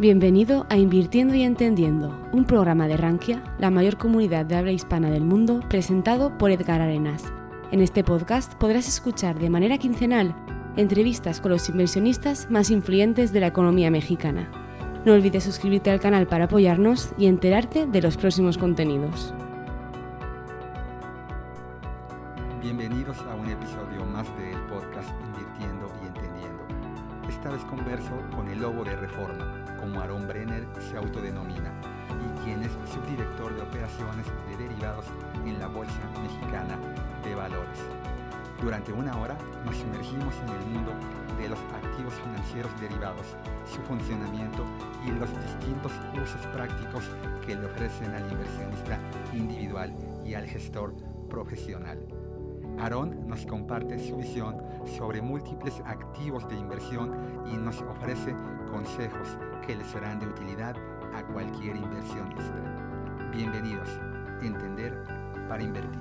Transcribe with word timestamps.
Bienvenido 0.00 0.64
a 0.70 0.78
Invirtiendo 0.78 1.34
y 1.34 1.42
Entendiendo, 1.42 2.26
un 2.32 2.46
programa 2.46 2.88
de 2.88 2.96
Rankia, 2.96 3.42
la 3.58 3.70
mayor 3.70 3.98
comunidad 3.98 4.46
de 4.46 4.56
habla 4.56 4.72
hispana 4.72 5.10
del 5.10 5.24
mundo, 5.24 5.60
presentado 5.68 6.38
por 6.38 6.50
Edgar 6.50 6.80
Arenas. 6.80 7.30
En 7.70 7.82
este 7.82 8.02
podcast 8.02 8.54
podrás 8.54 8.88
escuchar 8.88 9.38
de 9.38 9.50
manera 9.50 9.76
quincenal 9.76 10.34
entrevistas 10.78 11.42
con 11.42 11.50
los 11.50 11.68
inversionistas 11.68 12.50
más 12.50 12.70
influyentes 12.70 13.30
de 13.34 13.40
la 13.40 13.48
economía 13.48 13.90
mexicana. 13.90 14.50
No 15.04 15.12
olvides 15.12 15.44
suscribirte 15.44 15.90
al 15.90 16.00
canal 16.00 16.26
para 16.26 16.44
apoyarnos 16.44 17.12
y 17.18 17.26
enterarte 17.26 17.84
de 17.84 18.00
los 18.00 18.16
próximos 18.16 18.56
contenidos. 18.56 19.34
Bienvenidos 22.62 23.18
a 23.30 23.34
un 23.34 23.50
episodio 23.50 24.06
más 24.06 24.26
del 24.38 24.58
podcast 24.62 25.10
Invirtiendo 25.26 25.92
y 26.02 26.06
Entendiendo. 26.06 26.64
Esta 27.28 27.50
vez 27.50 27.62
converso 27.64 28.12
con 28.34 28.48
el 28.48 28.62
lobo 28.62 28.82
de 28.82 28.96
Reforma 28.96 29.59
como 29.80 30.00
Aaron 30.00 30.28
Brenner 30.28 30.66
se 30.78 30.96
autodenomina, 30.96 31.72
y 32.10 32.44
quien 32.44 32.62
es 32.62 32.72
subdirector 32.92 33.54
de 33.54 33.62
operaciones 33.62 34.26
de 34.48 34.56
derivados 34.56 35.06
en 35.44 35.58
la 35.58 35.68
Bolsa 35.68 36.00
Mexicana 36.22 36.78
de 37.24 37.34
Valores. 37.34 37.80
Durante 38.60 38.92
una 38.92 39.16
hora 39.18 39.36
nos 39.64 39.76
sumergimos 39.76 40.34
en 40.44 40.48
el 40.50 40.66
mundo 40.66 40.92
de 41.40 41.48
los 41.48 41.58
activos 41.58 42.14
financieros 42.14 42.80
derivados, 42.80 43.26
su 43.64 43.80
funcionamiento 43.82 44.64
y 45.06 45.12
los 45.12 45.30
distintos 45.30 45.92
usos 46.14 46.46
prácticos 46.52 47.04
que 47.46 47.56
le 47.56 47.64
ofrecen 47.64 48.14
al 48.14 48.30
inversionista 48.30 48.98
individual 49.32 49.94
y 50.26 50.34
al 50.34 50.46
gestor 50.46 50.94
profesional. 51.30 51.98
Aaron 52.80 53.28
nos 53.28 53.44
comparte 53.44 53.98
su 53.98 54.16
visión 54.16 54.56
sobre 54.96 55.20
múltiples 55.20 55.74
activos 55.84 56.48
de 56.48 56.56
inversión 56.56 57.44
y 57.52 57.56
nos 57.56 57.82
ofrece 57.82 58.34
consejos 58.70 59.28
que 59.66 59.76
les 59.76 59.86
serán 59.88 60.18
de 60.18 60.26
utilidad 60.26 60.74
a 61.14 61.22
cualquier 61.26 61.76
inversionista. 61.76 63.30
Bienvenidos. 63.34 63.88
Entender 64.40 64.96
para 65.46 65.62
invertir. 65.62 66.00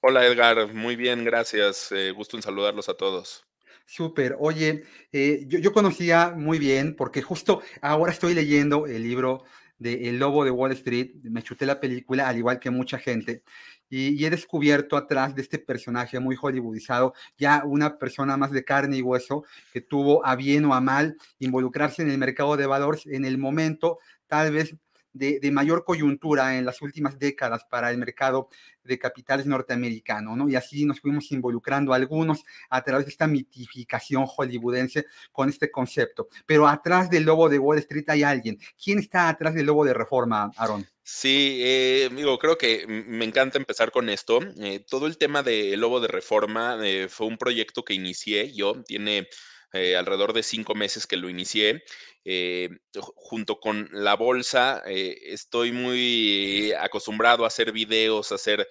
Hola 0.00 0.26
Edgar, 0.26 0.72
muy 0.72 0.96
bien, 0.96 1.22
gracias. 1.22 1.92
Eh, 1.92 2.12
gusto 2.12 2.38
en 2.38 2.42
saludarlos 2.42 2.88
a 2.88 2.94
todos. 2.94 3.44
Súper. 3.84 4.36
Oye, 4.38 4.84
eh, 5.12 5.44
yo, 5.48 5.58
yo, 5.58 5.72
conocía 5.74 6.32
muy 6.34 6.58
bien 6.58 6.96
porque 6.96 7.20
justo 7.20 7.60
ahora 7.82 8.12
estoy 8.12 8.32
leyendo 8.32 8.86
el 8.86 9.02
libro 9.02 9.44
de 9.78 10.08
El 10.08 10.18
Lobo 10.18 10.44
de 10.44 10.50
Wall 10.50 10.72
Street. 10.72 11.10
Me 11.24 11.42
chuté 11.42 11.66
la 11.66 11.80
película, 11.80 12.28
al 12.28 12.38
igual 12.38 12.60
que 12.60 12.70
mucha 12.70 12.98
gente 12.98 13.42
y, 13.90 14.24
he 14.24 14.30
descubierto 14.30 14.96
atrás 14.96 15.34
de 15.34 15.42
este 15.42 15.58
personaje 15.58 16.20
muy 16.20 16.36
hollywoodizado 16.36 17.12
ya 17.36 17.62
una 17.66 17.98
persona 17.98 18.36
más 18.36 18.52
de 18.52 18.64
carne 18.64 18.96
y 18.96 19.02
hueso 19.02 19.44
que 19.72 19.80
tuvo 19.80 20.24
a 20.24 20.36
bien 20.36 20.64
o 20.64 20.74
a 20.74 20.80
mal 20.80 21.16
involucrarse 21.40 22.02
en 22.02 22.10
el 22.10 22.18
mercado 22.18 22.56
de 22.56 22.66
valores 22.66 23.04
en 23.06 23.24
el 23.24 23.36
momento 23.36 23.98
tal 24.28 24.52
vez 24.52 24.76
de, 25.12 25.50
mayor 25.50 25.84
coyuntura 25.84 26.56
en 26.56 26.64
las 26.64 26.82
últimas 26.82 27.18
décadas 27.18 27.64
para 27.64 27.90
el 27.90 27.98
mercado 27.98 28.48
de 28.90 28.98
capitales 28.98 29.46
norteamericano, 29.46 30.36
¿no? 30.36 30.48
Y 30.48 30.56
así 30.56 30.84
nos 30.84 31.00
fuimos 31.00 31.30
involucrando 31.32 31.94
algunos 31.94 32.44
a 32.68 32.82
través 32.82 33.06
de 33.06 33.12
esta 33.12 33.26
mitificación 33.26 34.26
hollywoodense 34.26 35.06
con 35.32 35.48
este 35.48 35.70
concepto. 35.70 36.28
Pero 36.44 36.68
atrás 36.68 37.08
del 37.08 37.24
lobo 37.24 37.48
de 37.48 37.58
Wall 37.58 37.78
Street 37.78 38.08
hay 38.08 38.22
alguien. 38.22 38.58
¿Quién 38.82 38.98
está 38.98 39.28
atrás 39.28 39.54
del 39.54 39.66
lobo 39.66 39.84
de 39.84 39.94
reforma, 39.94 40.50
Aaron? 40.56 40.86
Sí, 41.02 41.60
eh, 41.62 42.08
digo, 42.14 42.38
creo 42.38 42.56
que 42.56 42.86
me 42.86 43.24
encanta 43.24 43.58
empezar 43.58 43.90
con 43.90 44.08
esto. 44.08 44.40
Eh, 44.60 44.84
todo 44.88 45.06
el 45.06 45.18
tema 45.18 45.42
del 45.42 45.80
Lobo 45.80 45.98
de 46.00 46.06
Reforma 46.06 46.78
eh, 46.86 47.08
fue 47.08 47.26
un 47.26 47.36
proyecto 47.36 47.84
que 47.84 47.94
inicié 47.94 48.52
yo, 48.52 48.82
tiene 48.84 49.28
eh, 49.72 49.96
alrededor 49.96 50.32
de 50.32 50.42
cinco 50.42 50.74
meses 50.74 51.06
que 51.06 51.16
lo 51.16 51.28
inicié. 51.28 51.84
Eh, 52.24 52.68
junto 53.14 53.60
con 53.60 53.88
la 53.92 54.14
bolsa, 54.14 54.82
eh, 54.84 55.16
estoy 55.26 55.72
muy 55.72 56.72
acostumbrado 56.72 57.44
a 57.44 57.46
hacer 57.46 57.72
videos, 57.72 58.30
a 58.30 58.34
hacer 58.34 58.68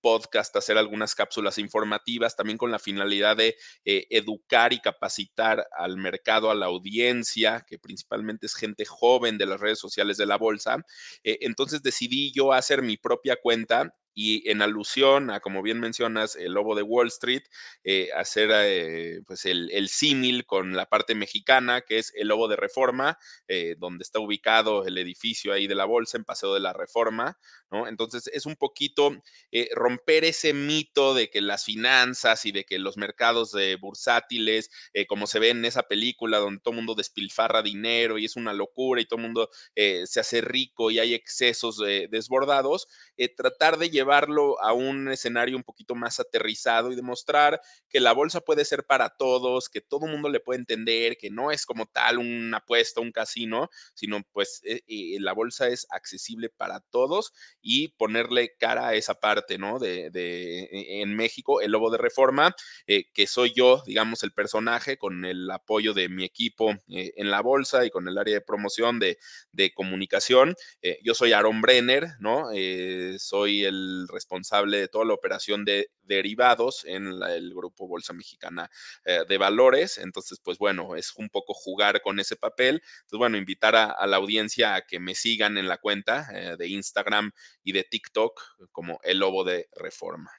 podcast, 0.00 0.54
a 0.56 0.60
hacer 0.60 0.78
algunas 0.78 1.14
cápsulas 1.14 1.58
informativas, 1.58 2.36
también 2.36 2.56
con 2.56 2.70
la 2.70 2.78
finalidad 2.78 3.36
de 3.36 3.56
educar 3.84 4.72
y 4.72 4.80
capacitar 4.80 5.66
al 5.76 5.98
mercado, 5.98 6.50
a 6.50 6.54
la 6.54 6.66
audiencia, 6.66 7.64
que 7.66 7.78
principalmente 7.78 8.46
es 8.46 8.54
gente 8.54 8.84
joven 8.86 9.36
de 9.38 9.46
las 9.46 9.60
redes 9.60 9.78
sociales 9.78 10.16
de 10.16 10.26
la 10.26 10.38
bolsa. 10.38 10.78
entonces 11.22 11.82
decidí 11.82 12.32
yo 12.32 12.52
hacer 12.52 12.82
mi 12.82 12.96
propia 12.96 13.36
cuenta 13.36 13.92
y 14.20 14.50
en 14.50 14.62
alusión 14.62 15.30
a, 15.30 15.38
como 15.38 15.62
bien 15.62 15.78
mencionas, 15.78 16.34
el 16.34 16.54
lobo 16.54 16.74
de 16.74 16.82
Wall 16.82 17.06
Street, 17.06 17.44
eh, 17.84 18.08
hacer 18.16 18.50
eh, 18.52 19.20
pues 19.24 19.44
el, 19.44 19.88
símil 19.88 20.44
con 20.44 20.74
la 20.74 20.86
parte 20.86 21.14
mexicana, 21.14 21.82
que 21.82 21.98
es 21.98 22.12
el 22.16 22.26
lobo 22.26 22.48
de 22.48 22.56
Reforma, 22.56 23.16
eh, 23.46 23.76
donde 23.78 24.02
está 24.02 24.18
ubicado 24.18 24.84
el 24.84 24.98
edificio 24.98 25.52
ahí 25.52 25.68
de 25.68 25.76
la 25.76 25.84
bolsa 25.84 26.16
en 26.16 26.24
Paseo 26.24 26.52
de 26.52 26.58
la 26.58 26.72
Reforma, 26.72 27.38
¿no? 27.70 27.86
Entonces 27.86 28.28
es 28.32 28.44
un 28.44 28.56
poquito 28.56 29.12
romper 29.72 30.24
ese 30.24 30.52
mito 30.52 31.14
de 31.14 31.30
que 31.30 31.40
las 31.40 31.64
finanzas 31.64 32.44
y 32.44 32.50
de 32.50 32.64
que 32.64 32.80
los 32.80 32.96
mercados 32.96 33.54
bursátiles, 33.80 34.70
como 35.06 35.26
se 35.28 35.38
ve 35.38 35.50
en 35.50 35.64
esa 35.64 35.84
película 35.84 36.38
donde 36.38 36.60
todo 36.60 36.72
el 36.72 36.78
mundo 36.78 36.94
despilfarra 36.94 37.62
dinero 37.62 38.18
y 38.18 38.24
es 38.24 38.36
una 38.36 38.52
locura 38.52 39.00
y 39.00 39.04
todo 39.04 39.20
el 39.20 39.26
mundo 39.26 39.50
se 39.76 40.20
hace 40.20 40.40
rico 40.40 40.90
y 40.90 40.98
hay 40.98 41.14
excesos 41.14 41.78
desbordados, 42.10 42.88
tratar 43.36 43.78
de 43.78 43.90
llevar 43.90 44.07
llevarlo 44.08 44.58
a 44.62 44.72
un 44.72 45.08
escenario 45.08 45.54
un 45.54 45.62
poquito 45.62 45.94
más 45.94 46.18
aterrizado 46.18 46.90
y 46.90 46.96
demostrar 46.96 47.60
que 47.90 48.00
la 48.00 48.12
bolsa 48.12 48.40
puede 48.40 48.64
ser 48.64 48.84
para 48.84 49.10
todos, 49.10 49.68
que 49.68 49.82
todo 49.82 50.06
el 50.06 50.12
mundo 50.12 50.30
le 50.30 50.40
puede 50.40 50.60
entender, 50.60 51.18
que 51.18 51.28
no 51.28 51.50
es 51.50 51.66
como 51.66 51.84
tal 51.84 52.16
una 52.16 52.58
apuesta, 52.58 53.02
un 53.02 53.12
casino, 53.12 53.68
sino 53.94 54.22
pues 54.32 54.62
eh, 54.64 54.80
eh, 54.88 55.18
la 55.20 55.34
bolsa 55.34 55.68
es 55.68 55.86
accesible 55.90 56.48
para 56.48 56.80
todos 56.80 57.34
y 57.60 57.88
ponerle 57.88 58.56
cara 58.58 58.88
a 58.88 58.94
esa 58.94 59.20
parte, 59.20 59.58
¿no? 59.58 59.78
De, 59.78 60.06
e, 60.06 61.02
en 61.02 61.14
México, 61.14 61.60
el 61.60 61.72
lobo 61.72 61.90
de 61.90 61.98
reforma, 61.98 62.54
eh, 62.86 63.04
que 63.12 63.26
soy 63.26 63.52
yo, 63.54 63.82
digamos, 63.86 64.22
el 64.22 64.32
personaje 64.32 64.96
con 64.96 65.26
el 65.26 65.50
apoyo 65.50 65.92
de 65.92 66.08
mi 66.08 66.24
equipo 66.24 66.74
en 66.88 67.30
la 67.30 67.42
bolsa 67.42 67.84
y 67.84 67.90
con 67.90 68.08
el 68.08 68.16
área 68.16 68.34
de 68.34 68.40
promoción 68.40 68.98
de, 68.98 69.18
de 69.52 69.74
comunicación. 69.74 70.54
yo 71.02 71.14
soy 71.14 71.32
Aaron 71.32 71.60
Brenner, 71.60 72.08
¿no? 72.20 72.46
soy 73.18 73.64
el 73.64 73.97
responsable 74.06 74.78
de 74.78 74.88
toda 74.88 75.04
la 75.04 75.14
operación 75.14 75.64
de 75.64 75.90
derivados 76.02 76.84
en 76.84 77.06
el 77.06 77.54
grupo 77.54 77.88
Bolsa 77.88 78.12
Mexicana 78.12 78.70
eh, 79.04 79.24
de 79.28 79.38
Valores. 79.38 79.98
Entonces, 79.98 80.38
pues 80.42 80.58
bueno, 80.58 80.94
es 80.94 81.14
un 81.16 81.28
poco 81.30 81.54
jugar 81.54 82.00
con 82.02 82.20
ese 82.20 82.36
papel. 82.36 82.76
Entonces, 82.76 83.18
bueno, 83.18 83.36
invitar 83.36 83.74
a, 83.74 84.06
la 84.06 84.16
audiencia 84.16 84.74
a 84.74 84.82
que 84.82 85.00
me 85.00 85.14
sigan 85.14 85.58
en 85.58 85.68
la 85.68 85.78
cuenta 85.78 86.28
eh, 86.32 86.56
de 86.56 86.68
Instagram 86.68 87.32
y 87.64 87.72
de 87.72 87.84
TikTok 87.84 88.40
como 88.70 89.00
el 89.02 89.18
lobo 89.18 89.44
de 89.44 89.68
reforma. 89.74 90.30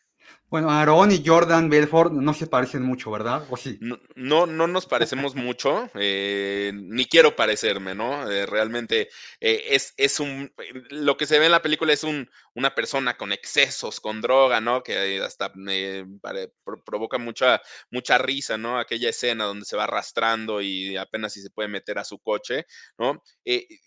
Bueno, 0.50 0.72
Aaron 0.72 1.12
y 1.12 1.22
Jordan 1.24 1.70
Belfort 1.70 2.12
no 2.12 2.34
se 2.34 2.48
parecen 2.48 2.82
mucho, 2.82 3.12
¿verdad? 3.12 3.46
¿O 3.52 3.58
sí? 3.58 3.78
No, 3.82 4.48
no, 4.48 4.66
nos 4.66 4.88
parecemos 4.88 5.36
mucho, 5.36 5.92
eh, 5.94 6.72
ni 6.74 7.06
quiero 7.06 7.36
parecerme, 7.36 7.94
¿no? 7.94 8.28
Eh, 8.32 8.48
realmente 8.48 9.10
eh, 9.40 9.66
es, 9.70 9.94
es 9.98 10.20
un, 10.20 10.52
lo 10.90 11.18
que 11.18 11.28
se 11.28 11.38
ve 11.38 11.46
en 11.46 11.52
la 11.52 11.62
película 11.62 11.94
es 11.94 12.04
un, 12.04 12.32
una 12.56 12.74
persona 12.74 13.16
con 13.16 13.32
excesos, 13.32 14.00
con 14.00 14.22
droga, 14.22 14.60
¿no? 14.60 14.82
Que 14.82 15.22
hasta 15.22 15.54
provoca 16.84 17.20
mucha, 17.20 17.62
mucha 17.92 18.18
risa, 18.18 18.58
¿no? 18.58 18.80
Aquella 18.80 19.10
escena 19.10 19.46
donde 19.46 19.66
se 19.66 19.78
va 19.78 19.84
arrastrando 19.84 20.62
y 20.62 20.98
apenas 20.98 21.34
si 21.34 21.44
se 21.44 21.52
puede 21.52 21.70
meter 21.70 22.00
a 22.00 22.04
su 22.04 22.18
coche, 22.18 22.66
¿no? 22.98 23.22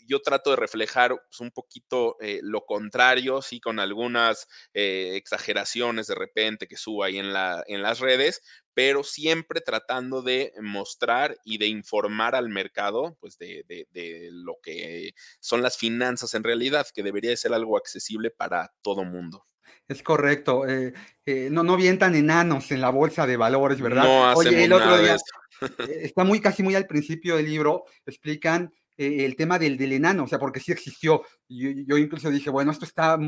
yo 0.07 0.21
trato 0.21 0.51
de 0.51 0.57
reflejar 0.57 1.11
pues, 1.11 1.41
un 1.41 1.53
poquito 1.53 2.17
lo 2.43 2.65
contrario, 2.65 3.41
sí, 3.41 3.61
con 3.61 3.79
algunas 3.79 4.49
exageraciones 4.75 6.09
de 6.09 6.15
repente 6.15 6.52
que 6.59 6.77
suba 6.77 7.07
ahí 7.07 7.19
en, 7.19 7.33
la, 7.33 7.63
en 7.67 7.83
las 7.83 8.01
redes, 8.01 8.43
pero 8.75 9.05
siempre 9.05 9.61
tratando 9.61 10.23
de 10.23 10.53
mostrar 10.61 11.37
y 11.45 11.59
de 11.59 11.67
informar 11.67 12.35
al 12.35 12.49
mercado, 12.49 13.17
pues 13.21 13.39
de, 13.39 13.65
lo 14.31 14.57
que 14.63 15.15
son 15.41 15.63
las 15.63 15.77
finanzas 15.77 16.35
en 16.35 16.45
realidad, 16.45 16.87
que 16.95 17.03
debería 17.03 17.37
ser 17.37 17.53
algo 17.53 17.77
accesible 17.77 18.31
para 18.31 18.73
todo 18.83 19.05
mundo. 19.05 19.47
Es 19.89 20.03
correcto. 20.03 20.67
Eh, 20.67 20.93
eh, 21.27 21.49
no, 21.51 21.63
no 21.63 21.77
tan 21.99 22.15
enanos 22.15 22.71
en 22.71 22.81
la 22.81 22.91
bolsa 22.91 23.27
de 23.27 23.37
valores, 23.37 23.81
¿verdad? 23.81 24.05
No 24.05 24.33
Oye, 24.35 24.65
el 24.65 24.73
otro 24.73 24.99
día, 24.99 25.17
eh, 25.17 26.01
está 26.03 26.25
muy 26.25 26.41
casi 26.41 26.63
muy 26.63 26.75
al 26.75 26.87
principio 26.87 27.37
del 27.37 27.47
libro, 27.47 27.85
explican 28.07 28.73
eh, 29.03 29.25
el 29.25 29.35
tema 29.35 29.59
del, 29.59 29.77
del, 29.77 29.95
enano, 29.95 30.25
o 30.25 30.29
sea, 30.29 30.39
porque 30.39 30.61
sí 30.61 30.71
existió. 30.71 31.23
Yo, 31.49 31.99
incluso 31.99 32.31
dije, 32.31 32.51
bueno, 32.51 32.71
esto 32.71 32.85
está 32.85 33.19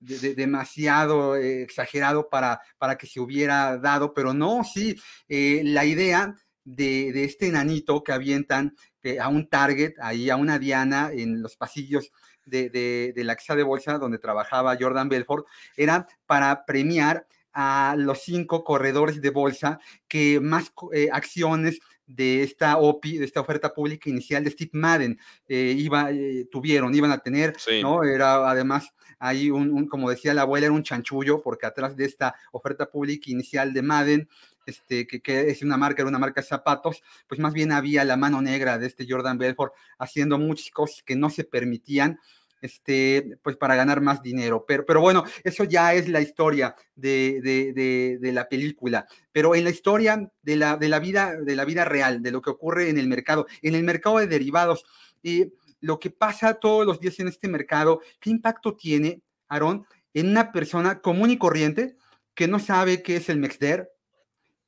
demasiado 0.00 1.36
eh, 1.36 1.62
exagerado 1.62 2.28
para, 2.28 2.60
para 2.76 2.98
que 2.98 3.06
se 3.06 3.20
hubiera 3.20 3.78
dado, 3.78 4.14
pero 4.14 4.34
no, 4.34 4.64
sí, 4.64 4.96
eh, 5.28 5.62
la 5.64 5.84
idea 5.84 6.34
de, 6.64 7.24
este 7.24 7.46
enanito 7.46 8.02
que 8.02 8.12
avientan 8.12 8.74
a 9.20 9.28
un 9.28 9.48
target, 9.48 9.94
ahí 10.00 10.28
a 10.28 10.36
una 10.36 10.58
diana 10.58 11.10
en 11.12 11.40
los 11.40 11.56
pasillos 11.56 12.10
de, 12.44 12.68
de, 12.70 13.24
la 13.24 13.36
casa 13.36 13.54
de 13.54 13.62
bolsa 13.62 13.98
donde 13.98 14.18
trabajaba 14.18 14.76
Jordan 14.78 15.08
Belfort, 15.08 15.46
era 15.76 16.08
para 16.26 16.64
premiar 16.64 17.26
a 17.52 17.94
los 17.96 18.22
cinco 18.22 18.64
corredores 18.64 19.20
de 19.20 19.30
bolsa 19.30 19.78
que 20.08 20.40
más 20.40 20.72
acciones 21.12 21.80
de 22.14 22.42
esta 22.42 22.78
OPI, 22.78 23.18
de 23.18 23.24
esta 23.24 23.40
oferta 23.40 23.72
pública 23.72 24.10
inicial 24.10 24.44
de 24.44 24.50
Steve 24.50 24.70
Madden, 24.74 25.18
eh, 25.48 25.74
iba, 25.76 26.10
eh, 26.10 26.46
tuvieron, 26.50 26.94
iban 26.94 27.10
a 27.10 27.18
tener, 27.18 27.54
¿no? 27.80 28.04
Era 28.04 28.48
además 28.48 28.92
ahí 29.18 29.50
un, 29.50 29.86
como 29.86 30.10
decía 30.10 30.34
la 30.34 30.42
abuela, 30.42 30.66
era 30.66 30.74
un 30.74 30.82
chanchullo, 30.82 31.42
porque 31.42 31.66
atrás 31.66 31.96
de 31.96 32.04
esta 32.04 32.34
oferta 32.50 32.90
pública 32.90 33.30
inicial 33.30 33.72
de 33.72 33.82
Madden, 33.82 34.28
este, 34.66 35.06
que, 35.06 35.20
que, 35.20 35.50
es 35.50 35.62
una 35.62 35.76
marca, 35.76 36.02
era 36.02 36.08
una 36.08 36.18
marca 36.18 36.40
de 36.40 36.46
zapatos, 36.46 37.02
pues 37.26 37.40
más 37.40 37.52
bien 37.52 37.72
había 37.72 38.04
la 38.04 38.16
mano 38.16 38.42
negra 38.42 38.78
de 38.78 38.86
este 38.86 39.06
Jordan 39.08 39.38
Belfort 39.38 39.72
haciendo 39.98 40.38
muchas 40.38 40.70
cosas 40.70 41.02
que 41.02 41.16
no 41.16 41.30
se 41.30 41.44
permitían 41.44 42.20
este, 42.62 43.36
pues 43.42 43.56
para 43.56 43.74
ganar 43.74 44.00
más 44.00 44.22
dinero. 44.22 44.64
Pero, 44.66 44.86
pero 44.86 45.00
bueno, 45.00 45.24
eso 45.44 45.64
ya 45.64 45.92
es 45.92 46.08
la 46.08 46.20
historia 46.20 46.74
de, 46.94 47.40
de, 47.42 48.18
de, 48.18 48.32
la 48.32 48.48
película. 48.48 49.06
Pero 49.32 49.54
en 49.54 49.64
la 49.64 49.70
historia 49.70 50.30
de 50.42 50.56
la, 50.56 50.76
de, 50.76 50.88
la 50.88 51.00
vida, 51.00 51.34
de 51.36 51.56
la 51.56 51.64
vida 51.64 51.84
real, 51.84 52.22
de 52.22 52.30
lo 52.30 52.40
que 52.40 52.50
ocurre 52.50 52.88
en 52.88 52.98
el 52.98 53.08
mercado, 53.08 53.46
en 53.60 53.74
el 53.74 53.82
mercado 53.82 54.18
de 54.18 54.28
derivados, 54.28 54.84
y 55.22 55.52
lo 55.80 55.98
que 55.98 56.10
pasa 56.10 56.54
todos 56.54 56.86
los 56.86 57.00
días 57.00 57.18
en 57.18 57.28
este 57.28 57.48
mercado, 57.48 58.00
¿qué 58.20 58.30
impacto 58.30 58.76
tiene, 58.76 59.20
Aarón, 59.48 59.84
en 60.14 60.28
una 60.30 60.52
persona 60.52 61.00
común 61.00 61.30
y 61.30 61.38
corriente 61.38 61.96
que 62.34 62.46
no 62.46 62.58
sabe 62.58 63.02
qué 63.02 63.16
es 63.16 63.28
el 63.28 63.38
MEXDER, 63.38 63.90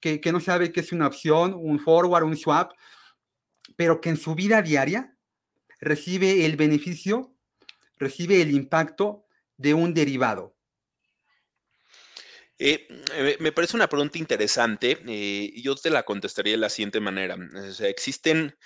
que, 0.00 0.20
que 0.20 0.32
no 0.32 0.40
sabe 0.40 0.72
qué 0.72 0.80
es 0.80 0.92
una 0.92 1.06
opción, 1.06 1.54
un 1.54 1.78
forward, 1.78 2.24
un 2.24 2.36
swap, 2.36 2.72
pero 3.76 4.00
que 4.00 4.10
en 4.10 4.16
su 4.16 4.34
vida 4.34 4.60
diaria 4.60 5.16
recibe 5.80 6.44
el 6.44 6.56
beneficio 6.56 7.33
recibe 8.04 8.40
el 8.40 8.52
impacto 8.52 9.26
de 9.56 9.74
un 9.74 9.94
derivado? 9.94 10.54
Eh, 12.58 12.86
me 13.40 13.50
parece 13.50 13.76
una 13.76 13.88
pregunta 13.88 14.16
interesante 14.16 14.96
eh, 15.08 15.60
yo 15.60 15.74
te 15.74 15.90
la 15.90 16.04
contestaría 16.04 16.52
de 16.52 16.58
la 16.58 16.68
siguiente 16.68 17.00
manera. 17.00 17.36
Existen 17.80 18.56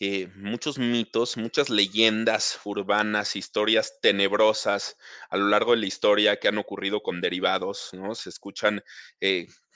eh, 0.00 0.28
muchos 0.36 0.78
mitos, 0.78 1.36
muchas 1.36 1.68
leyendas 1.68 2.58
urbanas, 2.64 3.36
historias 3.36 3.98
tenebrosas 4.00 4.96
a 5.28 5.36
lo 5.36 5.48
largo 5.48 5.72
de 5.72 5.78
la 5.78 5.86
historia 5.86 6.40
que 6.40 6.48
han 6.48 6.58
ocurrido 6.58 7.02
con 7.02 7.20
derivados, 7.20 7.90
¿no? 7.92 8.14
Se 8.14 8.30
escuchan 8.30 8.82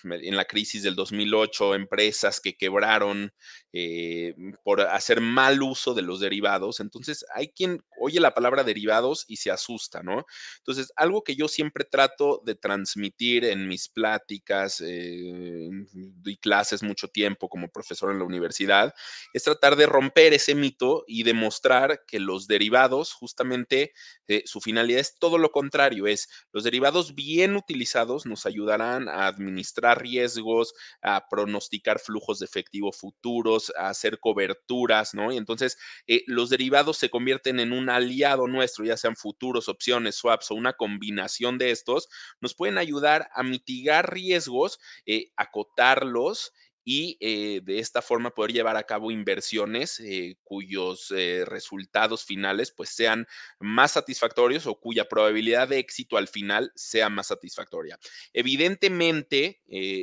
en 0.04 0.36
la 0.36 0.44
crisis 0.44 0.82
del 0.82 0.94
2008, 0.94 1.74
empresas 1.74 2.40
que 2.40 2.56
quebraron 2.56 3.32
eh, 3.72 4.34
por 4.64 4.80
hacer 4.80 5.20
mal 5.20 5.62
uso 5.62 5.94
de 5.94 6.02
los 6.02 6.20
derivados. 6.20 6.80
Entonces, 6.80 7.24
hay 7.34 7.48
quien 7.48 7.82
oye 8.00 8.20
la 8.20 8.34
palabra 8.34 8.64
derivados 8.64 9.24
y 9.28 9.36
se 9.36 9.50
asusta, 9.50 10.02
¿no? 10.02 10.24
Entonces, 10.58 10.92
algo 10.96 11.22
que 11.22 11.36
yo 11.36 11.48
siempre 11.48 11.84
trato 11.84 12.42
de 12.44 12.54
transmitir 12.54 13.44
en 13.44 13.68
mis 13.68 13.88
pláticas, 13.88 14.82
eh, 14.84 15.68
doy 15.92 16.36
clases 16.36 16.82
mucho 16.82 17.08
tiempo 17.08 17.48
como 17.48 17.68
profesor 17.68 18.10
en 18.12 18.18
la 18.18 18.24
universidad, 18.24 18.94
es 19.32 19.42
tratar 19.42 19.76
de 19.76 19.86
romper 19.86 20.32
ese 20.34 20.54
mito 20.54 21.04
y 21.06 21.22
demostrar 21.22 22.04
que 22.06 22.20
los 22.20 22.46
derivados, 22.46 23.12
justamente, 23.12 23.92
eh, 24.26 24.42
su 24.44 24.60
finalidad 24.60 25.00
es 25.00 25.18
todo 25.18 25.38
lo 25.38 25.50
contrario, 25.50 26.06
es 26.06 26.28
los 26.52 26.64
derivados 26.64 27.14
bien 27.14 27.56
utilizados 27.56 28.26
nos 28.26 28.46
ayudarán 28.46 29.08
a 29.08 29.26
administrar 29.26 29.87
riesgos, 29.94 30.74
a 31.02 31.28
pronosticar 31.28 31.98
flujos 31.98 32.38
de 32.38 32.46
efectivo 32.46 32.92
futuros, 32.92 33.72
a 33.78 33.88
hacer 33.88 34.18
coberturas, 34.20 35.14
¿no? 35.14 35.32
Y 35.32 35.36
entonces 35.36 35.78
eh, 36.06 36.22
los 36.26 36.50
derivados 36.50 36.96
se 36.98 37.10
convierten 37.10 37.60
en 37.60 37.72
un 37.72 37.90
aliado 37.90 38.46
nuestro, 38.46 38.84
ya 38.84 38.96
sean 38.96 39.16
futuros, 39.16 39.68
opciones, 39.68 40.16
swaps 40.16 40.50
o 40.50 40.54
una 40.54 40.72
combinación 40.74 41.58
de 41.58 41.70
estos, 41.70 42.08
nos 42.40 42.54
pueden 42.54 42.78
ayudar 42.78 43.28
a 43.34 43.42
mitigar 43.42 44.12
riesgos, 44.12 44.78
eh, 45.06 45.30
acotarlos 45.36 46.52
y 46.90 47.18
eh, 47.20 47.60
de 47.64 47.80
esta 47.80 48.00
forma 48.00 48.30
poder 48.30 48.50
llevar 48.50 48.78
a 48.78 48.84
cabo 48.84 49.10
inversiones 49.10 50.00
eh, 50.00 50.38
cuyos 50.42 51.12
eh, 51.14 51.44
resultados 51.44 52.24
finales 52.24 52.70
pues 52.70 52.88
sean 52.88 53.26
más 53.60 53.92
satisfactorios 53.92 54.66
o 54.66 54.80
cuya 54.80 55.06
probabilidad 55.06 55.68
de 55.68 55.80
éxito 55.80 56.16
al 56.16 56.28
final 56.28 56.72
sea 56.74 57.10
más 57.10 57.26
satisfactoria. 57.26 57.98
Evidentemente, 58.32 59.60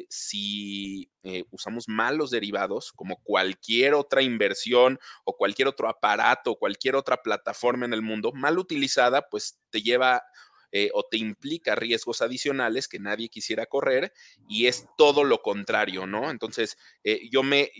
si 0.10 1.10
usamos 1.50 1.90
mal 1.90 2.18
los 2.18 2.30
derivados, 2.30 2.92
como 2.92 3.18
cualquier 3.24 3.96
otra 3.96 4.22
inversión 4.22 5.00
o 5.24 5.36
cualquier 5.36 5.68
otro 5.68 5.90
aparato, 5.90 6.54
cualquier 6.54 6.96
otra 6.96 7.18
plataforma 7.24 7.88
en 7.88 7.94
el 7.94 8.04
mundo, 8.04 8.32
mal 8.32 8.60
utilizada, 8.60 9.28
pues 9.28 9.58
te 9.72 9.82
lleva 9.82 10.22
eh, 10.78 10.90
o 10.94 11.04
te 11.04 11.16
implica 11.16 11.74
riesgos 11.74 12.22
adicionales 12.22 12.90
que 12.90 13.00
nadie 13.00 13.30
quisiera 13.30 13.66
correr 13.66 14.12
y 14.50 14.68
es 14.68 14.86
todo 14.98 15.24
lo 15.24 15.42
contrario, 15.42 16.06
¿no? 16.06 16.30
Entonces, 16.30 16.78
eh, 17.06 17.30
yo 17.32 17.44
me, 17.44 17.72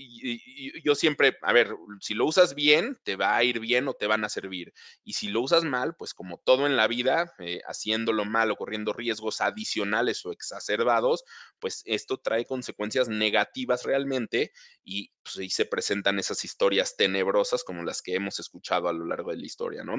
yo 0.82 0.96
siempre, 0.96 1.38
a 1.42 1.52
ver, 1.52 1.76
si 2.00 2.14
lo 2.14 2.26
usas 2.26 2.56
bien, 2.56 2.98
te 3.04 3.18
va 3.18 3.36
a 3.36 3.44
ir 3.44 3.60
bien 3.60 3.90
o 3.90 3.96
te 3.96 4.08
van 4.08 4.24
a 4.24 4.30
servir. 4.30 4.74
Y 5.04 5.12
si 5.12 5.28
lo 5.28 5.42
usas 5.42 5.66
mal, 5.66 5.98
pues 5.98 6.14
como 6.14 6.38
todo 6.38 6.68
en 6.68 6.78
la 6.78 6.88
vida, 6.88 7.34
eh, 7.40 7.60
haciéndolo 7.68 8.24
mal 8.24 8.50
o 8.52 8.56
corriendo 8.56 8.94
riesgos 8.94 9.42
adicionales 9.42 10.26
o 10.26 10.32
exacerbados, 10.32 11.26
pues 11.60 11.82
esto 11.84 12.20
trae 12.22 12.46
consecuencias 12.46 13.10
negativas 13.10 13.84
realmente 13.84 14.54
y 14.86 15.12
pues 15.22 15.38
ahí 15.38 15.50
se 15.50 15.66
presentan 15.66 16.18
esas 16.18 16.46
historias 16.46 16.96
tenebrosas 16.96 17.66
como 17.66 17.84
las 17.84 18.02
que 18.02 18.16
hemos 18.16 18.40
escuchado 18.40 18.88
a 18.88 18.94
lo 18.94 19.06
largo 19.06 19.32
de 19.32 19.38
la 19.38 19.46
historia, 19.46 19.84
¿no? 19.84 19.96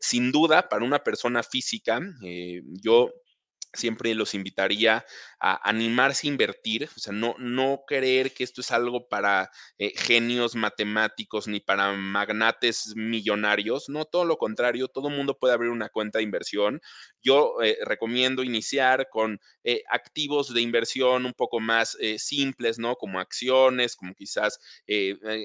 sin 0.00 0.32
duda, 0.32 0.68
para 0.68 0.84
una 0.84 1.02
persona 1.02 1.42
física, 1.42 2.00
eh, 2.22 2.29
yo 2.82 3.10
siempre 3.72 4.14
los 4.14 4.34
invitaría 4.34 5.04
a 5.38 5.68
animarse 5.68 6.26
a 6.26 6.30
invertir, 6.30 6.88
o 6.94 6.98
sea, 6.98 7.12
no, 7.12 7.34
no 7.38 7.84
creer 7.86 8.32
que 8.34 8.44
esto 8.44 8.60
es 8.60 8.70
algo 8.70 9.08
para 9.08 9.50
eh, 9.78 9.92
genios 9.96 10.54
matemáticos 10.54 11.48
ni 11.48 11.60
para 11.60 11.92
magnates 11.92 12.94
millonarios, 12.96 13.88
no, 13.88 14.04
todo 14.04 14.24
lo 14.24 14.36
contrario, 14.36 14.88
todo 14.88 15.08
mundo 15.08 15.38
puede 15.38 15.54
abrir 15.54 15.70
una 15.70 15.88
cuenta 15.88 16.18
de 16.18 16.24
inversión. 16.24 16.80
Yo 17.22 17.56
eh, 17.62 17.78
recomiendo 17.84 18.42
iniciar 18.42 19.08
con 19.10 19.40
eh, 19.64 19.82
activos 19.90 20.52
de 20.52 20.60
inversión 20.62 21.26
un 21.26 21.34
poco 21.34 21.60
más 21.60 21.96
simples, 22.18 22.78
¿no? 22.78 22.96
Como 22.96 23.20
acciones, 23.20 23.94
como 23.96 24.14
quizás 24.14 24.58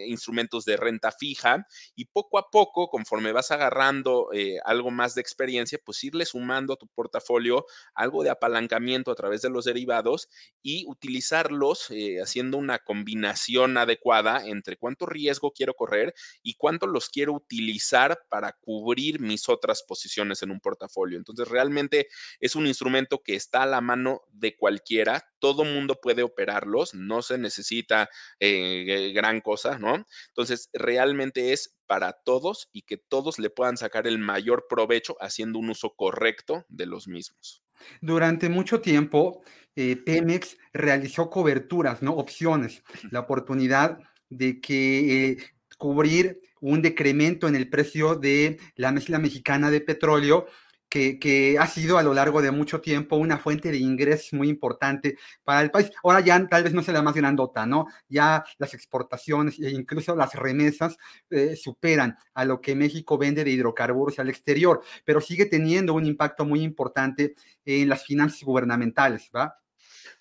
instrumentos 0.07 0.66
de 0.66 0.77
renta 0.77 1.12
fija, 1.12 1.66
y 1.95 2.06
poco 2.06 2.38
a 2.39 2.50
poco, 2.50 2.88
conforme 2.88 3.31
vas 3.31 3.51
agarrando 3.51 4.30
algo 4.63 4.92
más 4.92 5.16
de 5.16 5.22
experiencia, 5.22 5.80
pues 5.83 6.04
irle 6.04 6.25
sumando 6.25 6.74
a 6.74 6.77
tu 6.77 6.88
portafolio 6.88 7.66
algo 7.94 8.14
de 8.23 8.29
apalancamiento 8.29 9.12
a 9.12 9.15
través 9.15 9.41
de 9.41 9.50
los 9.50 9.65
derivados 9.65 10.29
y 10.62 10.85
utilizarlos 10.88 11.89
eh, 11.91 12.21
haciendo 12.21 12.57
una 12.57 12.79
combinación 12.79 13.77
adecuada 13.77 14.45
entre 14.45 14.77
cuánto 14.77 15.06
riesgo 15.06 15.51
quiero 15.51 15.73
correr 15.73 16.13
y 16.41 16.55
cuánto 16.55 16.88
los 16.88 17.10
quiero 17.10 17.34
utilizar 17.34 18.19
para 18.29 18.53
cubrir 18.53 19.19
mis 19.19 19.50
otras 19.50 19.84
posiciones 19.84 20.41
en 20.43 20.51
un 20.51 20.60
portafolio. 20.60 21.17
Entonces, 21.17 21.48
realmente 21.48 22.07
es 22.39 22.55
un 22.55 22.67
instrumento 22.67 23.22
que 23.24 23.36
está 23.36 23.63
a 23.63 23.67
la 23.67 23.81
mano 23.81 24.22
de 24.31 24.55
cualquiera, 24.55 25.24
todo 25.39 25.63
mundo 25.63 26.00
puede 26.01 26.24
operarlos, 26.24 26.93
no 26.93 27.22
se 27.22 27.38
necesita 27.38 28.10
eh, 28.39 29.12
gran 29.13 29.41
cosa, 29.41 29.77
¿no? 29.79 30.05
Entonces, 30.27 30.69
realmente 30.74 31.53
es 31.53 31.75
para 31.88 32.13
todos 32.13 32.69
y 32.72 32.84
que 32.84 32.98
todos 32.98 33.39
le 33.39 33.50
puedan 33.50 33.77
sacar 33.77 34.07
el 34.07 34.17
mayor 34.17 34.65
provecho 34.69 35.15
haciendo 35.19 35.60
un 35.60 35.69
uso 35.69 35.95
correcto 35.95 36.65
de 36.69 36.86
los 36.86 37.07
mismos. 37.07 37.64
Durante 38.01 38.50
mucho 38.50 38.82
tiempo, 38.82 39.44
eh, 39.75 39.98
Pemex 39.98 40.58
realizó 40.74 41.29
coberturas, 41.29 42.01
¿no? 42.01 42.13
Opciones, 42.13 42.84
la 43.12 43.22
oportunidad 43.22 44.00
de 44.29 44.62
que 44.62 45.32
eh, 45.32 45.38
cubrir 45.77 46.41
un 46.62 46.82
decremento 46.82 47.48
en 47.48 47.55
el 47.55 47.70
precio 47.70 48.15
de 48.15 48.58
la 48.75 48.91
mezcla 48.91 49.20
mexicana 49.20 49.70
de 49.70 49.82
petróleo 49.82 50.48
que, 50.96 51.58
ha 51.60 51.68
sido 51.68 51.98
a 51.98 52.04
lo 52.04 52.14
largo 52.14 52.42
de 52.42 52.52
mucho 52.52 52.80
tiempo 52.80 53.18
una 53.18 53.38
fuente 53.38 53.72
de 53.72 53.78
ingresos 53.78 54.34
muy 54.34 54.50
importante 54.50 55.18
para 55.44 55.62
el 55.62 55.72
país. 55.72 55.92
Ahora 56.04 56.22
ya 56.22 56.48
tal 56.48 56.64
vez 56.64 56.74
no 56.74 56.82
sea 56.82 56.94
la 56.94 57.02
más 57.02 57.16
grandota, 57.16 57.66
¿no? 57.66 57.88
Ya 58.08 58.46
las 58.58 58.74
exportaciones 58.74 59.60
e 59.60 59.72
incluso 59.72 60.16
las 60.16 60.34
remesas 60.34 60.98
eh, 61.30 61.56
superan 61.56 62.18
a 62.34 62.46
lo 62.46 62.62
que 62.62 62.75
México 62.75 63.18
vende 63.18 63.44
de 63.44 63.52
hidrocarburos 63.52 64.20
al 64.20 64.30
exterior, 64.30 64.82
pero 65.04 65.20
sigue 65.20 65.46
teniendo 65.46 65.94
un 65.94 66.06
impacto 66.06 66.46
muy 66.46 66.62
importante 66.62 67.36
en 67.66 67.90
las 67.90 68.06
finanzas 68.06 68.42
gubernamentales, 68.44 69.30
¿va? 69.36 69.58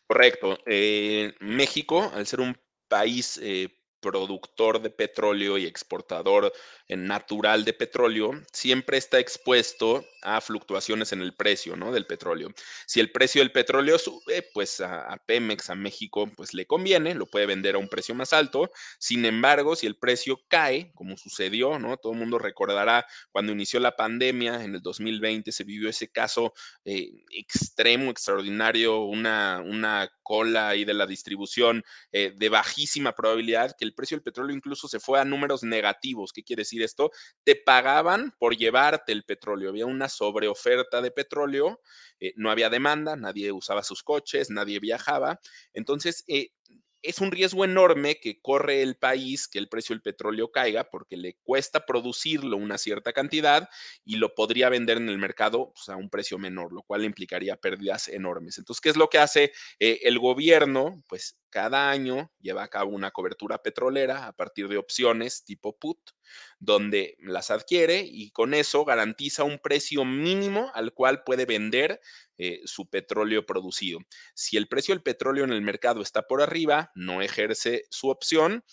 Correcto. 0.07 0.59
Eh, 0.67 1.35
México, 1.41 2.11
al 2.13 2.27
ser 2.27 2.41
un 2.41 2.57
país 2.89 3.39
eh, 3.43 3.69
productor 4.05 4.83
de 4.83 4.91
petróleo 4.91 5.57
y 5.57 5.65
exportador 5.65 6.53
natural 6.89 7.65
de 7.65 7.73
petróleo, 7.73 8.33
siempre 8.53 8.99
está 8.99 9.19
expuesto 9.19 10.05
a 10.21 10.43
fluctuaciones 10.43 11.13
en 11.13 11.23
el 11.23 11.35
precio 11.35 11.75
¿no? 11.75 11.91
del 11.91 12.07
petróleo. 12.07 12.51
Si 12.87 13.01
el 13.01 13.11
precio 13.11 13.41
del 13.41 13.51
petróleo 13.51 13.99
sube, 13.99 14.47
pues 14.53 14.83
a, 14.83 15.17
Pemex, 15.27 15.71
a 15.71 15.75
México, 15.75 16.31
pues 16.37 16.53
le 16.53 16.67
conviene, 16.67 17.15
lo 17.15 17.27
puede 17.27 17.47
vender 17.47 17.77
a 17.77 17.79
un 17.79 17.89
precio 17.89 18.15
más 18.15 18.35
alto. 18.35 18.71
Sin 18.99 19.25
embargo, 19.25 19.75
si 19.75 19.87
el 19.87 19.97
precio 19.97 20.41
cae, 20.49 20.93
como 20.95 21.17
sucedió, 21.17 21.79
¿no? 21.79 21.97
Todo 21.97 22.13
el 22.13 22.19
mundo 22.19 22.39
recordará 22.39 23.07
cuando 23.33 23.53
inició 23.53 23.81
la 23.81 23.97
pandemia 23.97 24.63
en 24.65 24.75
el 24.75 24.83
2020, 24.83 25.51
se 25.51 25.65
vivió 25.65 25.89
ese 25.89 26.11
caso 26.11 26.53
eh, 26.85 27.11
extremo, 27.31 28.11
extraordinario, 28.11 29.01
una, 29.01 29.63
una 29.65 30.11
cola 30.23 30.69
ahí 30.69 30.85
de 30.85 30.95
la 30.95 31.07
distribución 31.07 31.85
eh, 32.13 32.33
de 32.37 32.49
bajísima 32.49 33.13
probabilidad 33.13 33.77
que 33.79 33.85
el 33.85 33.94
el 33.95 33.97
precio 33.97 34.17
del 34.17 34.25
petróleo 34.25 34.55
incluso 34.57 34.89
se 34.89 34.99
fue 34.99 35.21
a 35.21 35.25
números 35.25 35.63
negativos. 35.63 36.33
¿Qué 36.33 36.43
quiere 36.43 36.63
decir 36.63 36.83
esto? 36.83 37.11
Te 37.45 37.55
pagaban 37.55 38.35
por 38.39 38.57
llevarte 38.57 39.13
el 39.13 39.25
petróleo. 39.25 39.71
Había 39.71 39.87
una 39.87 40.09
sobreoferta 40.09 41.01
de 41.01 41.13
petróleo, 41.13 41.81
eh, 42.19 42.33
no 42.37 42.51
había 42.51 42.71
demanda, 42.71 43.17
nadie 43.17 43.53
usaba 43.53 43.85
sus 43.85 44.03
coches, 44.03 44.51
nadie 44.51 44.81
viajaba. 44.81 45.41
Entonces, 45.73 46.25
eh, 46.27 46.51
es 47.05 47.21
un 47.21 47.31
riesgo 47.31 47.65
enorme 47.65 48.19
que 48.19 48.41
corre 48.41 48.81
el 48.83 48.97
país 48.97 49.47
que 49.47 49.59
el 49.59 49.69
precio 49.69 49.95
del 49.95 50.01
petróleo 50.03 50.51
caiga 50.51 50.85
porque 50.85 51.19
le 51.19 51.37
cuesta 51.45 51.85
producirlo 51.85 52.57
una 52.57 52.79
cierta 52.79 53.13
cantidad 53.13 53.69
y 54.07 54.17
lo 54.17 54.35
podría 54.35 54.71
vender 54.71 54.97
en 54.97 55.11
el 55.11 55.19
mercado 55.19 55.73
pues, 55.75 55.91
a 55.91 55.97
un 55.97 56.09
precio 56.09 56.39
menor, 56.39 56.73
lo 56.73 56.83
cual 56.83 57.05
implicaría 57.05 57.57
pérdidas 57.57 58.09
enormes. 58.09 58.57
Entonces, 58.57 58.81
¿qué 58.81 58.89
es 58.89 58.97
lo 58.97 59.11
que 59.11 59.19
hace 59.19 59.53
eh, 59.79 60.01
el 60.05 60.19
gobierno? 60.19 61.03
Pues 61.07 61.37
cada 61.55 61.89
año 61.89 62.33
lleva 62.41 62.65
a 62.65 62.69
cabo 62.69 62.91
una 62.91 63.13
cobertura 63.13 63.63
petrolera 63.63 64.27
a 64.27 64.33
partir 64.33 64.67
de 64.67 64.77
opciones 64.77 65.45
tipo 65.45 65.79
put, 65.79 66.01
donde 66.59 67.17
las 67.21 67.53
adquiere 67.53 68.03
y 68.05 68.33
con 68.33 68.55
eso 68.55 68.85
garantiza 68.85 69.45
un 69.45 69.61
precio 69.61 70.05
mínimo 70.05 70.73
al 70.75 70.93
cual 70.93 71.23
puede 71.23 71.47
vender 71.47 72.01
eh, 72.39 72.61
su 72.65 72.91
petróleo 72.91 73.47
producido. 73.47 74.01
Si 74.35 74.57
el 74.57 74.67
precio 74.67 74.97
del 74.97 75.05
petróleo 75.05 75.45
en 75.45 75.53
el 75.53 75.63
mercado 75.63 76.03
está 76.03 76.23
por 76.23 76.43
arriba, 76.43 76.91
no 76.97 77.23
ejerce 77.23 77.85
su 77.89 78.09
opción 78.09 78.65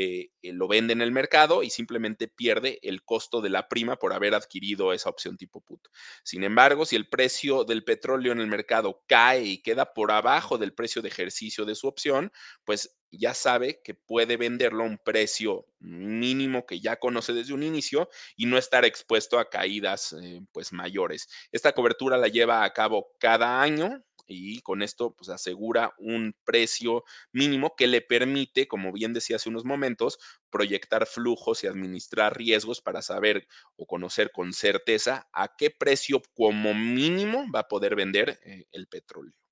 eh, 0.00 0.30
eh, 0.42 0.52
lo 0.52 0.68
vende 0.68 0.92
en 0.92 1.02
el 1.02 1.10
mercado 1.10 1.64
y 1.64 1.70
simplemente 1.70 2.28
pierde 2.28 2.78
el 2.82 3.02
costo 3.02 3.40
de 3.40 3.50
la 3.50 3.66
prima 3.66 3.96
por 3.96 4.12
haber 4.12 4.32
adquirido 4.32 4.92
esa 4.92 5.10
opción 5.10 5.36
tipo 5.36 5.60
put. 5.60 5.88
Sin 6.22 6.44
embargo, 6.44 6.86
si 6.86 6.94
el 6.94 7.08
precio 7.08 7.64
del 7.64 7.82
petróleo 7.82 8.30
en 8.30 8.38
el 8.38 8.46
mercado 8.46 9.02
cae 9.08 9.42
y 9.42 9.60
queda 9.60 9.94
por 9.94 10.12
abajo 10.12 10.56
del 10.56 10.72
precio 10.72 11.02
de 11.02 11.08
ejercicio 11.08 11.64
de 11.64 11.74
su 11.74 11.88
opción, 11.88 12.30
pues 12.64 12.96
ya 13.10 13.34
sabe 13.34 13.80
que 13.82 13.94
puede 13.94 14.36
venderlo 14.36 14.84
a 14.84 14.86
un 14.86 14.98
precio 14.98 15.66
mínimo 15.80 16.64
que 16.64 16.78
ya 16.78 17.00
conoce 17.00 17.32
desde 17.32 17.54
un 17.54 17.64
inicio 17.64 18.08
y 18.36 18.46
no 18.46 18.56
estar 18.56 18.84
expuesto 18.84 19.40
a 19.40 19.50
caídas 19.50 20.12
eh, 20.12 20.42
pues 20.52 20.72
mayores. 20.72 21.28
Esta 21.50 21.72
cobertura 21.72 22.18
la 22.18 22.28
lleva 22.28 22.62
a 22.62 22.72
cabo 22.72 23.16
cada 23.18 23.60
año 23.60 24.04
y 24.34 24.60
con 24.60 24.82
esto 24.82 25.14
pues 25.14 25.30
asegura 25.30 25.94
un 25.98 26.34
precio 26.44 27.04
mínimo 27.32 27.74
que 27.76 27.86
le 27.86 28.00
permite, 28.00 28.68
como 28.68 28.92
bien 28.92 29.12
decía 29.12 29.36
hace 29.36 29.48
unos 29.48 29.64
momentos, 29.64 30.18
proyectar 30.50 31.06
flujos 31.06 31.64
y 31.64 31.66
administrar 31.66 32.36
riesgos 32.36 32.80
para 32.80 33.02
saber 33.02 33.46
o 33.76 33.86
conocer 33.86 34.30
con 34.32 34.52
certeza 34.52 35.28
a 35.32 35.56
qué 35.56 35.70
precio 35.70 36.22
como 36.34 36.74
mínimo 36.74 37.46
va 37.54 37.60
a 37.60 37.68
poder 37.68 37.96
vender 37.96 38.38
eh, 38.44 38.66
el 38.72 38.86
petróleo. 38.88 39.47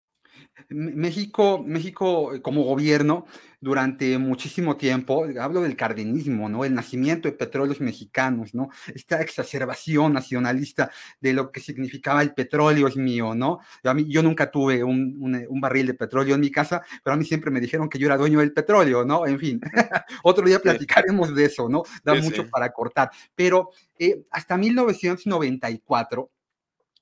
México, 0.68 1.62
México 1.64 2.34
eh, 2.34 2.42
como 2.42 2.62
gobierno 2.64 3.26
durante 3.60 4.18
muchísimo 4.18 4.76
tiempo, 4.76 5.26
hablo 5.40 5.62
del 5.62 5.76
cardenismo, 5.76 6.48
¿no? 6.48 6.64
El 6.64 6.74
nacimiento 6.74 7.28
de 7.28 7.34
petróleos 7.34 7.80
mexicanos, 7.80 8.54
¿no? 8.54 8.68
Esta 8.94 9.20
exacerbación 9.20 10.12
nacionalista 10.12 10.90
de 11.20 11.32
lo 11.32 11.50
que 11.50 11.60
significaba 11.60 12.22
el 12.22 12.34
petróleo 12.34 12.86
es 12.86 12.96
mío, 12.96 13.34
¿no? 13.34 13.58
Yo, 13.82 13.90
a 13.90 13.94
mí, 13.94 14.06
yo 14.08 14.22
nunca 14.22 14.50
tuve 14.50 14.84
un, 14.84 15.16
un, 15.18 15.60
barril 15.60 15.86
de 15.86 15.94
petróleo 15.94 16.34
en 16.34 16.40
mi 16.40 16.50
casa, 16.50 16.82
pero 17.02 17.14
a 17.14 17.16
mí 17.16 17.24
siempre 17.24 17.50
me 17.50 17.60
dijeron 17.60 17.88
que 17.88 17.98
yo 17.98 18.06
era 18.06 18.16
dueño 18.16 18.40
del 18.40 18.52
petróleo, 18.52 19.04
¿no? 19.04 19.26
En 19.26 19.38
fin, 19.38 19.60
otro 20.22 20.46
día 20.46 20.60
platicaremos 20.60 21.34
de 21.34 21.46
eso, 21.46 21.68
¿no? 21.68 21.82
Da 22.04 22.14
mucho 22.14 22.48
para 22.48 22.72
cortar. 22.72 23.10
Pero 23.34 23.70
eh, 23.98 24.26
hasta 24.30 24.56
1994, 24.56 26.30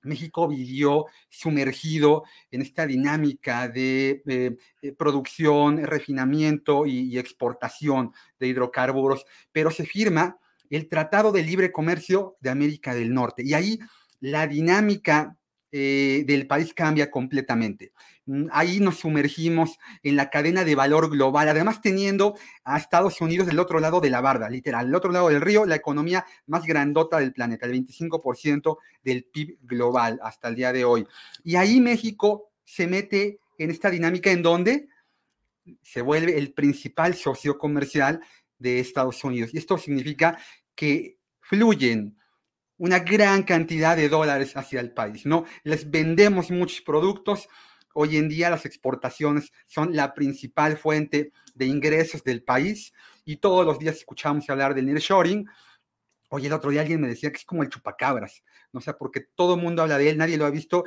México 0.05 0.49
vivió 0.49 1.07
sumergido 1.29 2.25
en 2.51 2.63
esta 2.63 2.87
dinámica 2.87 3.69
de 3.69 4.23
eh, 4.27 4.57
eh, 4.83 4.93
producción, 4.93 5.79
refinamiento 5.85 6.87
y, 6.87 7.19
exportación 7.19 8.13
de 8.39 8.49
hidrocarburos, 8.49 9.25
pero 9.53 9.71
se 9.71 9.87
firma 9.87 10.39
el 10.71 10.89
Tratado 10.89 11.33
de 11.33 11.43
Libre 11.43 11.73
Comercio 11.73 12.37
de 12.41 12.51
América 12.51 12.95
del 12.95 13.13
Norte. 13.13 13.43
Y 13.45 13.55
ahí 13.55 13.79
la 14.21 14.47
dinámica 14.47 15.37
eh, 15.77 16.23
del 16.25 16.47
país 16.47 16.73
cambia 16.73 17.11
completamente. 17.11 17.91
Mm, 18.27 18.47
ahí 18.53 18.79
nos 18.79 19.01
sumergimos 19.01 19.81
en 20.05 20.15
la 20.15 20.31
cadena 20.31 20.63
de 20.63 20.77
valor 20.77 21.11
global, 21.11 21.49
además 21.49 21.81
teniendo 21.81 22.37
a 22.63 22.79
Estados 22.79 23.21
Unidos 23.21 23.49
del 23.49 23.59
otro 23.59 23.81
lado 23.81 24.01
de 24.01 24.09
la 24.09 24.21
barda, 24.21 24.49
literal, 24.49 24.87
el 24.87 24.95
otro 24.95 25.11
lado 25.11 25.31
del 25.31 25.41
río, 25.41 25.67
la 25.67 25.75
economía 25.75 26.25
más 26.47 26.65
grandota 26.65 27.19
del 27.19 27.33
planeta, 27.33 27.67
el 27.67 27.73
25% 27.73 28.79
del 29.03 29.25
PIB 29.25 29.59
global 29.63 30.21
hasta 30.23 30.47
el 30.47 30.55
día 30.55 30.73
de 30.73 30.85
hoy. 30.85 31.09
Y 31.43 31.57
ahí 31.57 31.81
México 31.81 32.53
se 32.65 32.87
mete 32.87 33.41
en 33.59 33.73
esta 33.73 33.91
dinámica 33.91 34.31
en 34.31 34.43
donde 34.43 34.87
se 35.83 36.03
vuelve 36.03 36.39
el 36.39 36.53
principal 36.53 37.17
socio 37.17 37.59
comercial 37.59 38.21
de 38.61 38.79
Estados 38.79 39.25
Unidos. 39.25 39.53
Y 39.53 39.59
esto 39.59 39.77
significa 39.77 40.39
que 40.77 41.19
fluyen 41.41 42.17
una 42.79 43.01
gran 43.01 43.43
cantidad 43.43 43.97
de 43.97 44.09
dólares 44.09 44.57
hacia 44.57 44.81
el 44.81 44.93
país, 44.93 45.27
¿no? 45.27 45.45
Les 45.63 45.91
vendemos 45.91 46.51
muchos 46.51 46.81
productos, 46.81 47.49
Hoy 47.97 48.17
en 48.17 48.29
día 48.29 48.51
las 48.51 48.67
exportaciones 48.67 49.53
son 49.67 49.95
la 49.95 50.15
principal 50.15 50.77
fuente 50.77 51.33
de 51.55 51.67
ingresos 51.67 52.25
del 52.25 52.43
país 52.43 52.93
y 53.25 53.37
todos 53.37 53.65
los 53.65 53.79
días 53.79 53.97
escuchamos 53.97 54.51
hablar 54.51 54.75
del 54.75 54.87
nearshoring. 54.87 55.47
Oye, 56.29 56.49
el 56.49 56.53
otro 56.53 56.71
día 56.71 56.81
alguien 56.81 57.01
me 57.01 57.07
decía 57.07 57.31
que 57.31 57.37
es 57.37 57.45
como 57.45 57.63
el 57.63 57.69
chupacabras, 57.69 58.43
no 58.73 58.81
sé, 58.81 58.93
porque 58.95 59.21
todo 59.37 59.55
el 59.55 59.61
mundo 59.61 59.83
habla 59.83 59.97
de 59.97 60.11
él, 60.11 60.19
nadie 60.19 60.37
lo 60.37 60.45
ha 60.45 60.51
visto 60.51 60.83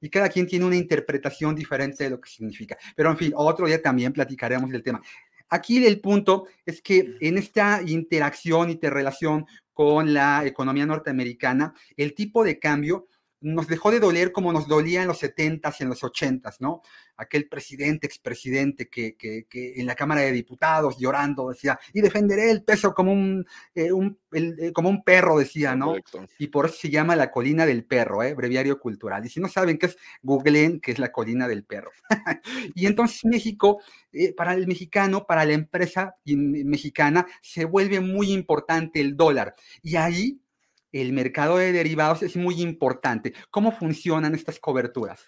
y, 0.00 0.08
cada 0.10 0.28
quien 0.28 0.46
tiene 0.46 0.64
una 0.64 0.76
interpretación 0.76 1.56
diferente 1.56 2.04
de 2.04 2.10
lo 2.10 2.20
que 2.20 2.30
significa. 2.30 2.78
Pero 2.94 3.10
en 3.10 3.16
fin, 3.16 3.32
otro 3.34 3.66
día 3.66 3.82
también 3.82 4.12
platicaremos 4.12 4.70
del 4.70 4.84
tema. 4.84 5.02
Aquí 5.48 5.84
el 5.84 6.00
punto 6.00 6.46
es 6.64 6.80
que 6.80 7.16
en 7.20 7.36
esta 7.36 7.82
interacción, 7.84 8.70
y 8.70 8.74
interrelación 8.74 9.44
con 9.72 10.12
la 10.12 10.44
economía 10.44 10.86
norteamericana, 10.86 11.74
el 11.96 12.14
tipo 12.14 12.44
de 12.44 12.58
cambio 12.58 13.08
nos 13.42 13.68
dejó 13.68 13.90
de 13.90 14.00
doler 14.00 14.32
como 14.32 14.52
nos 14.52 14.66
dolía 14.66 15.02
en 15.02 15.08
los 15.08 15.22
70s 15.22 15.76
y 15.78 15.82
en 15.82 15.88
los 15.88 16.02
80s, 16.02 16.56
¿no? 16.60 16.82
Aquel 17.16 17.48
presidente, 17.48 18.06
expresidente 18.06 18.88
que, 18.88 19.16
que, 19.16 19.46
que 19.48 19.74
en 19.80 19.86
la 19.86 19.94
Cámara 19.94 20.22
de 20.22 20.32
Diputados 20.32 20.96
llorando 20.98 21.50
decía, 21.50 21.78
y 21.92 22.00
defenderé 22.00 22.50
el 22.50 22.64
peso 22.64 22.94
como 22.94 23.12
un, 23.12 23.46
eh, 23.74 23.90
eh, 24.32 24.72
como 24.72 24.88
un 24.88 25.04
perro, 25.04 25.38
decía, 25.38 25.76
¿no? 25.76 25.94
Y 26.38 26.48
por 26.48 26.66
eso 26.66 26.76
se 26.76 26.90
llama 26.90 27.16
la 27.16 27.30
colina 27.30 27.66
del 27.66 27.84
perro, 27.84 28.22
¿eh? 28.22 28.34
Breviario 28.34 28.78
cultural. 28.78 29.24
Y 29.26 29.28
si 29.28 29.40
no 29.40 29.48
saben 29.48 29.78
qué 29.78 29.86
es, 29.86 29.96
googleen 30.22 30.80
qué 30.80 30.92
es 30.92 30.98
la 30.98 31.12
colina 31.12 31.48
del 31.48 31.64
perro. 31.64 31.90
y 32.74 32.86
entonces 32.86 33.24
México, 33.24 33.80
eh, 34.12 34.32
para 34.34 34.54
el 34.54 34.66
mexicano, 34.66 35.26
para 35.26 35.44
la 35.44 35.52
empresa 35.52 36.16
mexicana, 36.24 37.26
se 37.40 37.64
vuelve 37.64 38.00
muy 38.00 38.32
importante 38.32 39.00
el 39.00 39.16
dólar. 39.16 39.54
Y 39.82 39.96
ahí 39.96 40.41
el 40.92 41.12
mercado 41.12 41.56
de 41.56 41.72
derivados 41.72 42.22
es 42.22 42.36
muy 42.36 42.60
importante. 42.60 43.34
¿Cómo 43.50 43.72
funcionan 43.72 44.34
estas 44.34 44.58
coberturas? 44.60 45.20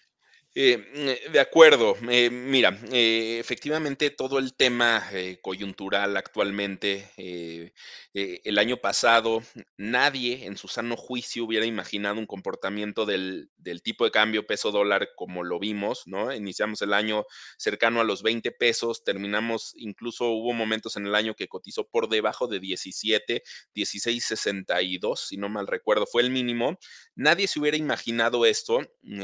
Eh, 0.57 0.79
mm, 0.79 1.33
de 1.33 1.41
acuerdo. 1.41 1.97
Eh, 2.09 2.31
mira, 2.31 2.79
eh, 2.93 3.39
efectivamente 3.41 4.11
todo 4.11 4.39
el 4.39 4.55
tema 4.55 5.03
coyuntural 5.43 6.17
actualmente, 6.17 7.11
el 7.17 8.59
año 8.59 8.77
pasado, 8.77 9.43
nadie 9.77 10.47
en 10.47 10.57
su 10.57 10.69
sano 10.69 10.97
juicio 10.97 11.45
hubiera 11.45 11.67
imaginado 11.67 12.21
un 12.21 12.27
comportamiento 12.27 13.05
del, 13.05 13.51
del, 13.57 13.83
tipo 13.83 14.05
de 14.05 14.13
cambio 14.13 14.47
peso 14.47 14.71
dólar 14.71 15.09
como 15.17 15.43
lo 15.43 15.59
vimos, 15.59 16.03
¿no? 16.07 16.33
Iniciamos 16.33 16.83
el 16.83 16.93
año 16.95 17.25
cercano 17.59 18.01
a 18.01 18.05
los 18.05 18.23
20 18.23 18.53
pesos, 18.53 19.03
terminamos, 19.03 19.73
incluso 19.77 20.29
hubo 20.29 20.53
momentos 20.53 20.97
en 20.97 21.07
el 21.07 21.15
año 21.17 21.35
que 21.35 21.49
cotizó 21.49 21.89
por 21.89 22.09
debajo 22.09 22.47
de 22.47 22.61
17, 22.61 23.43
16.62, 23.75 25.17
si 25.17 25.37
no 25.37 25.49
mal 25.49 25.67
recuerdo, 25.67 26.07
fue 26.07 26.23
el 26.23 26.31
mínimo. 26.31 26.79
Nadie 27.17 27.49
se 27.49 27.59
hubiera 27.59 27.77
imaginado 27.77 28.47
esto. 28.47 28.81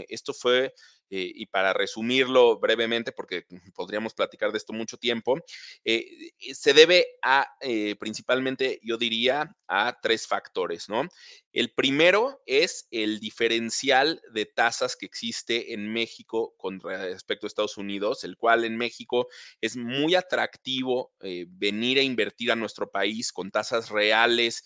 Esto 0.08 0.34
fue 0.34 0.74
eh, 1.10 1.32
y 1.34 1.46
para 1.46 1.72
resumirlo 1.72 2.58
brevemente, 2.58 3.10
porque 3.10 3.44
podríamos 3.74 4.14
platicar 4.14 4.52
de 4.52 4.58
esto 4.58 4.72
mucho 4.72 4.96
tiempo, 4.96 5.38
eh, 5.84 6.30
eh, 6.38 6.54
se 6.54 6.72
debe 6.72 7.06
a 7.22 7.46
principalmente, 7.98 8.80
yo 8.82 8.96
diría, 8.96 9.54
a 9.66 9.98
tres 10.00 10.26
factores, 10.26 10.88
¿no? 10.88 11.08
El 11.52 11.72
primero 11.72 12.42
es 12.46 12.86
el 12.90 13.20
diferencial 13.20 14.20
de 14.32 14.46
tasas 14.46 14.96
que 14.96 15.06
existe 15.06 15.72
en 15.72 15.92
México 15.92 16.54
con 16.56 16.80
respecto 16.80 17.46
a 17.46 17.48
Estados 17.48 17.76
Unidos, 17.76 18.24
el 18.24 18.36
cual 18.36 18.64
en 18.64 18.76
México 18.76 19.28
es 19.60 19.76
muy 19.76 20.14
atractivo 20.14 21.12
venir 21.48 21.98
a 21.98 22.02
invertir 22.02 22.52
a 22.52 22.56
nuestro 22.56 22.90
país 22.90 23.32
con 23.32 23.50
tasas 23.50 23.90
reales 23.90 24.64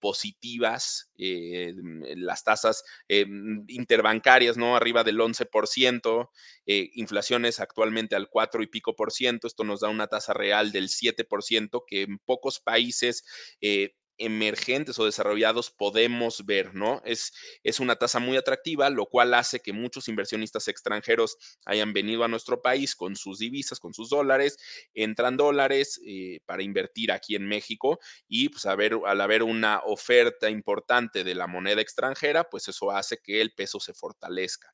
positivas, 0.00 1.10
las 1.16 2.44
tasas 2.44 2.82
interbancarias, 3.08 4.56
¿no? 4.56 4.76
Arriba 4.76 5.04
del 5.04 5.18
11% 5.18 6.30
eh, 6.68 6.90
inflaciones 6.94 7.60
actualmente 7.60 8.16
al 8.16 8.28
4 8.28 8.62
y 8.62 8.66
pico 8.66 8.96
por 8.96 9.12
ciento, 9.12 9.46
esto 9.46 9.62
nos 9.62 9.80
da 9.80 9.88
una 9.88 10.08
tasa 10.08 10.32
real 10.32 10.72
del 10.72 10.88
7%, 10.88 11.84
que 11.86 12.02
en 12.02 12.18
pocos 12.18 12.58
países 12.58 13.24
eh, 13.60 13.94
emergentes 14.18 14.98
o 14.98 15.04
desarrollados 15.04 15.70
podemos 15.70 16.44
ver, 16.46 16.74
¿no? 16.74 17.02
Es, 17.04 17.32
es 17.62 17.80
una 17.80 17.96
tasa 17.96 18.18
muy 18.18 18.36
atractiva, 18.36 18.90
lo 18.90 19.06
cual 19.06 19.34
hace 19.34 19.60
que 19.60 19.72
muchos 19.72 20.08
inversionistas 20.08 20.68
extranjeros 20.68 21.36
hayan 21.64 21.92
venido 21.92 22.24
a 22.24 22.28
nuestro 22.28 22.62
país 22.62 22.94
con 22.94 23.16
sus 23.16 23.38
divisas, 23.38 23.80
con 23.80 23.94
sus 23.94 24.10
dólares, 24.10 24.58
entran 24.94 25.36
dólares 25.36 26.00
eh, 26.06 26.40
para 26.46 26.62
invertir 26.62 27.12
aquí 27.12 27.34
en 27.34 27.46
México 27.46 27.98
y 28.28 28.48
pues 28.48 28.66
al 28.66 29.20
haber 29.20 29.42
una 29.42 29.80
oferta 29.84 30.50
importante 30.50 31.24
de 31.24 31.34
la 31.34 31.46
moneda 31.46 31.80
extranjera, 31.80 32.44
pues 32.44 32.68
eso 32.68 32.90
hace 32.90 33.18
que 33.18 33.40
el 33.40 33.52
peso 33.52 33.80
se 33.80 33.94
fortalezca. 33.94 34.72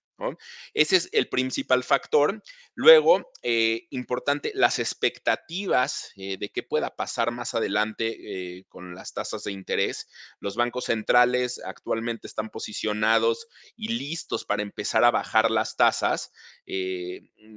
Ese 0.75 0.97
es 0.97 1.09
el 1.12 1.28
principal 1.28 1.85
factor. 1.85 2.42
Luego, 2.75 3.31
eh, 3.42 3.87
importante, 3.90 4.52
las 4.54 4.78
expectativas 4.78 6.12
eh, 6.16 6.37
de 6.38 6.50
qué 6.50 6.62
pueda 6.62 6.95
pasar 6.95 7.31
más 7.33 7.54
adelante 7.54 8.59
eh, 8.59 8.64
con 8.69 8.95
las 8.95 9.12
tasas 9.12 9.45
de 9.45 9.52
interés. 9.52 10.09
Los 10.40 10.57
bancos 10.57 10.85
centrales 10.85 11.61
actualmente 11.64 12.26
están 12.26 12.50
posicionados 12.50 13.47
y 13.76 13.88
listos 13.88 14.45
para 14.45 14.62
empezar 14.62 15.04
a 15.04 15.11
bajar 15.11 15.50
las 15.50 15.76
tasas. 15.76 16.33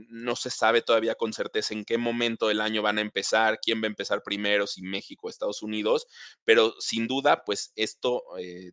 no 0.09 0.35
se 0.35 0.49
sabe 0.49 0.81
todavía 0.81 1.15
con 1.15 1.33
certeza 1.33 1.73
en 1.73 1.85
qué 1.85 1.97
momento 1.97 2.47
del 2.47 2.61
año 2.61 2.81
van 2.81 2.97
a 2.97 3.01
empezar, 3.01 3.59
quién 3.61 3.81
va 3.81 3.85
a 3.85 3.87
empezar 3.87 4.21
primero, 4.23 4.67
si 4.67 4.81
México 4.81 5.29
Estados 5.29 5.61
Unidos, 5.61 6.07
pero 6.43 6.73
sin 6.79 7.07
duda, 7.07 7.43
pues 7.45 7.71
esto 7.75 8.23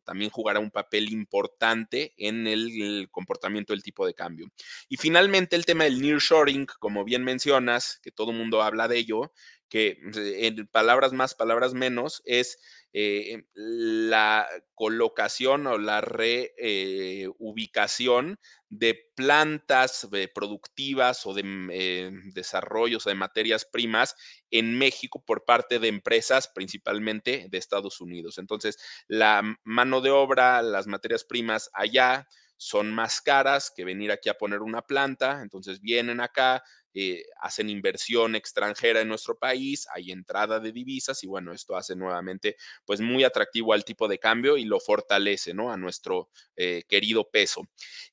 también 0.04 0.30
jugará 0.30 0.58
un 0.60 0.70
papel 0.70 1.12
importante 1.12 2.14
en 2.16 2.46
el 2.46 3.08
comportamiento 3.10 3.71
del 3.72 3.82
tipo 3.82 4.06
de 4.06 4.14
cambio. 4.14 4.48
Y 4.88 4.96
finalmente 4.96 5.56
el 5.56 5.66
tema 5.66 5.84
del 5.84 6.00
nearshoring, 6.00 6.66
como 6.78 7.04
bien 7.04 7.24
mencionas, 7.24 7.98
que 8.02 8.12
todo 8.12 8.30
el 8.30 8.38
mundo 8.38 8.62
habla 8.62 8.88
de 8.88 8.98
ello, 8.98 9.32
que 9.72 9.98
pues, 10.02 10.16
en 10.18 10.66
palabras 10.66 11.14
más, 11.14 11.34
palabras 11.34 11.72
menos, 11.72 12.20
es 12.26 12.58
eh, 12.92 13.44
la 13.54 14.46
colocación 14.74 15.66
o 15.66 15.78
la 15.78 16.02
reubicación 16.02 18.32
eh, 18.32 18.36
de 18.68 19.10
plantas 19.16 20.06
eh, 20.12 20.28
productivas 20.28 21.24
o 21.24 21.32
de 21.32 21.42
mm, 21.42 22.34
desarrollos 22.34 23.04
de 23.04 23.14
materias 23.14 23.64
primas 23.64 24.14
en 24.50 24.76
México 24.76 25.24
por 25.24 25.46
parte 25.46 25.78
de 25.78 25.88
empresas 25.88 26.48
principalmente 26.48 27.46
de 27.48 27.56
Estados 27.56 28.02
Unidos. 28.02 28.36
Entonces, 28.36 28.76
la 29.08 29.56
mano 29.64 30.02
de 30.02 30.10
obra, 30.10 30.60
las 30.60 30.86
materias 30.86 31.24
primas 31.24 31.70
allá, 31.72 32.28
son 32.62 32.92
más 32.92 33.20
caras 33.20 33.72
que 33.74 33.84
venir 33.84 34.12
aquí 34.12 34.28
a 34.28 34.34
poner 34.34 34.60
una 34.60 34.82
planta, 34.82 35.40
entonces 35.42 35.80
vienen 35.80 36.20
acá, 36.20 36.62
eh, 36.94 37.24
hacen 37.40 37.68
inversión 37.68 38.36
extranjera 38.36 39.00
en 39.00 39.08
nuestro 39.08 39.36
país, 39.36 39.88
hay 39.92 40.12
entrada 40.12 40.60
de 40.60 40.70
divisas 40.70 41.24
y 41.24 41.26
bueno, 41.26 41.52
esto 41.52 41.74
hace 41.74 41.96
nuevamente 41.96 42.56
pues 42.84 43.00
muy 43.00 43.24
atractivo 43.24 43.72
al 43.72 43.84
tipo 43.84 44.06
de 44.06 44.18
cambio 44.18 44.56
y 44.56 44.64
lo 44.64 44.78
fortalece, 44.78 45.54
¿no? 45.54 45.72
A 45.72 45.76
nuestro 45.76 46.28
eh, 46.54 46.84
querido 46.86 47.28
peso. 47.28 47.62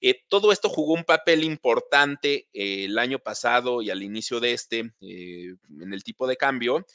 Eh, 0.02 0.24
todo 0.28 0.52
esto 0.52 0.68
jugó 0.68 0.94
un 0.94 1.04
papel 1.04 1.44
importante 1.44 2.48
el 2.52 2.98
año 2.98 3.20
pasado 3.20 3.84
y 3.84 3.92
al 3.92 4.02
inicio 4.02 4.40
de 4.40 4.54
este 4.54 4.80
en 4.80 5.94
el 5.94 6.04
tipo 6.04 6.26
de 6.26 6.38
cambio 6.38 6.88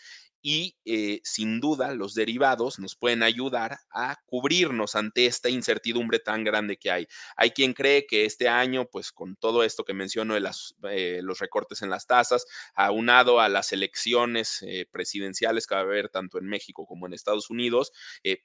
y 0.47 0.77
eh, 0.85 1.21
sin 1.25 1.59
duda 1.59 1.95
los 1.95 2.13
derivados 2.13 2.79
nos 2.79 2.97
pueden 2.97 3.23
ayudar 3.23 3.79
a 3.91 4.21
cubrirnos 4.27 4.95
ante 4.95 5.25
esta 5.25 5.49
incertidumbre 5.49 6.19
tan 6.19 6.45
grande 6.45 6.77
que 6.77 6.91
hay. 6.91 7.07
Hay 7.35 7.53
quien 7.53 7.73
cree 7.73 8.07
que 8.07 8.27
este 8.27 8.47
año, 8.47 8.85
pues 8.85 9.11
con 9.11 9.37
todo 9.37 9.65
esto 9.65 9.85
que 9.85 9.95
menciono 9.95 10.35
de 10.35 10.41
las, 10.41 10.75
eh, 10.91 11.21
los 11.23 11.39
recortes 11.39 11.81
en 11.81 11.89
las 11.89 12.07
tasas, 12.07 12.45
aunado 12.75 13.41
a 13.41 13.49
las 13.49 13.73
elecciones 13.73 14.63
eh, 14.67 14.87
presidenciales 14.93 15.67
que 15.67 15.77
va 15.77 15.81
a 15.81 15.85
haber 15.85 16.11
tanto 16.11 16.37
en 16.37 16.45
México 16.45 16.85
como 16.85 17.07
en 17.07 17.15
Estados 17.15 17.49
Unidos, 17.49 17.93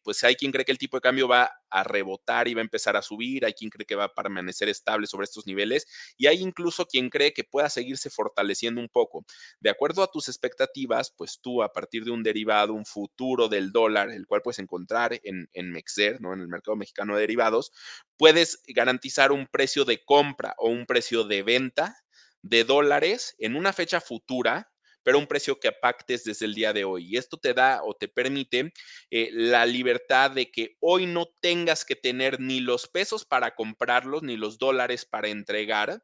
pues 0.02 0.24
hay 0.24 0.36
quien 0.36 0.54
cree 0.54 0.64
que 0.64 0.72
el 0.72 0.78
tipo 0.78 0.96
de 0.96 1.02
cambio 1.02 1.28
va 1.28 1.52
a 1.70 1.84
rebotar 1.84 2.48
y 2.48 2.54
va 2.54 2.62
a 2.62 2.64
empezar 2.64 2.96
a 2.96 3.02
subir, 3.02 3.46
hay 3.46 3.54
quien 3.54 3.70
cree 3.70 3.86
que 3.86 3.96
va 3.96 4.06
a 4.06 4.14
permanecer 4.14 4.70
estable 4.70 5.06
sobre 5.06 5.26
estos 5.26 5.46
niveles 5.46 5.86
y 6.18 6.28
hay 6.28 6.42
incluso 6.42 6.86
quien 6.86 7.10
cree 7.10 7.34
que 7.34 7.44
pueda 7.44 7.70
seguirse 7.70 8.10
fortaleciendo 8.10 8.80
un 8.80 8.88
poco. 8.88 9.26
De 9.60 9.70
acuerdo 9.70 10.02
a 10.02 10.12
tus 10.12 10.30
expectativas, 10.30 11.14
pues 11.18 11.40
tú 11.42 11.62
a 11.62 11.74
partir 11.74 11.89
de 11.90 12.12
un 12.12 12.24
derivado, 12.24 12.74
un 12.74 12.86
futuro 12.86 13.48
del 13.48 13.72
dólar, 13.72 14.12
el 14.12 14.28
cual 14.28 14.42
puedes 14.42 14.60
encontrar 14.60 15.20
en, 15.24 15.50
en 15.54 15.72
Mexer, 15.72 16.22
¿no? 16.22 16.34
en 16.34 16.42
el 16.42 16.48
mercado 16.48 16.76
mexicano 16.76 17.16
de 17.16 17.22
derivados, 17.22 17.72
puedes 18.18 18.62
garantizar 18.68 19.32
un 19.32 19.48
precio 19.48 19.86
de 19.86 20.04
compra 20.04 20.56
o 20.58 20.70
un 20.70 20.86
precio 20.86 21.24
de 21.24 21.44
venta 21.44 21.96
de 22.42 22.64
dólares 22.64 23.36
en 23.40 23.56
una 23.56 23.74
fecha 23.74 24.00
futura 24.00 24.70
pero 25.04 25.18
un 25.18 25.28
precio 25.28 25.60
que 25.60 25.72
pactes 25.72 26.24
desde 26.24 26.46
el 26.46 26.54
día 26.54 26.74
de 26.74 26.84
hoy. 26.84 27.08
Y 27.08 27.18
esto 27.18 27.38
te 27.38 27.54
da 27.54 27.82
o 27.84 27.96
te 27.96 28.08
permite 28.08 28.74
eh, 29.10 29.30
la 29.32 29.66
libertad 29.66 30.32
de 30.32 30.52
que 30.52 30.78
hoy 30.80 31.06
no 31.06 31.28
tengas 31.40 31.86
que 31.86 31.96
tener 31.96 32.40
ni 32.40 32.60
los 32.60 32.88
pesos 32.88 33.26
para 33.26 33.56
comprarlos, 33.56 34.24
ni 34.24 34.38
los 34.38 34.58
dólares 34.58 35.06
para 35.06 35.30
entregar, 35.30 36.04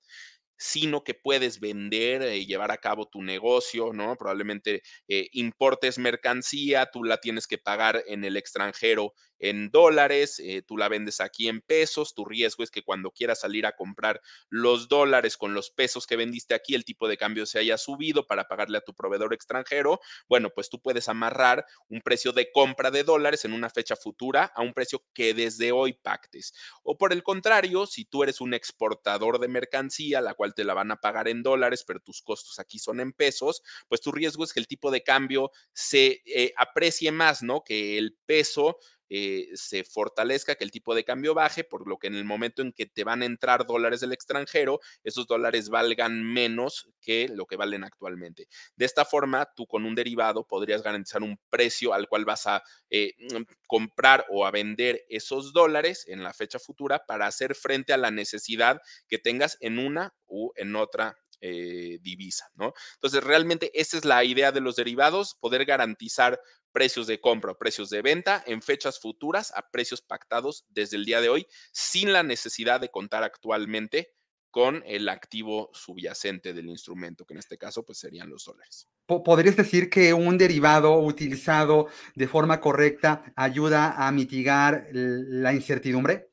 sino 0.57 1.03
que 1.03 1.13
puedes 1.13 1.59
vender 1.59 2.21
y 2.21 2.25
eh, 2.41 2.45
llevar 2.45 2.71
a 2.71 2.77
cabo 2.77 3.07
tu 3.07 3.21
negocio, 3.21 3.93
¿no? 3.93 4.15
Probablemente 4.15 4.81
eh, 5.07 5.27
importes 5.33 5.97
mercancía, 5.97 6.89
tú 6.91 7.03
la 7.03 7.17
tienes 7.17 7.47
que 7.47 7.57
pagar 7.57 8.03
en 8.07 8.23
el 8.23 8.37
extranjero 8.37 9.13
en 9.39 9.69
dólares, 9.69 10.39
eh, 10.39 10.61
tú 10.61 10.77
la 10.77 10.89
vendes 10.89 11.21
aquí 11.21 11.47
en 11.47 11.61
pesos, 11.61 12.13
tu 12.13 12.25
riesgo 12.25 12.63
es 12.63 12.71
que 12.71 12.83
cuando 12.83 13.11
quieras 13.11 13.41
salir 13.41 13.65
a 13.65 13.75
comprar 13.75 14.21
los 14.49 14.87
dólares 14.87 15.37
con 15.37 15.53
los 15.53 15.71
pesos 15.71 16.07
que 16.07 16.15
vendiste 16.15 16.53
aquí, 16.53 16.75
el 16.75 16.85
tipo 16.85 17.07
de 17.07 17.17
cambio 17.17 17.45
se 17.45 17.59
haya 17.59 17.77
subido 17.77 18.27
para 18.27 18.47
pagarle 18.47 18.77
a 18.77 18.81
tu 18.81 18.93
proveedor 18.93 19.33
extranjero, 19.33 19.99
bueno, 20.27 20.49
pues 20.49 20.69
tú 20.69 20.81
puedes 20.81 21.09
amarrar 21.09 21.65
un 21.89 22.01
precio 22.01 22.31
de 22.31 22.51
compra 22.51 22.91
de 22.91 23.03
dólares 23.03 23.45
en 23.45 23.53
una 23.53 23.69
fecha 23.69 23.95
futura 23.95 24.51
a 24.55 24.61
un 24.61 24.73
precio 24.73 25.03
que 25.13 25.33
desde 25.33 25.71
hoy 25.71 25.93
pactes. 25.93 26.53
O 26.83 26.97
por 26.97 27.13
el 27.13 27.23
contrario, 27.23 27.85
si 27.85 28.05
tú 28.05 28.23
eres 28.23 28.41
un 28.41 28.53
exportador 28.53 29.39
de 29.39 29.47
mercancía, 29.47 30.21
la 30.21 30.33
cual 30.33 30.53
te 30.53 30.63
la 30.63 30.73
van 30.73 30.91
a 30.91 30.97
pagar 31.01 31.27
en 31.27 31.43
dólares, 31.43 31.83
pero 31.85 31.99
tus 31.99 32.21
costos 32.21 32.59
aquí 32.59 32.79
son 32.79 32.99
en 32.99 33.13
pesos, 33.13 33.61
pues 33.87 34.01
tu 34.01 34.11
riesgo 34.11 34.43
es 34.43 34.53
que 34.53 34.59
el 34.59 34.67
tipo 34.67 34.91
de 34.91 35.03
cambio 35.03 35.51
se 35.73 36.21
eh, 36.25 36.53
aprecie 36.57 37.11
más, 37.11 37.43
¿no? 37.43 37.63
Que 37.63 37.97
el 37.97 38.17
peso 38.25 38.77
eh, 39.09 39.49
se 39.53 39.83
fortalezca, 39.83 40.55
que 40.55 40.63
el 40.63 40.71
tipo 40.71 40.95
de 40.95 41.03
cambio 41.03 41.33
baje, 41.33 41.63
por 41.63 41.87
lo 41.87 41.97
que 41.97 42.07
en 42.07 42.15
el 42.15 42.25
momento 42.25 42.61
en 42.61 42.71
que 42.71 42.85
te 42.85 43.03
van 43.03 43.21
a 43.21 43.25
entrar 43.25 43.65
dólares 43.65 44.01
del 44.01 44.13
extranjero, 44.13 44.79
esos 45.03 45.27
dólares 45.27 45.69
valgan 45.69 46.23
menos 46.23 46.89
que 47.01 47.27
lo 47.29 47.45
que 47.45 47.55
valen 47.55 47.83
actualmente. 47.83 48.47
De 48.75 48.85
esta 48.85 49.05
forma, 49.05 49.47
tú 49.55 49.67
con 49.67 49.85
un 49.85 49.95
derivado 49.95 50.47
podrías 50.47 50.81
garantizar 50.81 51.23
un 51.23 51.39
precio 51.49 51.93
al 51.93 52.07
cual 52.07 52.25
vas 52.25 52.47
a 52.47 52.63
eh, 52.89 53.13
mm, 53.19 53.43
comprar 53.67 54.25
o 54.29 54.45
a 54.45 54.51
vender 54.51 55.03
esos 55.09 55.53
dólares 55.53 56.05
en 56.07 56.23
la 56.23 56.33
fecha 56.33 56.59
futura 56.59 57.05
para 57.05 57.27
hacer 57.27 57.55
frente 57.55 57.93
a 57.93 57.97
la 57.97 58.11
necesidad 58.11 58.81
que 59.07 59.19
tengas 59.19 59.57
en 59.59 59.79
una 59.79 60.13
u 60.27 60.51
en 60.55 60.75
otra 60.75 61.17
eh, 61.41 61.99
divisa, 62.01 62.49
¿no? 62.55 62.73
Entonces, 62.95 63.23
realmente 63.23 63.69
esa 63.79 63.97
es 63.97 64.05
la 64.05 64.23
idea 64.23 64.51
de 64.51 64.61
los 64.61 64.77
derivados, 64.77 65.35
poder 65.39 65.65
garantizar 65.65 66.39
precios 66.75 67.07
de 67.07 67.21
compra 67.21 67.53
o 67.53 67.57
precios 67.57 67.89
de 67.89 68.01
venta 68.01 68.43
en 68.45 68.61
fechas 68.61 68.99
futuras 68.99 69.53
a 69.55 69.71
precios 69.71 70.01
pactados 70.01 70.65
desde 70.67 70.97
el 70.97 71.05
día 71.05 71.21
de 71.21 71.29
hoy, 71.29 71.47
sin 71.71 72.11
la 72.11 72.21
necesidad 72.21 72.81
de 72.81 72.91
contar 72.91 73.23
actualmente 73.23 74.11
con 74.51 74.83
el 74.85 75.07
activo 75.07 75.69
subyacente 75.73 76.53
del 76.53 76.67
instrumento, 76.67 77.25
que 77.25 77.33
en 77.33 77.39
este 77.39 77.57
caso 77.57 77.85
pues 77.85 77.99
serían 77.99 78.29
los 78.29 78.43
dólares. 78.43 78.89
¿Podrías 79.05 79.55
decir 79.55 79.89
que 79.89 80.13
un 80.13 80.37
derivado 80.37 80.99
utilizado 80.99 81.87
de 82.13 82.27
forma 82.27 82.59
correcta 82.59 83.33
ayuda 83.37 83.95
a 83.97 84.11
mitigar 84.11 84.87
la 84.91 85.53
incertidumbre? 85.53 86.29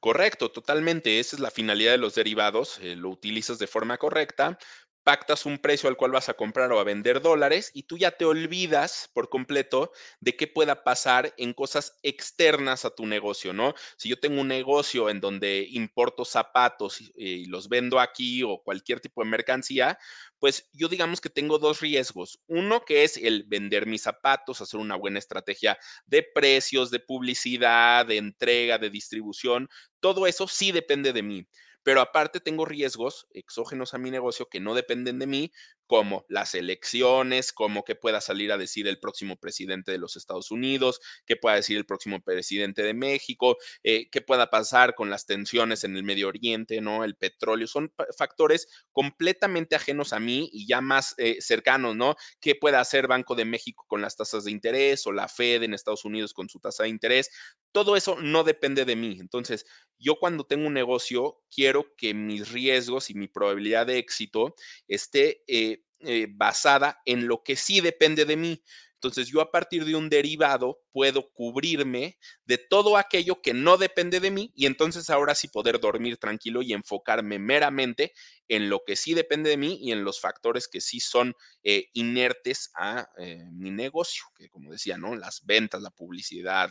Correcto, 0.00 0.50
totalmente. 0.50 1.18
Esa 1.18 1.36
es 1.36 1.40
la 1.40 1.50
finalidad 1.50 1.92
de 1.92 1.98
los 1.98 2.14
derivados. 2.14 2.78
Eh, 2.82 2.94
lo 2.94 3.08
utilizas 3.08 3.58
de 3.58 3.66
forma 3.66 3.96
correcta, 3.96 4.58
pactas 5.04 5.44
un 5.46 5.58
precio 5.58 5.88
al 5.88 5.96
cual 5.96 6.12
vas 6.12 6.28
a 6.28 6.34
comprar 6.34 6.72
o 6.72 6.80
a 6.80 6.84
vender 6.84 7.20
dólares 7.20 7.70
y 7.74 7.84
tú 7.84 7.98
ya 7.98 8.10
te 8.12 8.24
olvidas 8.24 9.10
por 9.12 9.28
completo 9.28 9.92
de 10.20 10.34
qué 10.34 10.46
pueda 10.46 10.82
pasar 10.82 11.34
en 11.36 11.52
cosas 11.52 11.98
externas 12.02 12.84
a 12.84 12.94
tu 12.94 13.06
negocio, 13.06 13.52
¿no? 13.52 13.74
Si 13.96 14.08
yo 14.08 14.18
tengo 14.18 14.40
un 14.40 14.48
negocio 14.48 15.10
en 15.10 15.20
donde 15.20 15.66
importo 15.70 16.24
zapatos 16.24 17.00
y, 17.14 17.44
los 17.44 17.68
vendo 17.68 18.00
aquí 18.00 18.42
o 18.42 18.62
cualquier 18.64 19.00
tipo 19.00 19.22
de 19.22 19.28
mercancía, 19.28 19.98
pues 20.38 20.70
yo 20.72 20.88
digamos 20.88 21.20
que 21.20 21.30
tengo 21.30 21.58
dos 21.58 21.80
riesgos. 21.80 22.40
Uno 22.46 22.84
que 22.84 23.04
es 23.04 23.18
el 23.18 23.44
vender 23.44 23.86
mis 23.86 24.02
zapatos, 24.02 24.60
hacer 24.62 24.80
una 24.80 24.96
buena 24.96 25.18
estrategia 25.18 25.78
de 26.06 26.22
precios, 26.22 26.90
de 26.90 27.00
publicidad, 27.00 28.06
de 28.06 28.16
entrega, 28.16 28.78
de 28.78 28.90
distribución. 28.90 29.68
Todo 30.00 30.26
eso 30.26 30.48
sí 30.48 30.72
depende 30.72 31.12
de 31.12 31.22
mí 31.22 31.46
pero 31.84 32.00
aparte 32.00 32.40
tengo 32.40 32.64
riesgos 32.64 33.28
exógenos 33.30 33.94
a 33.94 33.98
mi 33.98 34.10
negocio 34.10 34.48
que 34.48 34.60
no 34.60 34.74
dependen 34.74 35.20
de 35.20 35.26
mí, 35.28 35.52
como 35.86 36.24
las 36.28 36.54
elecciones, 36.54 37.52
como 37.52 37.84
que 37.84 37.94
pueda 37.94 38.20
salir 38.20 38.52
a 38.52 38.58
decir 38.58 38.88
el 38.88 38.98
próximo 38.98 39.36
presidente 39.36 39.92
de 39.92 39.98
los 39.98 40.16
Estados 40.16 40.50
Unidos, 40.50 41.00
qué 41.26 41.36
pueda 41.36 41.56
decir 41.56 41.76
el 41.76 41.84
próximo 41.84 42.22
presidente 42.22 42.82
de 42.82 42.94
México, 42.94 43.58
eh, 43.82 44.08
qué 44.10 44.20
pueda 44.22 44.50
pasar 44.50 44.94
con 44.94 45.10
las 45.10 45.26
tensiones 45.26 45.84
en 45.84 45.96
el 45.96 46.02
Medio 46.02 46.28
Oriente, 46.28 46.80
¿no? 46.80 47.04
El 47.04 47.16
petróleo, 47.16 47.66
son 47.66 47.92
factores 48.16 48.66
completamente 48.92 49.76
ajenos 49.76 50.12
a 50.12 50.20
mí 50.20 50.48
y 50.52 50.66
ya 50.66 50.80
más 50.80 51.14
eh, 51.18 51.36
cercanos, 51.40 51.94
¿no? 51.96 52.16
¿Qué 52.40 52.54
puede 52.54 52.76
hacer 52.76 53.06
Banco 53.06 53.34
de 53.34 53.44
México 53.44 53.84
con 53.86 54.00
las 54.00 54.16
tasas 54.16 54.44
de 54.44 54.50
interés 54.50 55.06
o 55.06 55.12
la 55.12 55.28
Fed 55.28 55.62
en 55.62 55.74
Estados 55.74 56.04
Unidos 56.04 56.32
con 56.32 56.48
su 56.48 56.60
tasa 56.60 56.84
de 56.84 56.88
interés? 56.88 57.30
Todo 57.74 57.96
eso 57.96 58.16
no 58.20 58.44
depende 58.44 58.84
de 58.84 58.96
mí. 58.96 59.18
Entonces, 59.20 59.66
yo 59.98 60.16
cuando 60.20 60.44
tengo 60.46 60.68
un 60.68 60.74
negocio, 60.74 61.42
quiero 61.50 61.94
que 61.96 62.14
mis 62.14 62.52
riesgos 62.52 63.10
y 63.10 63.14
mi 63.14 63.28
probabilidad 63.28 63.86
de 63.86 63.98
éxito 63.98 64.54
esté 64.88 65.42
eh, 65.48 65.84
eh, 66.00 66.28
basada 66.30 67.00
en 67.04 67.26
lo 67.26 67.42
que 67.42 67.56
sí 67.56 67.80
depende 67.80 68.24
de 68.26 68.36
mí. 68.36 68.62
Entonces 69.04 69.28
yo 69.28 69.42
a 69.42 69.50
partir 69.50 69.84
de 69.84 69.94
un 69.94 70.08
derivado 70.08 70.80
puedo 70.90 71.30
cubrirme 71.32 72.18
de 72.46 72.56
todo 72.56 72.96
aquello 72.96 73.42
que 73.42 73.52
no 73.52 73.76
depende 73.76 74.18
de 74.18 74.30
mí 74.30 74.50
y 74.54 74.64
entonces 74.64 75.10
ahora 75.10 75.34
sí 75.34 75.48
poder 75.48 75.78
dormir 75.78 76.16
tranquilo 76.16 76.62
y 76.62 76.72
enfocarme 76.72 77.38
meramente 77.38 78.14
en 78.48 78.70
lo 78.70 78.82
que 78.86 78.96
sí 78.96 79.12
depende 79.12 79.50
de 79.50 79.58
mí 79.58 79.78
y 79.82 79.92
en 79.92 80.04
los 80.04 80.22
factores 80.22 80.68
que 80.68 80.80
sí 80.80 81.00
son 81.00 81.34
eh, 81.62 81.90
inertes 81.92 82.70
a 82.76 83.10
eh, 83.18 83.44
mi 83.52 83.70
negocio, 83.70 84.24
que 84.34 84.48
como 84.48 84.72
decía, 84.72 84.96
¿no? 84.96 85.14
Las 85.16 85.44
ventas, 85.44 85.82
la 85.82 85.90
publicidad, 85.90 86.70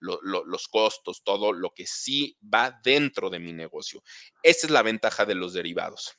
los 0.00 0.68
costos, 0.68 1.22
todo 1.22 1.52
lo 1.52 1.74
que 1.74 1.86
sí 1.86 2.38
va 2.42 2.80
dentro 2.82 3.28
de 3.28 3.40
mi 3.40 3.52
negocio. 3.52 4.02
Esa 4.42 4.66
es 4.66 4.70
la 4.70 4.80
ventaja 4.80 5.26
de 5.26 5.34
los 5.34 5.52
derivados. 5.52 6.16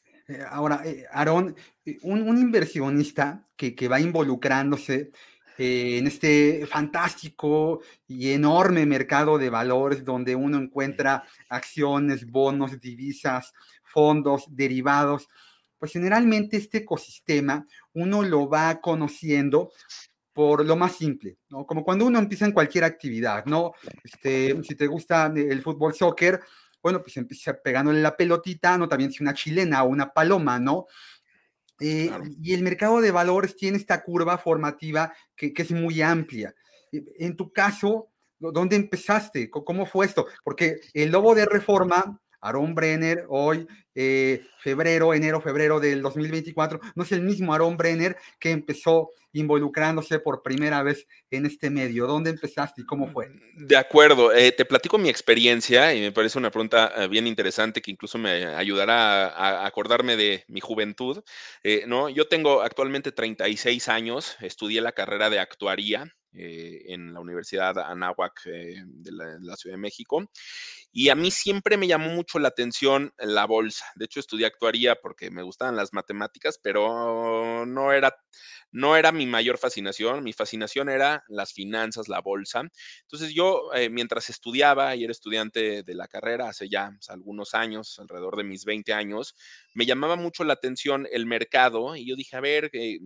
Ahora, 0.50 0.84
Aarón, 1.12 1.56
un, 2.04 2.38
inversionista 2.38 3.48
que 3.56 3.88
va 3.88 4.00
involucrándose 4.00 5.12
eh, 5.58 5.98
en 5.98 6.08
este 6.08 6.66
fantástico 6.68 7.82
y 8.08 8.32
enorme 8.32 8.86
mercado 8.86 9.38
de 9.38 9.50
valores 9.50 10.04
donde 10.04 10.36
uno 10.36 10.58
encuentra 10.58 11.24
acciones, 11.50 12.26
bonos, 12.30 12.80
divisas, 12.80 13.54
fondos, 13.84 14.46
derivados, 14.50 15.28
pues 15.80 15.94
generalmente 15.94 16.58
este 16.58 16.80
ecosistema 16.80 17.66
uno 17.94 18.24
lo 18.24 18.50
va 18.50 18.82
conociendo 18.82 19.72
por 20.34 20.66
lo 20.66 20.76
más 20.76 20.98
simple, 20.98 21.38
¿no? 21.50 21.66
Como 21.66 21.86
cuando 21.86 22.06
uno 22.06 22.20
empieza 22.20 22.46
en 22.46 22.52
cualquier 22.52 22.84
actividad, 22.84 23.46
¿no? 23.46 23.72
Este, 24.04 24.62
si 24.64 24.76
te 24.76 24.88
gusta 24.88 25.32
el 25.34 25.62
fútbol, 25.62 25.94
soccer, 25.94 26.42
bueno, 26.84 27.02
pues 27.02 27.16
empieza 27.16 27.54
pegándole 27.54 28.02
la 28.02 28.18
pelotita, 28.18 28.78
¿no? 28.78 28.90
También 28.90 29.12
si 29.12 29.24
una 29.24 29.34
chilena 29.34 29.84
o 29.84 29.88
una 29.88 30.12
paloma, 30.12 30.60
¿no? 30.60 30.88
Eh, 31.80 32.10
y 32.42 32.54
el 32.54 32.64
mercado 32.64 33.02
de 33.02 33.12
valores 33.12 33.56
tiene 33.56 33.78
esta 33.78 34.04
curva 34.04 34.38
formativa 34.38 35.14
que, 35.36 35.54
es 35.56 35.72
muy 35.72 36.02
amplia. 36.02 36.56
En 36.92 37.36
tu 37.36 37.52
caso, 37.52 38.10
¿dónde 38.40 38.76
empezaste? 38.76 39.50
¿Cómo 39.50 39.86
fue 39.86 40.06
esto? 40.06 40.28
Porque 40.44 40.80
el 40.94 41.12
lobo 41.12 41.36
de 41.36 41.46
reforma, 41.46 42.22
Aaron 42.46 42.76
Brenner, 42.76 43.26
hoy, 43.28 43.68
eh, 43.96 44.46
febrero, 44.60 45.14
enero, 45.14 45.42
febrero 45.42 45.80
del 45.80 46.02
2024, 46.02 46.80
no 46.96 47.04
es 47.04 47.12
el 47.12 47.22
mismo 47.22 47.54
Aaron 47.54 47.76
Brenner 47.76 48.16
que 48.40 48.52
empezó 48.52 49.10
involucrándose 49.34 50.20
por 50.20 50.44
primera 50.44 50.84
vez 50.84 51.08
en 51.32 51.46
este 51.46 51.70
medio. 51.70 52.06
¿Dónde 52.06 52.30
empezaste 52.30 52.82
y 52.82 52.86
cómo 52.86 53.12
fue? 53.12 53.30
De 53.56 53.76
acuerdo, 53.76 54.32
eh, 54.32 54.52
te 54.52 54.64
platico 54.64 54.98
mi 54.98 55.10
experiencia 55.10 55.94
y 55.94 56.02
me 56.02 56.12
parece 56.12 56.38
una 56.38 56.52
pregunta 56.52 56.94
eh, 56.96 57.08
bien 57.08 57.26
interesante 57.26 57.82
que 57.82 57.92
incluso 57.92 58.18
me 58.18 58.46
ayudará 58.46 59.28
a, 59.28 59.66
acordarme 59.66 60.16
de 60.16 60.46
mi 60.48 60.62
juventud. 60.62 61.24
¿no? 61.88 62.10
Yo 62.10 62.28
tengo 62.28 62.62
actualmente 62.62 63.12
36 63.12 63.90
años, 63.90 64.38
estudié 64.40 64.82
la 64.82 64.92
carrera 64.92 65.30
de 65.30 65.40
actuaría 65.40 66.14
en 66.38 67.14
la 67.14 67.20
Universidad 67.20 67.78
Anáhuac 67.80 68.44
de 68.44 69.12
la, 69.12 69.56
Ciudad 69.56 69.76
de 69.76 69.82
México. 69.82 70.30
Y 70.92 71.10
a 71.10 71.16
mí 71.16 71.30
siempre 71.30 71.78
me 71.78 71.88
llamó 71.88 72.10
mucho 72.10 72.40
la 72.40 72.48
atención 72.48 73.14
la 73.18 73.46
bolsa. 73.46 73.86
De 73.96 74.06
hecho, 74.06 74.20
estudié 74.20 74.46
actuaría 74.46 74.96
porque 74.96 75.30
me 75.30 75.44
gustaban 75.44 75.76
las 75.76 75.94
matemáticas, 75.94 76.58
pero 76.62 77.66
no 77.66 77.92
era, 77.92 78.16
no 78.72 78.96
era 78.96 79.12
mi 79.12 79.26
mayor 79.26 79.58
fascinación. 79.58 80.24
Mi 80.24 80.32
fascinación 80.32 80.88
era 80.90 81.24
las 81.28 81.54
finanzas, 81.54 82.08
la 82.08 82.22
bolsa. 82.22 82.64
Entonces 83.02 83.34
yo, 83.34 83.74
eh, 83.74 83.90
mientras 83.90 84.30
estudiaba 84.30 84.96
y 84.96 85.04
era 85.04 85.12
estudiante 85.12 85.84
de 85.84 85.96
la 85.96 86.08
carrera 86.08 86.50
hace 86.50 86.70
ya 86.70 86.92
algunos 87.10 87.54
años, 87.54 88.00
alrededor 88.00 88.38
de 88.38 88.44
mis 88.46 88.66
20 88.66 88.94
años, 88.94 89.36
me 89.74 89.86
llamaba 89.86 90.16
mucho 90.16 90.44
la 90.44 90.54
atención 90.54 91.08
el 91.12 91.26
mercado 91.26 91.96
y 91.96 92.08
yo 92.08 92.16
dije, 92.16 92.38
a 92.38 92.42
ver, 92.42 92.70
eh, 92.74 93.00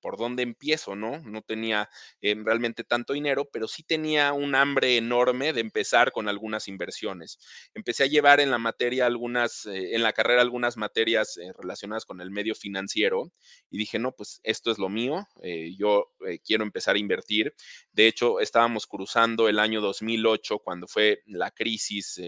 ¿por 0.00 0.16
dónde 0.16 0.42
empiezo? 0.42 0.96
No, 0.96 1.20
no 1.20 1.42
tenía 1.42 1.88
eh, 2.20 2.34
realmente 2.74 2.84
tanto 2.84 3.12
dinero, 3.12 3.48
pero 3.52 3.68
sí 3.68 3.82
tenía 3.82 4.32
un 4.32 4.54
hambre 4.54 4.96
enorme 4.96 5.52
de 5.52 5.60
empezar 5.60 6.12
con 6.12 6.28
algunas 6.28 6.68
inversiones. 6.68 7.38
Empecé 7.74 8.04
a 8.04 8.06
llevar 8.06 8.40
en 8.40 8.50
la 8.50 8.58
materia 8.58 9.06
algunas, 9.06 9.66
eh, 9.66 9.94
en 9.94 10.02
la 10.02 10.12
carrera 10.12 10.42
algunas 10.42 10.76
materias 10.76 11.36
eh, 11.36 11.52
relacionadas 11.56 12.04
con 12.04 12.20
el 12.20 12.30
medio 12.30 12.54
financiero 12.54 13.32
y 13.70 13.78
dije, 13.78 13.98
no, 13.98 14.12
pues 14.12 14.40
esto 14.42 14.70
es 14.70 14.78
lo 14.78 14.88
mío, 14.88 15.26
eh, 15.42 15.74
yo 15.76 16.10
quiero 16.44 16.64
empezar 16.64 16.96
a 16.96 16.98
invertir. 16.98 17.54
De 17.92 18.06
hecho, 18.06 18.40
estábamos 18.40 18.86
cruzando 18.86 19.48
el 19.48 19.58
año 19.58 19.80
2008 19.80 20.58
cuando 20.58 20.86
fue 20.86 21.22
la 21.26 21.50
crisis 21.50 22.20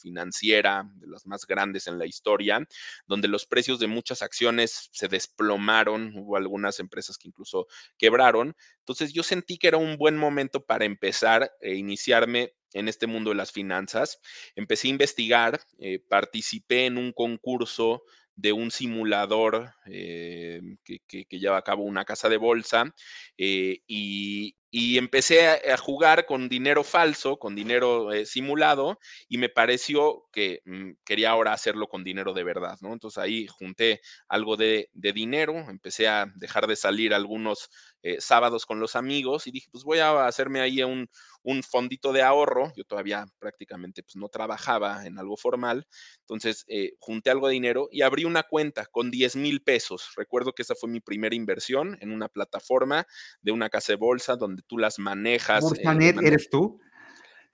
financiera 0.00 0.84
de 0.96 1.06
las 1.06 1.26
más 1.26 1.46
grandes 1.46 1.86
en 1.86 1.98
la 1.98 2.06
historia, 2.06 2.66
donde 3.06 3.28
los 3.28 3.46
precios 3.46 3.78
de 3.78 3.86
muchas 3.86 4.22
acciones 4.22 4.90
se 4.92 5.08
desplomaron, 5.08 6.12
hubo 6.16 6.36
algunas 6.36 6.80
empresas 6.80 7.16
que 7.16 7.28
incluso 7.28 7.66
quebraron. 7.96 8.56
Entonces 8.80 9.12
yo 9.12 9.22
sentí 9.22 9.56
que 9.56 9.68
era 9.68 9.78
un 9.78 9.93
buen 9.96 10.16
momento 10.16 10.64
para 10.64 10.84
empezar 10.84 11.52
e 11.60 11.74
iniciarme 11.74 12.54
en 12.74 12.88
este 12.88 13.06
mundo 13.06 13.30
de 13.30 13.36
las 13.36 13.52
finanzas. 13.52 14.20
Empecé 14.54 14.88
a 14.88 14.90
investigar, 14.90 15.60
eh, 15.78 16.00
participé 16.08 16.86
en 16.86 16.98
un 16.98 17.12
concurso 17.12 18.02
de 18.36 18.52
un 18.52 18.72
simulador 18.72 19.70
eh, 19.86 20.60
que, 20.84 21.26
lleva 21.30 21.56
a 21.56 21.62
cabo 21.62 21.84
una 21.84 22.04
casa 22.04 22.28
de 22.28 22.36
bolsa 22.36 22.92
eh, 23.38 23.78
y, 23.86 24.56
empecé 24.98 25.46
a, 25.46 25.76
jugar 25.76 26.26
con 26.26 26.48
dinero 26.48 26.82
falso, 26.82 27.38
con 27.38 27.54
dinero 27.54 28.10
simulado 28.24 28.98
y 29.28 29.38
me 29.38 29.48
pareció 29.48 30.24
que 30.32 30.62
mm, 30.64 30.94
quería 31.04 31.30
ahora 31.30 31.52
hacerlo 31.52 31.86
con 31.86 32.02
dinero 32.02 32.32
de 32.34 32.42
verdad, 32.42 32.76
¿no? 32.80 32.92
Entonces 32.92 33.18
ahí 33.18 33.46
junté 33.46 34.00
algo 34.26 34.56
de, 34.56 34.90
de 34.92 35.12
dinero, 35.12 35.54
empecé 35.70 36.08
a 36.08 36.26
dejar 36.34 36.66
de 36.66 36.74
salir 36.74 37.14
algunos 37.14 37.70
sábados 38.18 38.66
con 38.66 38.80
los 38.80 38.96
amigos 38.96 39.46
y 39.46 39.50
dije, 39.50 39.68
pues 39.70 39.84
voy 39.84 39.98
a 39.98 40.26
hacerme 40.26 40.60
ahí 40.60 40.82
un, 40.82 41.08
un 41.42 41.62
fondito 41.62 42.12
de 42.12 42.22
ahorro. 42.22 42.72
Yo 42.76 42.84
todavía 42.84 43.26
prácticamente 43.38 44.02
pues, 44.02 44.16
no 44.16 44.28
trabajaba 44.28 45.06
en 45.06 45.18
algo 45.18 45.36
formal. 45.36 45.86
Entonces, 46.20 46.64
eh, 46.68 46.94
junté 46.98 47.30
algo 47.30 47.48
de 47.48 47.54
dinero 47.54 47.88
y 47.90 48.02
abrí 48.02 48.24
una 48.24 48.42
cuenta 48.42 48.86
con 48.86 49.10
10 49.10 49.36
mil 49.36 49.62
pesos. 49.62 50.10
Recuerdo 50.16 50.52
que 50.52 50.62
esa 50.62 50.74
fue 50.74 50.88
mi 50.88 51.00
primera 51.00 51.34
inversión 51.34 51.96
en 52.00 52.10
una 52.10 52.28
plataforma 52.28 53.06
de 53.42 53.52
una 53.52 53.68
casa 53.68 53.92
de 53.92 53.96
bolsa 53.96 54.36
donde 54.36 54.62
tú 54.62 54.78
las 54.78 54.98
manejas. 54.98 55.62
¿Bursanet 55.62 56.16
eh, 56.16 56.26
eres 56.26 56.48
tú? 56.50 56.80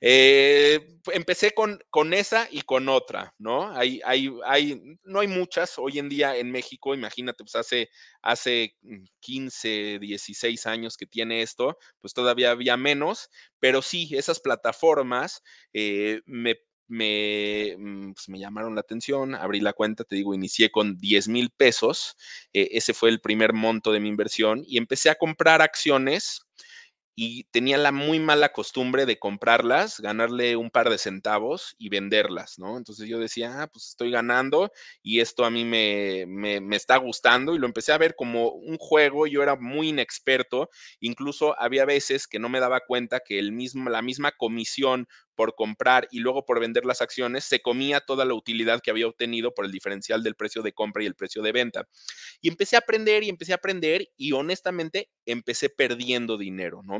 Eh, 0.02 0.98
empecé 1.12 1.52
con, 1.52 1.78
con 1.90 2.14
esa 2.14 2.48
y 2.50 2.62
con 2.62 2.88
otra, 2.88 3.34
¿no? 3.38 3.70
Hay, 3.76 4.00
hay, 4.04 4.30
hay, 4.46 4.80
no 5.04 5.20
hay 5.20 5.28
muchas 5.28 5.78
hoy 5.78 5.98
en 5.98 6.08
día 6.08 6.36
en 6.36 6.50
México, 6.50 6.94
imagínate, 6.94 7.44
pues 7.44 7.54
hace, 7.54 7.90
hace 8.22 8.76
15, 9.20 9.98
16 10.00 10.66
años 10.66 10.96
que 10.96 11.06
tiene 11.06 11.42
esto, 11.42 11.76
pues 12.00 12.14
todavía 12.14 12.50
había 12.50 12.76
menos, 12.78 13.28
pero 13.58 13.82
sí, 13.82 14.08
esas 14.12 14.40
plataformas 14.40 15.42
eh, 15.74 16.20
me 16.24 16.56
me, 16.90 17.76
mm, 17.78 18.12
pues, 18.14 18.28
me, 18.28 18.38
llamaron 18.40 18.74
la 18.74 18.80
atención, 18.80 19.36
abrí 19.36 19.60
la 19.60 19.72
cuenta, 19.72 20.02
te 20.04 20.16
digo, 20.16 20.34
inicié 20.34 20.70
con 20.72 20.98
10 20.98 21.28
mil 21.28 21.50
pesos, 21.50 22.16
eh, 22.52 22.68
ese 22.72 22.94
fue 22.94 23.10
el 23.10 23.20
primer 23.20 23.52
monto 23.52 23.92
de 23.92 24.00
mi 24.00 24.08
inversión 24.08 24.64
y 24.66 24.76
empecé 24.76 25.08
a 25.08 25.14
comprar 25.14 25.62
acciones 25.62 26.42
y 27.22 27.44
tenía 27.50 27.76
la 27.76 27.92
muy 27.92 28.18
mala 28.18 28.48
costumbre 28.48 29.04
de 29.04 29.18
comprarlas, 29.18 30.00
ganarle 30.00 30.56
un 30.56 30.70
par 30.70 30.88
de 30.88 30.96
centavos 30.96 31.74
y 31.76 31.90
venderlas, 31.90 32.58
¿no? 32.58 32.78
Entonces 32.78 33.10
yo 33.10 33.18
decía, 33.18 33.60
ah, 33.60 33.66
pues 33.66 33.88
estoy 33.88 34.10
ganando 34.10 34.72
y 35.02 35.20
esto 35.20 35.44
a 35.44 35.50
mí 35.50 35.66
me, 35.66 36.24
me, 36.26 36.62
me, 36.62 36.76
está 36.76 36.96
gustando 36.96 37.54
y 37.54 37.58
lo 37.58 37.66
empecé 37.66 37.92
a 37.92 37.98
ver 37.98 38.14
como 38.16 38.48
un 38.52 38.78
juego, 38.78 39.26
yo 39.26 39.42
era 39.42 39.56
muy 39.56 39.90
inexperto, 39.90 40.70
incluso 40.98 41.60
había 41.60 41.84
veces 41.84 42.26
que 42.26 42.38
no 42.38 42.48
me 42.48 42.58
daba 42.58 42.80
cuenta 42.80 43.20
que 43.20 43.38
el 43.38 43.52
mismo, 43.52 43.90
la 43.90 44.00
misma 44.00 44.32
comisión 44.32 45.06
por 45.34 45.54
comprar 45.54 46.08
y 46.10 46.20
luego 46.20 46.44
por 46.44 46.60
vender 46.60 46.84
las 46.84 47.00
acciones, 47.00 47.44
se 47.44 47.60
comía 47.60 48.00
toda 48.00 48.24
la 48.24 48.34
utilidad 48.34 48.80
que 48.80 48.90
había 48.90 49.06
obtenido 49.06 49.54
por 49.54 49.64
el 49.64 49.72
diferencial 49.72 50.22
del 50.22 50.34
precio 50.34 50.62
de 50.62 50.72
compra 50.72 51.02
y 51.02 51.06
el 51.06 51.14
precio 51.14 51.42
de 51.42 51.52
venta. 51.52 51.88
Y 52.40 52.48
empecé 52.48 52.76
a 52.76 52.80
aprender 52.80 53.22
y 53.22 53.28
empecé 53.28 53.52
a 53.52 53.56
aprender 53.56 54.08
y 54.16 54.32
honestamente 54.32 55.10
empecé 55.26 55.68
perdiendo 55.70 56.36
dinero, 56.36 56.82
¿no? 56.84 56.98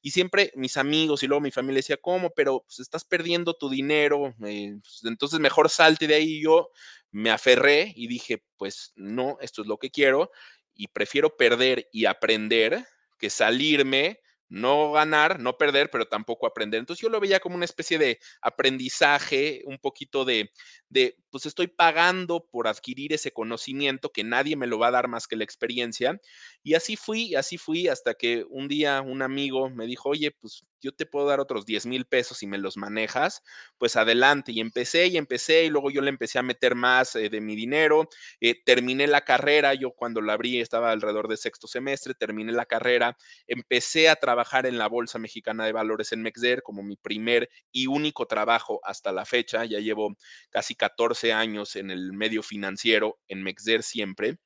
Y 0.00 0.10
siempre 0.10 0.52
mis 0.54 0.76
amigos 0.76 1.22
y 1.22 1.26
luego 1.26 1.40
mi 1.40 1.50
familia 1.50 1.78
decía, 1.78 1.96
¿cómo? 1.96 2.30
Pero 2.30 2.64
pues, 2.66 2.80
estás 2.80 3.04
perdiendo 3.04 3.54
tu 3.54 3.68
dinero, 3.68 4.34
eh, 4.44 4.74
pues, 4.82 5.00
entonces 5.04 5.40
mejor 5.40 5.68
salte 5.70 6.06
de 6.06 6.14
ahí. 6.14 6.32
Y 6.32 6.42
yo 6.42 6.70
me 7.10 7.30
aferré 7.30 7.92
y 7.94 8.06
dije, 8.06 8.42
pues 8.56 8.92
no, 8.96 9.36
esto 9.40 9.62
es 9.62 9.68
lo 9.68 9.78
que 9.78 9.90
quiero 9.90 10.30
y 10.74 10.88
prefiero 10.88 11.36
perder 11.36 11.88
y 11.92 12.06
aprender 12.06 12.86
que 13.18 13.30
salirme 13.30 14.20
no 14.52 14.92
ganar, 14.92 15.40
no 15.40 15.56
perder, 15.56 15.90
pero 15.90 16.06
tampoco 16.06 16.46
aprender. 16.46 16.78
Entonces 16.80 17.02
yo 17.02 17.08
lo 17.08 17.20
veía 17.20 17.40
como 17.40 17.56
una 17.56 17.64
especie 17.64 17.98
de 17.98 18.18
aprendizaje, 18.42 19.62
un 19.66 19.78
poquito 19.78 20.24
de, 20.24 20.50
de, 20.88 21.16
pues 21.30 21.46
estoy 21.46 21.68
pagando 21.68 22.46
por 22.50 22.68
adquirir 22.68 23.12
ese 23.12 23.32
conocimiento 23.32 24.10
que 24.12 24.24
nadie 24.24 24.56
me 24.56 24.66
lo 24.66 24.78
va 24.78 24.88
a 24.88 24.90
dar 24.92 25.08
más 25.08 25.26
que 25.26 25.36
la 25.36 25.44
experiencia. 25.44 26.20
Y 26.62 26.74
así 26.74 26.96
fui, 26.96 27.34
así 27.34 27.58
fui 27.58 27.88
hasta 27.88 28.14
que 28.14 28.44
un 28.48 28.68
día 28.68 29.00
un 29.00 29.22
amigo 29.22 29.70
me 29.70 29.86
dijo, 29.86 30.10
oye, 30.10 30.30
pues 30.32 30.64
yo 30.82 30.92
te 30.92 31.06
puedo 31.06 31.26
dar 31.26 31.40
otros 31.40 31.64
10 31.64 31.86
mil 31.86 32.04
pesos 32.06 32.42
y 32.42 32.46
me 32.46 32.58
los 32.58 32.76
manejas, 32.76 33.42
pues 33.78 33.96
adelante. 33.96 34.52
Y 34.52 34.60
empecé 34.60 35.06
y 35.06 35.16
empecé 35.16 35.64
y 35.64 35.70
luego 35.70 35.90
yo 35.90 36.02
le 36.02 36.10
empecé 36.10 36.38
a 36.38 36.42
meter 36.42 36.74
más 36.74 37.16
eh, 37.16 37.28
de 37.30 37.40
mi 37.40 37.56
dinero. 37.56 38.08
Eh, 38.40 38.60
terminé 38.64 39.06
la 39.06 39.22
carrera, 39.22 39.74
yo 39.74 39.92
cuando 39.92 40.20
la 40.20 40.34
abrí 40.34 40.60
estaba 40.60 40.90
alrededor 40.90 41.28
de 41.28 41.36
sexto 41.36 41.66
semestre, 41.66 42.14
terminé 42.14 42.52
la 42.52 42.66
carrera, 42.66 43.16
empecé 43.46 44.08
a 44.08 44.16
trabajar 44.16 44.66
en 44.66 44.78
la 44.78 44.88
Bolsa 44.88 45.18
Mexicana 45.18 45.64
de 45.64 45.72
Valores 45.72 46.12
en 46.12 46.22
Mexder 46.22 46.62
como 46.62 46.82
mi 46.82 46.96
primer 46.96 47.48
y 47.70 47.86
único 47.86 48.26
trabajo 48.26 48.80
hasta 48.82 49.12
la 49.12 49.24
fecha. 49.24 49.64
Ya 49.64 49.78
llevo 49.78 50.16
casi 50.50 50.74
14 50.74 51.32
años 51.32 51.76
en 51.76 51.90
el 51.90 52.12
medio 52.12 52.42
financiero, 52.42 53.18
en 53.28 53.42
Mexder 53.42 53.82
siempre. 53.82 54.38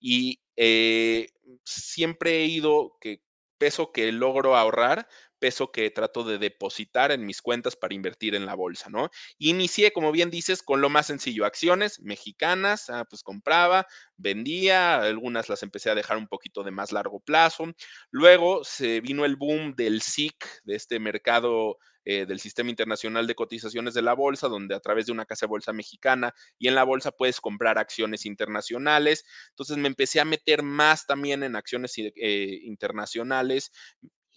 Y 0.00 0.40
eh, 0.56 1.28
siempre 1.64 2.42
he 2.42 2.46
ido 2.46 2.96
que 3.00 3.22
peso 3.58 3.92
que 3.92 4.12
logro 4.12 4.56
ahorrar, 4.56 5.08
peso 5.38 5.70
que 5.72 5.90
trato 5.90 6.24
de 6.24 6.38
depositar 6.38 7.12
en 7.12 7.24
mis 7.26 7.42
cuentas 7.42 7.76
para 7.76 7.94
invertir 7.94 8.34
en 8.34 8.46
la 8.46 8.54
bolsa, 8.54 8.90
¿no? 8.90 9.10
Inicié, 9.38 9.92
como 9.92 10.12
bien 10.12 10.30
dices, 10.30 10.62
con 10.62 10.80
lo 10.80 10.90
más 10.90 11.06
sencillo, 11.06 11.44
acciones 11.44 12.00
mexicanas, 12.00 12.90
ah, 12.90 13.04
pues 13.08 13.22
compraba, 13.22 13.86
vendía, 14.16 15.00
algunas 15.00 15.48
las 15.48 15.62
empecé 15.62 15.90
a 15.90 15.94
dejar 15.94 16.16
un 16.16 16.28
poquito 16.28 16.62
de 16.62 16.70
más 16.70 16.92
largo 16.92 17.20
plazo. 17.20 17.72
Luego 18.10 18.64
se 18.64 19.00
vino 19.00 19.24
el 19.24 19.36
boom 19.36 19.74
del 19.74 20.02
SIC, 20.02 20.44
de 20.64 20.74
este 20.74 20.98
mercado 20.98 21.78
eh, 22.10 22.24
del 22.24 22.40
Sistema 22.40 22.70
Internacional 22.70 23.26
de 23.26 23.34
Cotizaciones 23.34 23.92
de 23.92 24.00
la 24.00 24.14
Bolsa, 24.14 24.48
donde 24.48 24.74
a 24.74 24.80
través 24.80 25.04
de 25.04 25.12
una 25.12 25.26
casa 25.26 25.44
de 25.44 25.50
bolsa 25.50 25.74
mexicana 25.74 26.34
y 26.58 26.68
en 26.68 26.74
la 26.74 26.84
bolsa 26.84 27.12
puedes 27.12 27.38
comprar 27.38 27.76
acciones 27.76 28.24
internacionales. 28.24 29.26
Entonces 29.50 29.76
me 29.76 29.88
empecé 29.88 30.18
a 30.18 30.24
meter 30.24 30.62
más 30.62 31.06
también 31.06 31.42
en 31.42 31.54
acciones 31.54 31.92
eh, 31.98 32.60
internacionales 32.62 33.72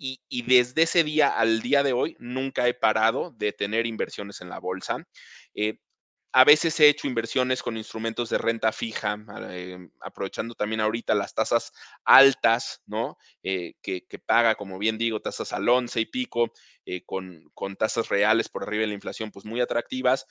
y, 0.02 0.42
desde 0.44 0.84
ese 0.84 1.04
día 1.04 1.38
al 1.38 1.62
día 1.62 1.84
de 1.84 1.94
hoy 1.94 2.16
nunca 2.20 2.68
he 2.68 2.74
parado 2.74 3.32
de 3.38 3.54
tener 3.54 3.86
inversiones 3.86 4.42
en 4.42 4.50
la 4.50 4.60
bolsa. 4.60 5.06
Eh, 5.54 5.78
a 6.34 6.46
veces 6.46 6.80
he 6.80 6.88
hecho 6.88 7.08
inversiones 7.08 7.62
con 7.62 7.78
instrumentos 7.78 8.30
de 8.30 8.38
renta 8.38 8.72
fija, 8.72 9.18
eh, 9.50 9.78
aprovechando 10.00 10.56
también 10.56 10.80
ahorita 10.80 11.14
las 11.14 11.36
tasas 11.36 11.74
altas, 12.06 12.82
¿no? 12.86 13.18
Eh, 13.44 13.74
que, 13.82 14.06
paga, 14.26 14.56
como 14.56 14.80
bien 14.80 14.98
digo, 14.98 15.20
tasas 15.20 15.52
al 15.54 15.68
11 15.68 16.00
y 16.00 16.06
pico, 16.06 16.52
eh, 16.86 17.04
con, 17.06 17.50
con, 17.54 17.76
tasas 17.76 18.10
reales 18.10 18.50
por 18.50 18.64
arriba 18.64 18.82
de 18.82 18.88
la 18.88 18.94
inflación, 18.94 19.32
pues 19.32 19.46
muy 19.46 19.62
atractivas. 19.62 20.26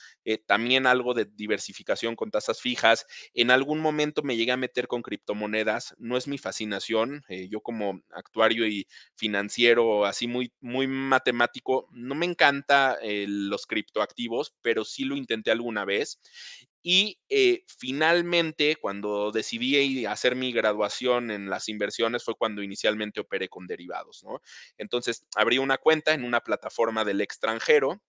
también 0.46 0.86
algo 0.86 1.14
de 1.14 1.24
diversificación 1.24 2.16
con 2.16 2.30
tasas 2.30 2.60
fijas. 2.60 3.06
En 3.34 3.50
algún 3.50 3.80
momento 3.80 4.22
me 4.22 4.36
llegué 4.36 4.52
a 4.52 4.56
meter 4.56 4.86
con 4.86 5.02
criptomonedas. 5.02 5.94
No 5.98 6.16
es 6.16 6.28
mi 6.28 6.38
fascinación. 6.38 7.22
yo 7.48 7.60
como 7.60 8.00
actuario 8.10 8.66
y 8.66 8.86
financiero, 9.16 10.04
así 10.04 10.26
muy, 10.26 10.52
muy 10.60 10.86
matemático, 10.86 11.88
no 11.92 12.14
me 12.14 12.26
encanta 12.26 12.98
los 13.02 13.66
criptoactivos, 13.66 14.54
pero 14.62 14.84
sí 14.84 15.04
lo 15.04 15.16
intenté 15.16 15.50
alguna 15.50 15.84
vez. 15.84 16.20
Y 16.82 17.18
eh, 17.28 17.64
finalmente, 17.66 18.76
cuando 18.76 19.32
decidí 19.32 20.06
hacer 20.06 20.36
mi 20.36 20.52
graduación 20.52 21.30
en 21.30 21.50
las 21.50 21.68
inversiones, 21.68 22.24
fue 22.24 22.34
cuando 22.36 22.62
inicialmente 22.62 23.20
operé 23.20 23.48
con 23.48 23.66
derivados, 23.66 24.22
¿no? 24.24 24.40
Entonces, 24.78 25.26
abrí 25.36 25.58
una 25.58 25.76
cuenta 25.78 26.14
en 26.14 26.24
una 26.24 26.40
plataforma 26.40 27.04
del 27.04 27.20
extranjero 27.20 28.00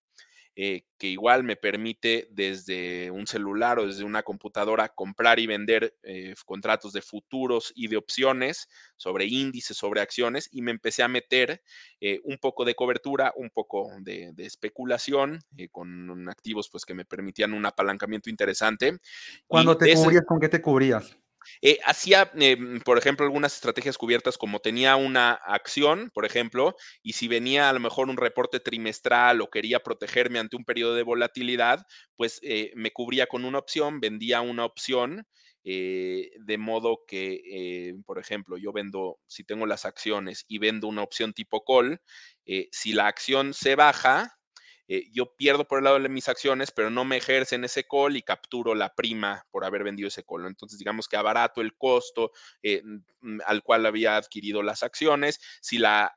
eh, 0.55 0.83
que 0.97 1.07
igual 1.07 1.43
me 1.43 1.55
permite 1.55 2.27
desde 2.29 3.09
un 3.09 3.25
celular 3.25 3.79
o 3.79 3.87
desde 3.87 4.03
una 4.03 4.21
computadora 4.21 4.89
comprar 4.89 5.39
y 5.39 5.47
vender 5.47 5.95
eh, 6.03 6.35
contratos 6.45 6.91
de 6.91 7.01
futuros 7.01 7.71
y 7.73 7.87
de 7.87 7.97
opciones 7.97 8.67
sobre 8.97 9.25
índices, 9.25 9.77
sobre 9.77 10.01
acciones, 10.01 10.49
y 10.51 10.61
me 10.61 10.71
empecé 10.71 11.03
a 11.03 11.07
meter 11.07 11.61
eh, 12.01 12.19
un 12.25 12.37
poco 12.37 12.65
de 12.65 12.75
cobertura, 12.75 13.33
un 13.37 13.49
poco 13.49 13.89
de, 13.99 14.33
especulación 14.37 15.39
con 15.71 16.27
activos 16.29 16.69
pues, 16.69 16.83
que 16.83 16.93
me 16.93 17.05
permitían 17.05 17.53
un 17.53 17.65
apalancamiento 17.65 18.29
interesante. 18.29 18.97
Cuando 19.47 19.77
te 19.77 19.93
cubrías, 19.93 20.23
¿con 20.25 20.39
qué 20.39 20.49
te 20.49 20.61
cubrías? 20.61 21.17
Eh, 21.61 21.79
hacía, 21.85 22.31
em, 22.35 22.79
por 22.81 22.97
ejemplo, 22.97 23.25
algunas 23.25 23.53
estrategias 23.55 23.97
cubiertas 23.97 24.37
como 24.37 24.59
tenía 24.59 24.95
una 24.95 25.33
acción, 25.33 26.11
por 26.13 26.25
ejemplo, 26.25 26.75
y 27.03 27.13
si 27.13 27.27
venía 27.27 27.69
a 27.69 27.73
lo 27.73 27.79
mejor 27.79 28.09
un 28.09 28.17
reporte 28.17 28.59
trimestral 28.59 29.41
o 29.41 29.49
quería 29.49 29.79
protegerme 29.81 30.39
ante 30.39 30.55
un 30.55 30.65
periodo 30.65 30.95
de 30.95 31.03
volatilidad, 31.03 31.85
pues 32.15 32.39
eh, 32.43 32.71
me 32.75 32.91
cubría 32.91 33.27
con 33.27 33.45
una 33.45 33.59
opción, 33.59 33.99
vendía 33.99 34.41
una 34.41 34.65
opción. 34.65 35.25
Eh, 35.63 36.31
de 36.39 36.57
modo 36.57 37.01
que, 37.07 37.93
por 38.07 38.17
ejemplo, 38.17 38.57
yo 38.57 38.71
vendo, 38.73 39.19
si 39.27 39.43
tengo 39.43 39.67
las 39.67 39.85
acciones 39.85 40.43
y 40.47 40.57
vendo 40.57 40.87
una 40.87 41.03
opción 41.03 41.33
tipo 41.33 41.63
call, 41.63 42.01
si 42.71 42.93
la 42.93 43.07
acción 43.07 43.53
se 43.53 43.75
baja, 43.75 44.39
eh, 44.93 45.07
yo 45.13 45.37
pierdo 45.37 45.65
por 45.65 45.77
el 45.77 45.85
lado 45.85 45.97
de 45.97 46.09
mis 46.09 46.27
acciones, 46.27 46.69
pero 46.71 46.89
no 46.89 47.05
me 47.05 47.15
ejercen 47.15 47.63
ese 47.63 47.85
call 47.85 48.17
y 48.17 48.23
capturo 48.23 48.75
la 48.75 48.93
prima 48.93 49.45
por 49.49 49.63
haber 49.63 49.85
vendido 49.85 50.09
ese 50.09 50.25
call. 50.25 50.45
Entonces, 50.45 50.77
digamos 50.77 51.07
que 51.07 51.15
abarato 51.15 51.61
el 51.61 51.77
costo 51.77 52.33
eh, 52.61 52.81
mm, 53.21 53.39
al 53.45 53.63
cual 53.63 53.85
había 53.85 54.17
adquirido 54.17 54.61
las 54.61 54.83
acciones. 54.83 55.39
Si 55.61 55.77
la 55.77 56.13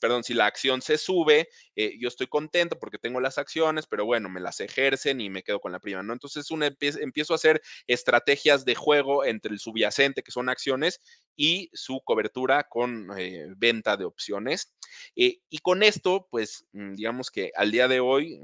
perdón, 0.00 0.24
si 0.24 0.34
la 0.34 0.46
acción 0.46 0.82
se 0.82 0.98
sube, 0.98 1.48
eh, 1.76 1.96
yo 1.98 2.08
estoy 2.08 2.26
contento 2.26 2.78
porque 2.78 2.98
tengo 2.98 3.20
las 3.20 3.38
acciones, 3.38 3.86
pero 3.86 4.04
bueno, 4.04 4.28
me 4.28 4.40
las 4.40 4.60
ejercen 4.60 5.20
y 5.20 5.30
me 5.30 5.42
quedo 5.42 5.60
con 5.60 5.72
la 5.72 5.80
prima, 5.80 6.02
¿no? 6.02 6.12
Entonces 6.12 6.50
una, 6.50 6.70
empiezo 6.80 7.32
a 7.32 7.36
hacer 7.36 7.62
estrategias 7.86 8.64
de 8.64 8.74
juego 8.74 9.24
entre 9.24 9.52
el 9.52 9.58
subyacente, 9.58 10.22
que 10.22 10.32
son 10.32 10.48
acciones, 10.48 11.00
y 11.36 11.70
su 11.72 12.02
cobertura 12.04 12.64
con 12.64 13.08
eh, 13.18 13.46
venta 13.56 13.96
de 13.96 14.04
opciones. 14.04 14.74
Eh, 15.16 15.38
y 15.48 15.58
con 15.58 15.82
esto, 15.82 16.28
pues, 16.30 16.66
mm, 16.72 16.94
digamos 16.94 17.30
que 17.30 17.50
al 17.56 17.70
día 17.70 17.88
de 17.88 18.00
hoy, 18.00 18.38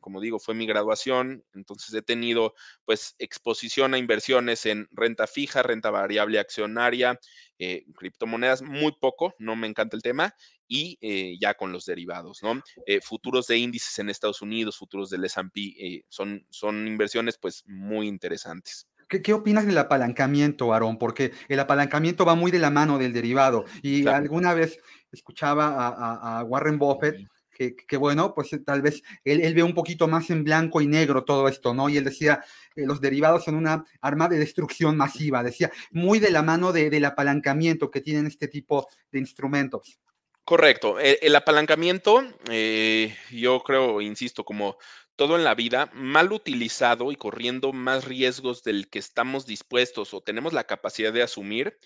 como 0.00 0.20
digo, 0.20 0.38
fue 0.38 0.54
mi 0.54 0.66
graduación, 0.66 1.44
entonces 1.54 1.92
he 1.94 2.02
tenido, 2.02 2.54
pues, 2.84 3.14
exposición 3.18 3.92
a 3.94 3.98
inversiones 3.98 4.64
en 4.66 4.88
renta 4.92 5.26
fija, 5.26 5.62
renta 5.62 5.90
variable 5.90 6.38
accionaria, 6.38 7.20
eh, 7.58 7.84
criptomonedas 7.96 8.62
muy 8.62 8.92
poco, 8.92 9.34
no 9.38 9.56
me 9.56 9.66
encanta 9.66 9.96
el 9.96 10.02
tema, 10.02 10.34
y 10.66 10.98
eh, 11.00 11.36
ya 11.40 11.54
con 11.54 11.72
los 11.72 11.86
derivados, 11.86 12.42
¿no? 12.42 12.62
Eh, 12.86 13.00
futuros 13.00 13.46
de 13.46 13.58
índices 13.58 13.98
en 13.98 14.10
Estados 14.10 14.42
Unidos, 14.42 14.76
futuros 14.76 15.10
del 15.10 15.24
S&P, 15.24 16.04
son, 16.08 16.46
son 16.50 16.86
inversiones 16.86 17.38
pues 17.38 17.64
muy 17.66 18.06
interesantes. 18.06 18.86
¿Qué, 19.08 19.32
opinas 19.32 19.66
del 19.66 19.78
apalancamiento, 19.78 20.74
Aaron? 20.74 20.98
Porque 20.98 21.32
el 21.48 21.58
apalancamiento 21.60 22.26
va 22.26 22.34
muy 22.34 22.50
de 22.50 22.58
la 22.58 22.68
mano 22.68 22.98
del 22.98 23.14
derivado. 23.14 23.64
Y 23.80 24.06
alguna 24.06 24.52
vez 24.52 24.78
escuchaba 25.10 25.68
a, 25.68 26.40
a 26.40 26.44
Warren 26.44 26.78
Buffett 26.78 27.26
que, 27.58 27.96
bueno, 27.96 28.34
pues 28.34 28.52
eh, 28.52 28.60
tal 28.60 28.82
vez 28.82 29.02
él, 29.24 29.54
ve 29.54 29.62
un 29.62 29.74
poquito 29.74 30.06
más 30.06 30.30
en 30.30 30.44
blanco 30.44 30.80
y 30.80 30.86
negro 30.86 31.24
todo 31.24 31.48
esto, 31.48 31.74
¿no? 31.74 31.88
Y 31.88 31.96
él 31.96 32.04
decía, 32.04 32.44
eh, 32.76 32.86
los 32.86 33.00
derivados 33.00 33.44
son 33.44 33.56
una 33.56 33.84
arma 34.00 34.28
de 34.28 34.38
destrucción 34.38 34.96
masiva, 34.96 35.42
decía, 35.42 35.70
muy 35.90 36.20
de 36.20 36.30
la 36.30 36.42
mano 36.42 36.72
del 36.72 37.04
apalancamiento 37.04 37.90
que 37.90 38.00
tienen 38.00 38.26
este 38.26 38.48
tipo 38.48 38.88
de 39.10 39.18
instrumentos. 39.18 39.98
Correcto. 40.44 40.98
El, 40.98 41.36
apalancamiento, 41.36 42.24
eh, 42.50 43.14
yo 43.30 43.60
creo, 43.60 44.00
insisto, 44.00 44.44
como 44.44 44.78
todo 45.14 45.36
en 45.36 45.44
la 45.44 45.54
vida, 45.54 45.90
mal 45.92 46.32
utilizado 46.32 47.12
y 47.12 47.16
corriendo 47.16 47.72
más 47.72 48.04
riesgos 48.04 48.62
del 48.62 48.88
que 48.88 48.98
estamos 48.98 49.44
dispuestos 49.44 50.14
o 50.14 50.22
tenemos 50.22 50.54
la 50.54 50.64
capacidad 50.64 51.12
de 51.12 51.22
asumir, 51.22 51.76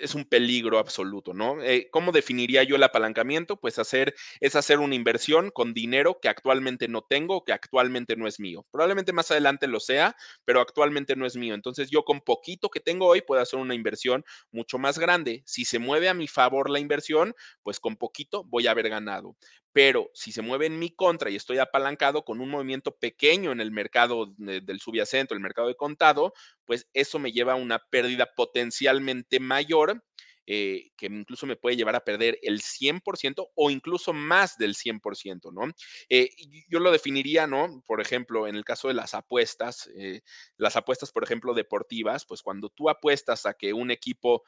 es 0.00 0.14
un 0.14 0.24
peligro 0.24 0.78
absoluto, 0.78 1.34
¿no? 1.34 1.62
Eh, 1.62 1.88
¿Cómo 1.90 2.12
definiría 2.12 2.62
yo 2.62 2.76
el 2.76 2.82
apalancamiento? 2.82 3.56
Pues 3.56 3.78
hacer, 3.78 4.14
es 4.40 4.56
hacer 4.56 4.78
una 4.80 4.94
inversión 4.94 5.50
con 5.50 5.74
dinero 5.74 6.18
que 6.20 6.28
actualmente 6.28 6.88
no 6.88 7.02
tengo, 7.02 7.44
que 7.44 7.52
actualmente 7.52 8.16
no 8.16 8.26
es 8.26 8.40
mío. 8.40 8.66
Probablemente 8.70 9.12
más 9.12 9.30
adelante 9.30 9.66
lo 9.66 9.80
sea, 9.80 10.16
pero 10.44 10.60
actualmente 10.60 11.16
no 11.16 11.26
es 11.26 11.36
mío. 11.36 11.54
Entonces 11.54 11.90
yo 11.90 12.04
con 12.04 12.20
poquito 12.20 12.68
que 12.70 12.80
tengo 12.80 13.06
hoy 13.06 13.22
puedo 13.22 13.40
hacer 13.42 13.58
una 13.58 13.74
inversión 13.74 14.24
mucho 14.50 14.78
más 14.78 14.98
grande. 14.98 15.42
Si 15.46 15.64
se 15.64 15.78
mueve 15.78 16.08
a 16.08 16.14
mi 16.14 16.28
favor 16.28 16.70
la 16.70 16.78
inversión, 16.80 17.34
pues 17.62 17.80
con 17.80 17.96
poquito 17.96 18.44
voy 18.44 18.66
a 18.66 18.72
haber 18.72 18.88
ganado. 18.88 19.36
Pero 19.72 20.10
si 20.14 20.30
se 20.30 20.40
mueve 20.40 20.66
en 20.66 20.78
mi 20.78 20.94
contra 20.94 21.30
y 21.30 21.36
estoy 21.36 21.58
apalancado 21.58 22.24
con 22.24 22.40
un 22.40 22.48
movimiento 22.48 22.96
pequeño 22.96 23.50
en 23.50 23.60
el 23.60 23.72
mercado 23.72 24.32
del 24.38 24.80
subyacente, 24.80 25.34
el 25.34 25.40
mercado 25.40 25.66
de 25.66 25.74
contado, 25.74 26.32
pues 26.66 26.88
eso 26.92 27.18
me 27.18 27.32
lleva 27.32 27.52
a 27.52 27.56
una 27.56 27.78
pérdida 27.78 28.34
potencialmente 28.34 29.40
mayor 29.40 30.02
eh, 30.46 30.90
que 30.98 31.06
incluso 31.06 31.46
me 31.46 31.56
puede 31.56 31.76
llevar 31.76 31.96
a 31.96 32.04
perder 32.04 32.38
el 32.42 32.60
100% 32.60 33.48
o 33.54 33.70
incluso 33.70 34.12
más 34.12 34.58
del 34.58 34.74
100%, 34.74 35.52
¿no? 35.52 35.72
Eh, 36.10 36.28
yo 36.68 36.80
lo 36.80 36.92
definiría, 36.92 37.46
¿no? 37.46 37.82
Por 37.86 38.02
ejemplo, 38.02 38.46
en 38.46 38.54
el 38.54 38.64
caso 38.64 38.88
de 38.88 38.94
las 38.94 39.14
apuestas, 39.14 39.88
eh, 39.96 40.20
las 40.58 40.76
apuestas, 40.76 41.12
por 41.12 41.24
ejemplo, 41.24 41.54
deportivas, 41.54 42.26
pues 42.26 42.42
cuando 42.42 42.68
tú 42.68 42.90
apuestas 42.90 43.46
a 43.46 43.54
que 43.54 43.72
un 43.72 43.90
equipo 43.90 44.42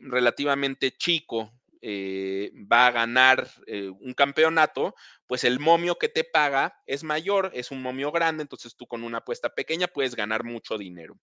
relativamente 0.00 0.92
chico 0.92 1.52
va 1.84 2.86
a 2.86 2.90
ganar 2.90 3.48
un 4.00 4.14
campeonato, 4.14 4.94
pues 5.26 5.44
el 5.44 5.60
momio 5.60 5.96
que 5.96 6.08
te 6.08 6.24
paga 6.24 6.74
es 6.86 7.04
mayor, 7.04 7.50
es 7.54 7.70
un 7.70 7.82
momio 7.82 8.10
grande, 8.12 8.42
entonces 8.42 8.74
tú 8.76 8.86
con 8.86 9.04
una 9.04 9.18
apuesta 9.18 9.50
pequeña 9.50 9.86
puedes 9.86 10.14
ganar 10.14 10.44
mucho 10.44 10.78
dinero. 10.78 11.18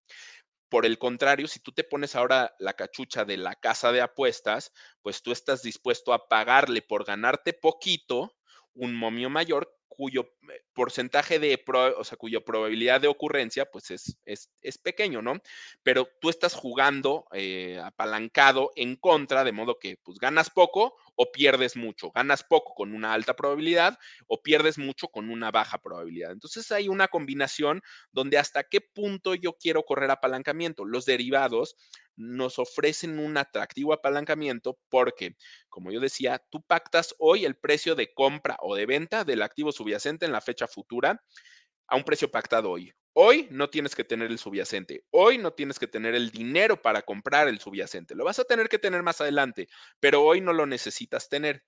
Por 0.69 0.85
el 0.85 0.97
contrario, 0.97 1.47
si 1.47 1.59
tú 1.59 1.73
te 1.73 1.83
pones 1.83 2.15
ahora 2.15 2.53
la 2.59 2.73
cachucha 2.73 3.25
de 3.25 3.37
la 3.37 3.55
casa 3.55 3.91
de 3.91 4.01
apuestas, 4.01 4.71
pues 5.01 5.21
tú 5.21 5.31
estás 5.33 5.63
dispuesto 5.63 6.13
a 6.13 6.27
pagarle 6.29 6.81
por 6.81 7.05
ganarte 7.05 7.53
poquito 7.53 8.37
un 8.73 8.95
momio 8.95 9.29
mayor 9.29 9.75
cuyo 10.01 10.33
eh, 10.49 10.63
porcentaje 10.73 11.37
de, 11.37 11.63
o 11.95 12.03
sea, 12.03 12.17
cuya 12.17 12.41
probabilidad 12.41 13.01
de 13.01 13.07
ocurrencia, 13.07 13.69
pues 13.69 13.91
es, 13.91 14.17
es, 14.25 14.77
pequeño, 14.79 15.21
¿no? 15.21 15.33
Pero 15.83 16.07
tú 16.19 16.31
estás 16.31 16.55
jugando 16.55 17.27
eh, 17.33 17.79
apalancado 17.83 18.71
en 18.75 18.95
contra, 18.95 19.43
de 19.43 19.51
modo 19.51 19.77
que 19.77 19.97
pues 20.01 20.17
ganas 20.17 20.49
poco 20.49 20.95
o 21.21 21.31
pierdes 21.31 21.75
mucho, 21.77 22.09
ganas 22.09 22.43
poco 22.43 22.73
con 22.73 22.95
una 22.95 23.13
alta 23.13 23.35
probabilidad 23.35 23.99
o 24.25 24.41
pierdes 24.41 24.79
mucho 24.79 25.07
con 25.07 25.29
una 25.29 25.51
baja 25.51 25.77
probabilidad. 25.77 26.31
Entonces 26.31 26.71
hay 26.71 26.87
una 26.87 27.09
combinación 27.09 27.83
donde 28.11 28.39
hasta 28.39 28.63
qué 28.63 28.81
punto 28.81 29.35
yo 29.35 29.53
quiero 29.53 29.83
correr 29.83 30.09
apalancamiento. 30.09 30.83
Los 30.83 31.05
derivados 31.05 31.75
nos 32.15 32.57
ofrecen 32.57 33.19
un 33.19 33.37
atractivo 33.37 33.93
apalancamiento 33.93 34.79
porque, 34.89 35.35
como 35.69 35.91
yo 35.91 35.99
decía, 35.99 36.41
tú 36.49 36.63
pactas 36.63 37.13
hoy 37.19 37.45
el 37.45 37.55
precio 37.55 37.93
de 37.93 38.11
compra 38.15 38.57
o 38.59 38.75
de 38.75 38.87
venta 38.87 39.23
del 39.23 39.43
activo 39.43 39.71
subyacente 39.71 40.25
en 40.25 40.31
la 40.31 40.41
fecha 40.41 40.67
futura 40.67 41.23
a 41.87 41.97
un 41.97 42.03
precio 42.03 42.31
pactado 42.31 42.71
hoy. 42.71 42.91
Hoy 43.13 43.47
no 43.51 43.69
tienes 43.69 43.93
que 43.93 44.05
tener 44.05 44.31
el 44.31 44.39
subyacente. 44.39 45.03
Hoy 45.11 45.37
no 45.37 45.51
tienes 45.51 45.79
que 45.79 45.87
tener 45.87 46.15
el 46.15 46.31
dinero 46.31 46.81
para 46.81 47.01
comprar 47.01 47.49
el 47.49 47.59
subyacente. 47.59 48.15
Lo 48.15 48.23
vas 48.23 48.39
a 48.39 48.45
tener 48.45 48.69
que 48.69 48.79
tener 48.79 49.03
más 49.03 49.19
adelante, 49.19 49.67
pero 49.99 50.23
hoy 50.23 50.39
no 50.39 50.53
lo 50.53 50.65
necesitas 50.65 51.27
tener. 51.27 51.63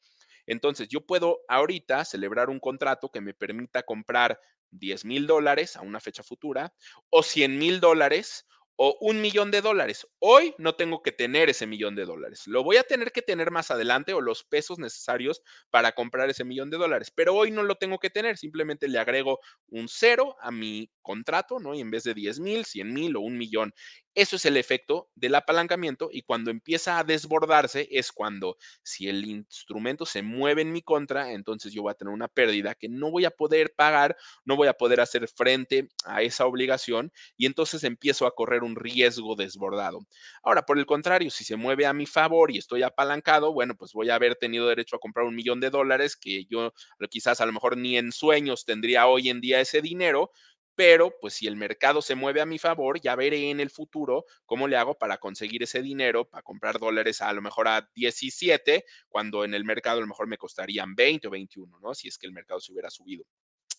Entonces, 0.45 0.88
yo 0.88 1.06
puedo 1.06 1.41
ahorita 1.49 2.06
celebrar 2.06 2.49
un 2.49 2.60
contrato 2.60 3.10
que 3.10 3.21
me 3.21 3.34
permita 3.34 3.84
comprar 3.84 4.39
10 4.71 5.06
mil 5.06 5.27
dólares 5.27 5.75
a 5.75 5.82
una 5.82 5.99
fecha 5.99 6.23
futura 6.23 6.73
o 7.10 7.23
100 7.23 7.58
mil 7.58 7.79
dólares 7.79 8.45
o 8.75 8.97
un 9.01 9.21
millón 9.21 9.51
de 9.51 9.62
dólares. 9.62 10.07
Hoy 10.19 10.53
no 10.57 10.75
tengo 10.75 11.01
que 11.03 11.12
tener 11.12 11.49
ese 11.49 11.67
millón 11.67 11.95
de 11.95 12.05
dólares. 12.05 12.43
Lo 12.47 12.63
voy 12.63 12.77
a 12.77 12.83
tener 12.83 13.12
que 13.12 13.21
tener 13.21 13.51
más 13.51 13.71
adelante 13.71 14.13
o 14.13 14.21
los 14.21 14.43
pesos 14.43 14.79
necesarios 14.79 15.41
para 15.69 15.91
comprar 15.93 16.29
ese 16.29 16.43
millón 16.43 16.69
de 16.69 16.77
dólares. 16.77 17.12
Pero 17.15 17.36
hoy 17.36 17.51
no 17.51 17.63
lo 17.63 17.75
tengo 17.75 17.99
que 17.99 18.09
tener. 18.09 18.38
Simplemente 18.38 18.88
le 18.88 18.99
agrego 18.99 19.39
un 19.67 19.88
cero 19.88 20.36
a 20.41 20.51
mi 20.51 20.89
contrato, 21.01 21.59
¿no? 21.59 21.73
Y 21.75 21.81
en 21.81 21.91
vez 21.91 22.03
de 22.03 22.13
10 22.13 22.39
mil, 22.39 22.65
100 22.65 22.93
mil 22.93 23.15
o 23.15 23.21
un 23.21 23.38
millón. 23.38 23.73
Eso 24.15 24.36
es 24.36 24.45
el 24.45 24.58
efecto 24.58 25.10
del 25.15 25.34
apalancamiento 25.34 26.10
y 26.12 26.21
cuando 26.21 26.52
empieza 26.52 26.99
a 26.99 27.04
desbordarse 27.04 27.88
es 27.89 28.12
cuando 28.12 28.58
si 28.84 29.10
el 29.10 29.26
instrumento 29.26 30.06
se 30.06 30.21
mueve 30.21 30.62
en 30.62 30.71
mi 30.71 30.84
contra, 30.84 31.32
entonces 31.32 31.73
yo 31.73 31.82
voy 31.82 31.91
a 31.91 31.95
tener 31.95 32.13
una 32.13 32.28
pérdida 32.28 32.76
que 32.76 32.89
no 32.89 33.10
voy 33.10 33.26
a 33.26 33.32
poder 33.32 33.73
pagar, 33.76 34.15
no 34.45 34.56
voy 34.56 34.67
a 34.67 34.73
poder 34.73 35.02
hacer 35.02 35.28
frente 35.28 35.89
a 36.06 36.21
esa 36.21 36.45
obligación 36.45 37.12
y 37.38 37.47
entonces 37.47 37.84
empiezo 37.84 38.28
a 38.28 38.36
correr 38.36 38.62
un 38.62 38.76
riesgo 38.76 39.36
desbordado. 39.36 39.99
Ahora, 40.43 40.63
por 40.65 40.78
el 40.78 40.86
contrario, 40.86 41.32
si 41.32 41.43
se 41.43 41.56
mueve 41.56 41.88
a 41.88 41.93
mi 41.93 42.06
favor 42.06 42.52
y 42.52 42.60
estoy 42.60 42.84
apalancado, 42.84 43.52
bueno, 43.52 43.76
pues 43.76 43.93
voy 43.93 44.12
a 44.12 44.15
haber 44.15 44.36
tenido 44.36 44.67
derecho 44.67 44.95
a 44.95 44.99
comprar 44.99 45.26
un 45.26 45.36
millón 45.36 45.60
de 45.60 45.71
dólares 45.71 46.15
que 46.15 46.45
yo 46.45 46.71
quizás 47.10 47.41
a 47.41 47.45
lo 47.47 47.54
mejor 47.54 47.78
ni 47.78 47.97
en 47.97 48.12
sueños 48.12 48.65
tendría 48.65 49.08
hoy 49.08 49.30
en 49.30 49.41
día 49.41 49.60
ese 49.60 49.82
dinero 49.82 50.32
pero 50.75 51.13
pues 51.21 51.36
si 51.36 51.47
el 51.47 51.55
mercado 51.55 52.01
se 52.01 52.15
mueve 52.15 52.41
a 52.41 52.45
mi 52.45 52.59
favor, 52.59 52.99
ya 53.01 53.15
veré 53.15 53.49
en 53.49 53.59
el 53.59 53.69
futuro 53.69 54.25
cómo 54.45 54.67
le 54.67 54.77
hago 54.77 54.95
para 54.95 55.17
conseguir 55.17 55.63
ese 55.63 55.81
dinero, 55.81 56.25
para 56.29 56.43
comprar 56.43 56.79
dólares 56.79 57.21
a 57.21 57.31
lo 57.33 57.41
mejor 57.41 57.67
a 57.67 57.89
17, 57.95 58.86
cuando 59.09 59.43
en 59.45 59.53
el 59.53 59.65
mercado 59.65 59.97
a 59.97 60.01
lo 60.01 60.07
mejor 60.07 60.27
me 60.27 60.38
costarían 60.38 60.95
20 60.95 61.27
o 61.27 61.31
21, 61.31 61.79
¿no? 61.79 61.93
Si 61.93 62.07
es 62.07 62.17
que 62.17 62.27
el 62.27 62.33
mercado 62.33 62.59
se 62.59 62.71
hubiera 62.71 62.89
subido. 62.89 63.25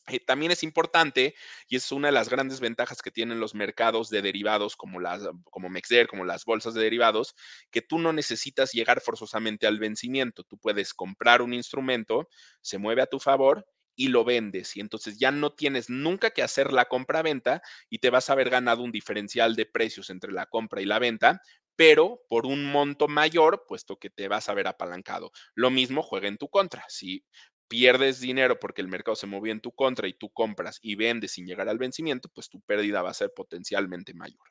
Eh, 0.09 0.21
también 0.21 0.53
es 0.53 0.63
importante, 0.63 1.35
y 1.67 1.77
es 1.77 1.91
una 1.91 2.09
de 2.09 2.13
las 2.13 2.29
grandes 2.29 2.61
ventajas 2.61 3.01
que 3.01 3.11
tienen 3.11 3.41
los 3.41 3.55
mercados 3.55 4.11
de 4.11 4.21
derivados 4.21 4.77
como, 4.77 5.01
las, 5.01 5.23
como 5.45 5.71
Mexer, 5.71 6.09
como 6.09 6.27
las 6.27 6.45
bolsas 6.45 6.75
de 6.75 6.83
derivados, 6.83 7.35
que 7.71 7.81
tú 7.81 7.99
no 7.99 8.13
necesitas 8.13 8.73
llegar 8.73 9.01
forzosamente 9.01 9.67
al 9.67 9.79
vencimiento. 9.79 10.45
Tú 10.45 10.59
puedes 10.59 10.93
comprar 10.93 11.41
un 11.41 11.55
instrumento, 11.55 12.29
se 12.61 12.77
mueve 12.77 13.01
a 13.01 13.07
tu 13.07 13.19
favor 13.19 13.65
y 13.97 14.09
lo 14.09 14.25
vendes. 14.25 14.77
Y 14.77 14.81
entonces 14.81 15.19
ya 15.19 15.31
no 15.31 15.53
tienes 15.53 15.91
nunca 15.91 16.31
que 16.31 16.43
hacer 16.43 16.73
la 16.73 16.87
compra-venta 16.87 17.63
y 17.89 17.99
te 17.99 18.11
vas 18.11 18.29
a 18.29 18.35
haber 18.35 18.51
ganado 18.51 18.83
un 18.83 18.93
diferencial 18.93 19.57
de 19.57 19.67
precios 19.67 20.11
entre 20.11 20.33
la 20.33 20.47
compra 20.47 20.81
y 20.81 20.85
la 20.85 20.99
venta, 20.99 21.41
pero 21.77 22.23
por 22.29 22.47
un 22.47 22.65
monto 22.65 23.09
mayor, 23.09 23.65
puesto 23.67 23.99
que 23.99 24.11
te 24.11 24.29
vas 24.29 24.49
a 24.49 24.55
ver 24.55 24.69
apalancado. 24.69 25.33
Lo 25.55 25.71
mismo 25.71 26.03
juega 26.03 26.29
en 26.29 26.39
tu 26.39 26.49
contra. 26.49 26.85
Si 26.89 27.25
pierdes 27.69 28.21
dinero 28.21 28.61
porque 28.61 28.83
el 28.83 28.89
mercado 28.89 29.17
se 29.17 29.27
movió 29.27 29.53
en 29.53 29.61
tu 29.61 29.73
contra 29.73 30.07
y 30.07 30.15
tú 30.15 30.31
compras 30.31 30.79
y 30.83 30.95
vendes 30.95 31.33
sin 31.33 31.47
llegar 31.47 31.69
al 31.69 31.79
vencimiento, 31.79 32.29
pues 32.33 32.49
tu 32.49 32.61
pérdida 32.61 33.03
va 33.03 33.11
a 33.11 33.15
ser 33.15 33.33
potencialmente 33.35 34.15
mayor. 34.15 34.43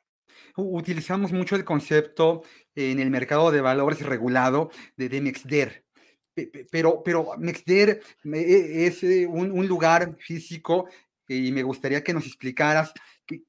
Utilizamos 0.56 1.32
mucho 1.32 1.56
el 1.56 1.64
concepto 1.64 2.42
en 2.74 2.98
el 2.98 3.10
mercado 3.10 3.50
de 3.50 3.60
valores 3.60 4.02
regulado 4.02 4.70
de 4.96 5.08
DMXDER, 5.08 5.83
pero, 6.70 7.02
pero 7.04 7.36
Mexder 7.38 8.02
e, 8.24 8.86
es 8.86 9.02
eh, 9.02 9.26
un, 9.26 9.66
lugar 9.66 10.16
físico 10.18 10.88
y 11.28 11.52
me 11.52 11.62
gustaría 11.62 12.04
que 12.04 12.12
nos 12.12 12.26
explicaras 12.26 12.92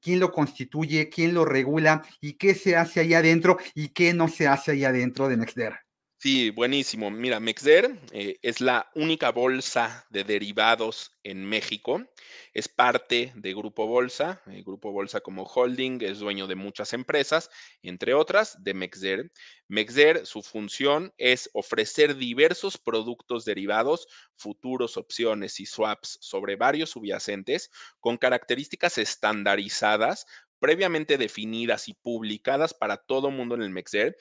quién 0.00 0.20
lo 0.20 0.32
constituye, 0.32 1.08
quién 1.08 1.34
lo 1.34 1.44
regula 1.44 2.02
y 2.20 2.34
qué 2.34 2.54
se 2.54 2.76
hace 2.76 3.00
ahí 3.00 3.14
adentro 3.14 3.58
y 3.74 3.88
qué 3.88 4.14
no 4.14 4.28
se 4.28 4.48
hace 4.48 4.72
ahí 4.72 4.84
adentro 4.84 5.28
de 5.28 5.36
Mexder. 5.36 5.85
Sí, 6.26 6.50
buenísimo. 6.50 7.08
Mira, 7.08 7.38
Mexder 7.38 8.00
eh, 8.10 8.36
es 8.42 8.60
la 8.60 8.90
única 8.96 9.30
bolsa 9.30 10.04
de 10.10 10.24
derivados 10.24 11.12
en 11.22 11.44
México. 11.44 12.04
Es 12.52 12.66
parte 12.66 13.32
de 13.36 13.54
Grupo 13.54 13.86
Bolsa. 13.86 14.42
El 14.46 14.64
Grupo 14.64 14.90
Bolsa 14.90 15.20
como 15.20 15.44
holding 15.44 16.02
es 16.02 16.18
dueño 16.18 16.48
de 16.48 16.56
muchas 16.56 16.92
empresas, 16.94 17.48
entre 17.80 18.12
otras 18.12 18.60
de 18.64 18.74
Mexder. 18.74 19.30
Mexder, 19.68 20.26
su 20.26 20.42
función 20.42 21.14
es 21.16 21.48
ofrecer 21.52 22.16
diversos 22.16 22.76
productos 22.76 23.44
derivados, 23.44 24.08
futuros, 24.34 24.96
opciones 24.96 25.60
y 25.60 25.66
swaps 25.66 26.18
sobre 26.20 26.56
varios 26.56 26.90
subyacentes 26.90 27.70
con 28.00 28.16
características 28.16 28.98
estandarizadas 28.98 30.26
previamente 30.58 31.18
definidas 31.18 31.86
y 31.86 31.94
publicadas 31.94 32.74
para 32.74 32.96
todo 32.96 33.30
mundo 33.30 33.54
en 33.54 33.62
el 33.62 33.70
Mexder 33.70 34.16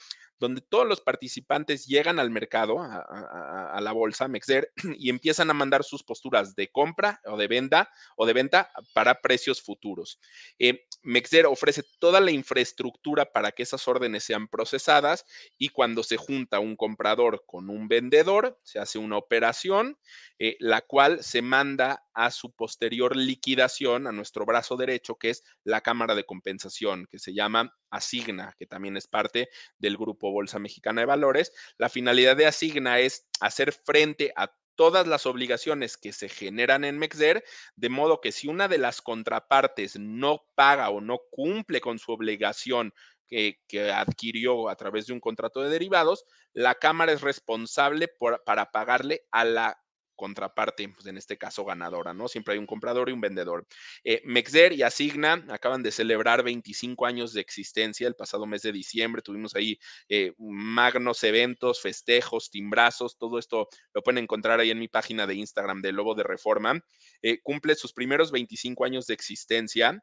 donde 0.45 0.61
todos 0.61 0.85
los 0.85 1.01
participantes 1.01 1.87
llegan 1.87 2.19
al 2.19 2.29
mercado, 2.29 2.79
a, 2.79 3.79
la 3.81 3.91
bolsa 3.91 4.27
Mexer, 4.27 4.71
y 4.97 5.09
empiezan 5.09 5.49
a 5.49 5.55
mandar 5.55 5.83
sus 5.83 6.03
posturas 6.03 6.55
de 6.55 6.71
compra 6.71 7.19
o 7.25 7.35
de 7.35 7.47
venta 7.47 7.89
o 8.15 8.27
de 8.27 8.33
venta 8.33 8.71
para 8.93 9.21
precios 9.21 9.63
futuros. 9.63 10.19
Eh, 10.59 10.85
Mexer 11.01 11.47
ofrece 11.47 11.83
toda 11.97 12.19
la 12.19 12.29
infraestructura 12.29 13.25
para 13.25 13.51
que 13.51 13.63
esas 13.63 13.87
órdenes 13.87 14.23
sean 14.23 14.47
procesadas 14.47 15.25
y 15.57 15.69
cuando 15.69 16.03
se 16.03 16.17
junta 16.17 16.59
un 16.59 16.75
comprador 16.75 17.43
con 17.47 17.71
un 17.71 17.87
vendedor, 17.87 18.59
se 18.61 18.77
hace 18.77 18.99
una 18.99 19.17
operación, 19.17 19.97
eh, 20.37 20.57
la 20.59 20.81
cual 20.81 21.23
se 21.23 21.41
manda 21.41 22.05
a 22.13 22.29
su 22.29 22.51
posterior 22.51 23.15
liquidación 23.15 24.05
a 24.05 24.11
nuestro 24.11 24.45
brazo 24.45 24.77
derecho, 24.77 25.15
que 25.15 25.31
es 25.31 25.43
la 25.63 25.81
Cámara 25.81 26.13
de 26.13 26.23
Compensación, 26.23 27.07
que 27.09 27.19
se 27.19 27.33
llama 27.33 27.75
Asigna, 27.89 28.53
que 28.57 28.65
también 28.65 28.97
es 28.97 29.07
parte 29.07 29.49
del 29.77 29.97
Grupo 29.97 30.31
Bolsa 30.35 30.59
Mexicana 30.59 31.01
de 31.01 31.05
Valores. 31.05 31.51
La 31.77 31.89
finalidad 31.89 32.35
de 32.35 32.45
Asigna 32.45 32.99
es 32.99 33.27
hacer 33.39 33.71
frente 33.71 34.31
a 34.35 34.53
todas 34.75 35.07
las 35.07 35.25
obligaciones 35.25 35.97
que 35.97 36.11
se 36.11 36.29
generan 36.29 36.83
en 36.83 36.99
Mexer, 36.99 37.43
de 37.75 37.89
modo 37.89 38.21
que 38.21 38.31
si 38.31 38.47
una 38.47 38.67
de 38.67 38.77
las 38.77 39.01
contrapartes 39.01 39.97
no 39.97 40.45
paga 40.53 40.89
o 40.89 41.01
no 41.01 41.19
cumple 41.31 41.81
con 41.81 41.97
su 41.97 42.11
obligación 42.11 42.93
que, 43.27 43.57
adquirió 43.93 44.69
a 44.69 44.75
través 44.75 45.07
de 45.07 45.13
un 45.13 45.19
contrato 45.19 45.61
de 45.61 45.69
derivados, 45.69 46.25
la 46.53 46.75
Cámara 46.75 47.11
es 47.11 47.21
responsable 47.21 48.09
para 48.45 48.71
pagarle 48.71 49.25
a 49.31 49.45
la 49.45 49.84
contraparte, 50.15 50.89
pues 50.89 51.05
en 51.07 51.17
este 51.17 51.37
caso 51.37 51.65
ganadora, 51.65 52.13
¿no? 52.13 52.27
Siempre 52.27 52.53
hay 52.53 52.59
un 52.59 52.65
comprador 52.65 53.09
y 53.09 53.13
un 53.13 53.21
vendedor. 53.21 53.65
Eh, 54.03 54.21
Mexer 54.25 54.73
y 54.73 54.83
Asigna 54.83 55.45
acaban 55.49 55.83
de 55.83 55.91
celebrar 55.91 56.43
25 56.43 57.05
años 57.05 57.33
de 57.33 57.41
existencia 57.41 58.07
el 58.07 58.15
pasado 58.15 58.45
mes 58.45 58.61
de 58.61 58.71
diciembre. 58.71 59.21
Tuvimos 59.21 59.55
ahí 59.55 59.77
eh, 60.09 60.33
magnos 60.37 61.23
eventos, 61.23 61.81
festejos, 61.81 62.49
timbrazos, 62.49 63.17
todo 63.17 63.39
esto 63.39 63.67
lo 63.93 64.01
pueden 64.01 64.23
encontrar 64.23 64.59
ahí 64.59 64.71
en 64.71 64.79
mi 64.79 64.87
página 64.87 65.27
de 65.27 65.35
Instagram 65.35 65.81
de 65.81 65.91
Lobo 65.91 66.15
de 66.15 66.23
Reforma. 66.23 66.79
Eh, 67.21 67.39
cumple 67.41 67.75
sus 67.75 67.93
primeros 67.93 68.31
25 68.31 68.85
años 68.85 69.07
de 69.07 69.13
existencia 69.13 70.01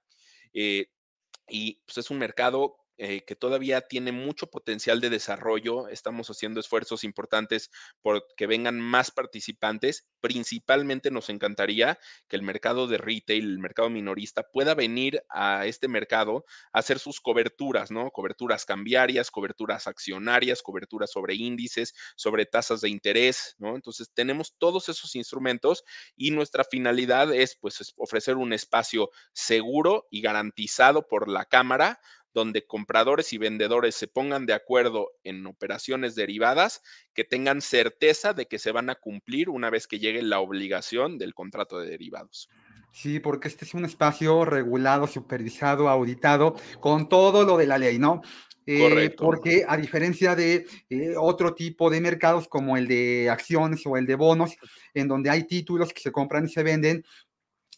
y 1.49 1.81
pues 1.87 1.99
es 1.99 2.11
un 2.11 2.19
mercado 2.19 2.82
eh, 3.05 3.25
que 3.25 3.35
todavía 3.35 3.81
tiene 3.81 4.13
mucho 4.13 4.47
potencial 4.47 5.01
de 5.01 5.11
desarrollo. 5.11 5.89
Estamos 5.89 6.31
haciendo 6.31 6.61
esfuerzos 6.61 7.03
importantes 7.03 7.69
por 8.01 8.25
que 8.37 8.47
vengan 8.47 8.79
más 8.79 9.11
participantes. 9.11 10.07
Principalmente 10.21 11.11
nos 11.11 11.29
encantaría 11.29 11.99
que 12.29 12.37
el 12.37 12.43
mercado 12.43 12.87
de 12.87 12.99
retail, 12.99 13.43
el 13.43 13.59
mercado 13.59 13.91
minorista, 13.91 14.45
pueda 14.53 14.77
venir 14.77 15.21
a 15.31 15.67
este 15.67 15.89
mercado 15.89 16.45
a 16.73 16.79
hacer 16.79 17.01
sus 17.01 17.21
coberturas, 17.21 17.91
¿no? 17.91 18.09
Coberturas 18.13 18.65
cambiarias, 18.65 19.33
coberturas 19.33 19.89
accionarias, 19.89 20.63
coberturas 20.63 21.11
sobre 21.11 21.35
índices, 21.35 21.95
sobre 22.15 22.47
tasas 22.47 22.83
de 22.83 22.89
interés, 22.89 23.57
¿no? 23.59 23.75
Entonces 23.75 24.13
tenemos 24.15 24.55
todos 24.59 24.89
esos 24.89 25.17
instrumentos 25.17 25.83
y 26.15 26.31
nuestra 26.31 26.63
finalidad 26.63 27.35
es 27.35 27.57
pues 27.61 27.93
ofrecer 27.97 28.37
un 28.37 28.53
espacio 28.53 29.11
seguro 29.33 30.07
y 30.09 30.21
garantizado 30.21 31.09
por 31.09 31.29
la 31.29 31.47
Cámara 31.47 31.99
donde 32.35 32.67
compradores 32.67 33.33
y 33.33 33.39
vendedores 33.39 33.95
se 33.95 34.09
pongan 34.09 34.47
de 34.47 34.55
acuerdo 34.55 35.13
en 35.25 35.47
operaciones 35.47 36.15
derivadas 36.15 36.83
que 37.15 37.25
tengan 37.25 37.61
certeza 37.61 38.33
de 38.33 38.47
que 38.47 38.59
se 38.59 38.73
van 38.73 38.91
a 38.91 38.95
cumplir 38.95 39.49
una 39.49 39.71
vez 39.71 39.87
que 39.87 39.99
llegue 39.99 40.23
la 40.23 40.41
obligación 40.41 41.19
del 41.19 41.35
contrato 41.35 41.79
de 41.79 41.91
derivados. 41.91 42.49
Sí, 42.93 43.21
porque 43.21 43.49
este 43.49 43.65
es 43.65 43.73
un 43.75 43.85
espacio 43.87 44.45
regulado, 44.45 45.07
supervisado, 45.07 45.89
auditado, 45.89 46.57
con 46.81 47.09
todo 47.09 47.45
lo 47.45 47.57
de 47.57 47.67
la 47.67 47.79
ley, 47.79 47.99
¿no? 47.99 48.21
Eh, 48.67 48.79
Correcto. 48.79 49.25
Porque 49.25 49.65
a 49.67 49.77
diferencia 49.77 50.37
de 50.37 50.67
eh, 50.89 51.15
otro 51.19 51.55
tipo 51.55 51.91
de 51.91 52.01
mercados 52.01 52.49
como 52.49 52.77
el 52.77 52.87
de 52.87 53.29
acciones 53.31 53.83
o 53.87 53.97
el 53.97 54.07
de 54.07 54.15
bonos, 54.15 54.57
en 54.95 55.09
donde 55.09 55.31
hay 55.31 55.45
títulos 55.47 55.93
que 55.93 56.01
se 56.01 56.13
compran 56.13 56.45
y 56.45 56.49
se 56.49 56.63
venden, 56.63 57.05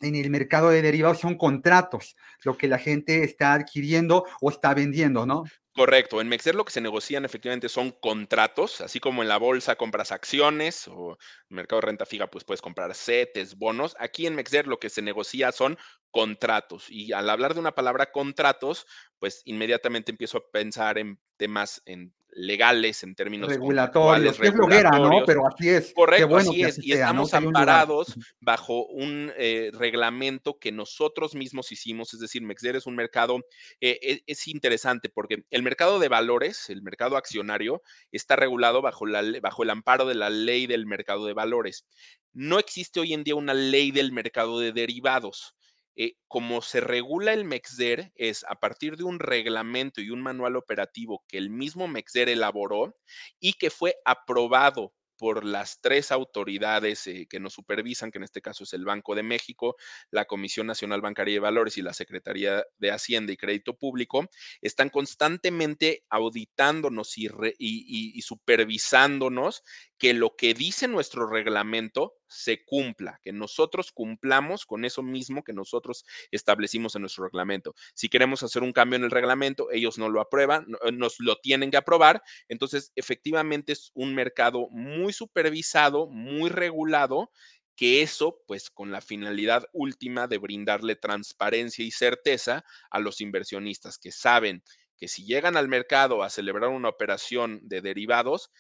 en 0.01 0.17
el 0.17 0.31
mercado 0.31 0.71
de 0.71 0.83
derivados 0.83 1.21
son 1.21 1.37
contratos, 1.37 2.17
lo 2.43 2.57
que 2.57 2.69
la 2.69 2.79
gente 2.79 3.25
está 3.25 3.55
adquiriendo 3.55 4.25
o 4.41 4.51
está 4.51 4.75
vendiendo, 4.75 5.27
¿no? 5.27 5.45
Correcto. 5.77 6.21
En 6.21 6.29
Mexer 6.29 6.55
lo 6.55 6.65
que 6.65 6.71
se 6.71 6.81
negocian 6.81 7.25
efectivamente 7.25 7.69
son 7.69 7.91
contratos, 7.91 8.81
así 8.81 9.01
como 9.01 9.23
en 9.23 9.29
la 9.29 9.39
bolsa 9.39 9.75
compras 9.75 10.13
acciones 10.13 10.87
o 10.87 11.11
en 11.11 11.17
el 11.51 11.57
mercado 11.57 11.81
de 11.81 11.87
renta 11.87 12.07
fija 12.07 12.29
pues 12.29 12.45
puedes 12.45 12.63
comprar 12.63 12.95
CETES, 12.95 13.57
bonos. 13.57 13.97
Aquí 13.99 14.29
en 14.29 14.37
Mexer 14.37 14.69
lo 14.69 14.79
que 14.79 14.89
se 14.89 15.03
negocia 15.03 15.51
son 15.51 15.77
contratos 16.13 16.89
y 16.89 17.13
al 17.13 17.29
hablar 17.29 17.55
de 17.55 17.61
una 17.61 17.75
palabra 17.75 18.13
contratos, 18.13 18.87
pues 19.19 19.43
inmediatamente 19.47 20.13
empiezo 20.13 20.39
a 20.39 20.51
pensar 20.53 20.97
en 20.97 21.19
temas 21.37 21.83
en 21.87 22.15
legales, 22.35 23.03
en 23.03 23.14
términos 23.14 23.49
regulatorios, 23.49 24.39
es 24.41 24.53
bloguera, 24.53 24.91
¿no? 24.91 25.24
Pero 25.24 25.47
así 25.47 25.68
es. 25.68 25.93
Correcto, 25.95 26.37
así 26.37 26.62
es. 26.62 26.78
y 26.82 26.93
estamos 26.93 27.35
amparados 27.35 28.14
bajo 28.41 28.87
un 28.87 29.32
eh, 29.37 29.70
reglamento 29.72 30.59
que 30.59 30.72
nosotros 30.72 31.35
mismos 31.35 31.72
hicimos, 31.72 32.14
es 32.14 32.20
decir, 32.20 32.43
Mexer 32.43 32.76
es 32.76 32.87
un 32.87 32.97
mercado, 32.97 33.39
eh, 33.80 33.99
e, 34.03 34.22
es, 34.26 34.49
interesante 34.49 35.09
porque 35.09 35.45
el 35.51 35.62
mercado 35.62 35.99
de 35.99 36.09
valores, 36.09 36.68
el 36.70 36.82
mercado 36.82 37.16
accionario, 37.16 37.82
está 38.12 38.37
regulado 38.37 38.82
bajo, 38.82 39.07
la, 39.07 39.22
bajo 39.41 39.62
el 39.62 39.70
amparo 39.70 40.07
de 40.07 40.14
la 40.14 40.30
ley 40.30 40.66
del 40.66 40.87
mercado 40.87 41.26
de 41.26 41.32
valores. 41.32 41.87
No 42.32 42.59
existe 42.59 43.01
hoy 43.01 43.14
en 43.14 43.24
día 43.24 43.37
una 43.37 43.55
ley 43.55 43.91
del 43.91 44.12
mercado 44.12 44.59
de 44.59 44.72
derivados. 44.72 45.55
Eh, 45.97 46.15
como 46.29 46.63
se 46.63 46.81
regula 46.81 47.33
el 47.33 47.45
MEXDER 47.45 48.13
es 48.17 48.45
a 48.49 48.57
partir 48.57 48.97
de 48.97 49.05
un 49.05 49.19
reglamento 49.19 50.01
y 50.01 50.11
un 50.11 50.23
manual 50.23 50.57
operativo 50.57 51.25
que 51.29 51.39
el 51.39 51.51
mismo 51.51 51.89
MEXDER 51.89 52.29
elaboró 52.29 52.97
y 53.39 53.55
que 53.55 53.71
fue 53.71 53.97
aprobado 54.05 54.93
por 55.17 55.45
las 55.45 55.81
tres 55.81 56.11
autoridades 56.13 57.07
eh, 57.07 57.27
que 57.31 57.41
nos 57.41 57.55
supervisan, 57.55 58.11
que 58.11 58.19
en 58.19 58.25
este 58.25 58.43
caso 58.43 58.65
es 58.65 58.73
el 58.73 58.85
Banco 58.85 59.15
de 59.15 59.23
México, 59.23 59.77
la 60.11 60.25
Comisión 60.25 60.67
Nacional 60.67 61.01
Bancaria 61.01 61.35
de 61.35 61.41
Valores 61.41 61.79
y 61.79 61.83
la 61.83 61.95
Secretaría 61.95 62.65
de 62.79 62.91
Hacienda 62.91 63.33
y 63.33 63.37
Crédito 63.37 63.77
Público, 63.77 64.29
están 64.61 64.91
constantemente 64.91 66.05
auditándonos 66.11 67.17
y 67.17 68.23
supervisándonos 68.23 69.63
que 70.05 70.13
lo 70.13 70.37
que 70.37 70.53
dice 70.53 70.87
nuestro 70.87 71.27
reglamento 71.27 72.19
se 72.29 72.63
cumpla, 72.63 73.21
que 73.23 73.33
nosotros 73.33 73.91
cumplamos 73.91 74.67
con 74.67 74.85
eso 74.85 75.03
mismo 75.03 75.43
que 75.43 75.55
nosotros 75.55 76.05
establecimos 76.31 76.95
en 76.95 77.01
nuestro 77.01 77.25
reglamento. 77.25 77.75
Si 77.95 78.11
queremos 78.11 78.43
hacer 78.43 78.63
un 78.63 78.75
cambio 78.75 78.99
en 78.99 79.05
el 79.05 79.11
reglamento, 79.11 79.71
ellos 79.71 79.97
no 79.97 80.11
lo 80.11 80.21
aprueban, 80.21 80.67
eh, 80.85 80.93
nos 80.93 81.21
lo 81.21 81.37
tienen 81.37 81.71
que 81.71 81.79
aprobar. 81.79 82.23
Entonces, 82.49 82.93
efectivamente 82.97 83.73
es 83.73 83.93
un 83.95 84.15
mercado 84.15 84.69
muy 84.69 85.15
supervisado, 85.15 86.07
muy 86.11 86.51
regulado 86.51 87.31
que 87.75 88.03
eso, 88.03 88.43
pues 88.47 88.69
con 88.69 88.93
la 88.93 89.01
finalidad 89.01 89.65
última 89.73 90.29
de 90.29 90.37
brindarle 90.37 90.97
transparencia 90.97 91.83
y 91.83 91.91
certeza 91.91 92.63
a 92.91 93.01
los 93.01 93.23
inversionistas 93.23 93.97
que 93.97 94.13
saben 94.13 94.63
que 94.99 95.09
si 95.09 95.25
llegan 95.25 95.57
al 95.57 95.69
mercado 95.69 96.23
a 96.23 96.31
celebrar 96.31 96.71
una 96.71 96.89
operación 96.89 97.61
de 97.63 97.81
derivados, 97.81 98.51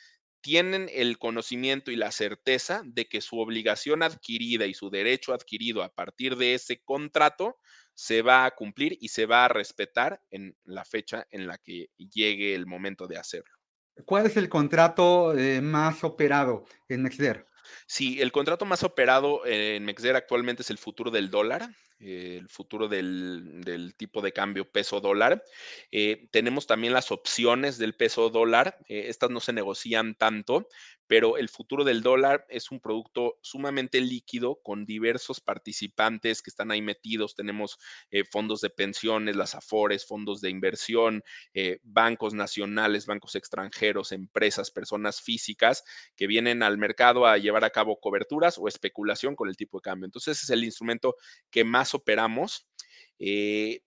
tienen 0.44 0.90
el 0.92 1.16
conocimiento 1.16 1.90
y 1.90 1.96
la 1.96 2.12
certeza 2.12 2.82
de 2.84 3.06
que 3.06 3.22
su 3.22 3.38
obligación 3.38 4.02
adquirida 4.02 4.66
y 4.66 4.74
su 4.74 4.90
derecho 4.90 5.32
adquirido 5.32 5.82
a 5.82 5.88
partir 5.88 6.36
de 6.36 6.52
ese 6.52 6.82
contrato 6.82 7.56
se 7.94 8.20
va 8.20 8.44
a 8.44 8.50
cumplir 8.50 8.98
y 9.00 9.08
se 9.08 9.24
va 9.24 9.46
a 9.46 9.48
respetar 9.48 10.20
en 10.30 10.54
la 10.64 10.84
fecha 10.84 11.26
en 11.30 11.46
la 11.46 11.56
que 11.56 11.88
llegue 11.96 12.54
el 12.54 12.66
momento 12.66 13.06
de 13.06 13.16
hacerlo. 13.16 13.54
¿Cuál 14.04 14.26
es 14.26 14.36
el 14.36 14.50
contrato 14.50 15.34
eh, 15.34 15.62
más 15.62 16.04
operado 16.04 16.66
en 16.90 17.04
Nexder? 17.04 17.46
Sí, 17.86 18.20
el 18.20 18.30
contrato 18.30 18.66
más 18.66 18.82
operado 18.82 19.46
en 19.46 19.86
Mexder 19.86 20.14
actualmente 20.14 20.60
es 20.60 20.68
el 20.68 20.76
futuro 20.76 21.10
del 21.10 21.30
dólar, 21.30 21.70
el 21.98 22.48
futuro 22.48 22.88
del, 22.88 23.94
tipo 23.96 24.20
de 24.20 24.32
cambio 24.32 24.70
peso 24.70 25.00
dólar. 25.00 25.44
Eh, 25.90 26.28
tenemos 26.30 26.66
también 26.66 26.92
las 26.92 27.10
opciones 27.10 27.78
del 27.78 27.94
peso 27.94 28.30
dólar. 28.30 28.78
Eh, 28.88 29.06
estas 29.08 29.30
no 29.30 29.40
se 29.40 29.52
negocian 29.52 30.14
tanto, 30.14 30.68
pero 31.06 31.36
el 31.36 31.48
futuro 31.48 31.84
del 31.84 32.02
dólar 32.02 32.46
es 32.48 32.70
un 32.70 32.80
producto 32.80 33.38
sumamente 33.42 34.00
líquido 34.00 34.60
con 34.62 34.86
diversos 34.86 35.40
participantes 35.40 36.42
que 36.42 36.50
están 36.50 36.70
ahí 36.70 36.82
metidos. 36.82 37.34
Tenemos 37.34 37.78
eh, 38.10 38.24
fondos 38.24 38.60
de 38.60 38.70
pensiones, 38.70 39.36
las 39.36 39.54
AFORES, 39.54 40.06
fondos 40.06 40.40
de 40.40 40.50
inversión, 40.50 41.22
eh, 41.52 41.78
bancos 41.82 42.34
nacionales, 42.34 43.06
bancos 43.06 43.34
extranjeros, 43.34 44.12
empresas, 44.12 44.70
personas 44.70 45.20
físicas 45.20 45.84
que 46.16 46.26
vienen 46.26 46.62
al 46.62 46.78
mercado 46.78 47.26
a 47.26 47.38
llevar 47.38 47.64
a 47.64 47.70
cabo 47.70 48.00
coberturas 48.00 48.58
o 48.58 48.68
especulación 48.68 49.36
con 49.36 49.48
el 49.48 49.56
tipo 49.56 49.78
de 49.78 49.82
cambio. 49.82 50.06
Entonces, 50.06 50.42
es 50.42 50.50
el 50.50 50.64
instrumento 50.64 51.16
que 51.50 51.64
más 51.64 51.94
operamos. 51.94 52.66
Eh, 53.18 53.82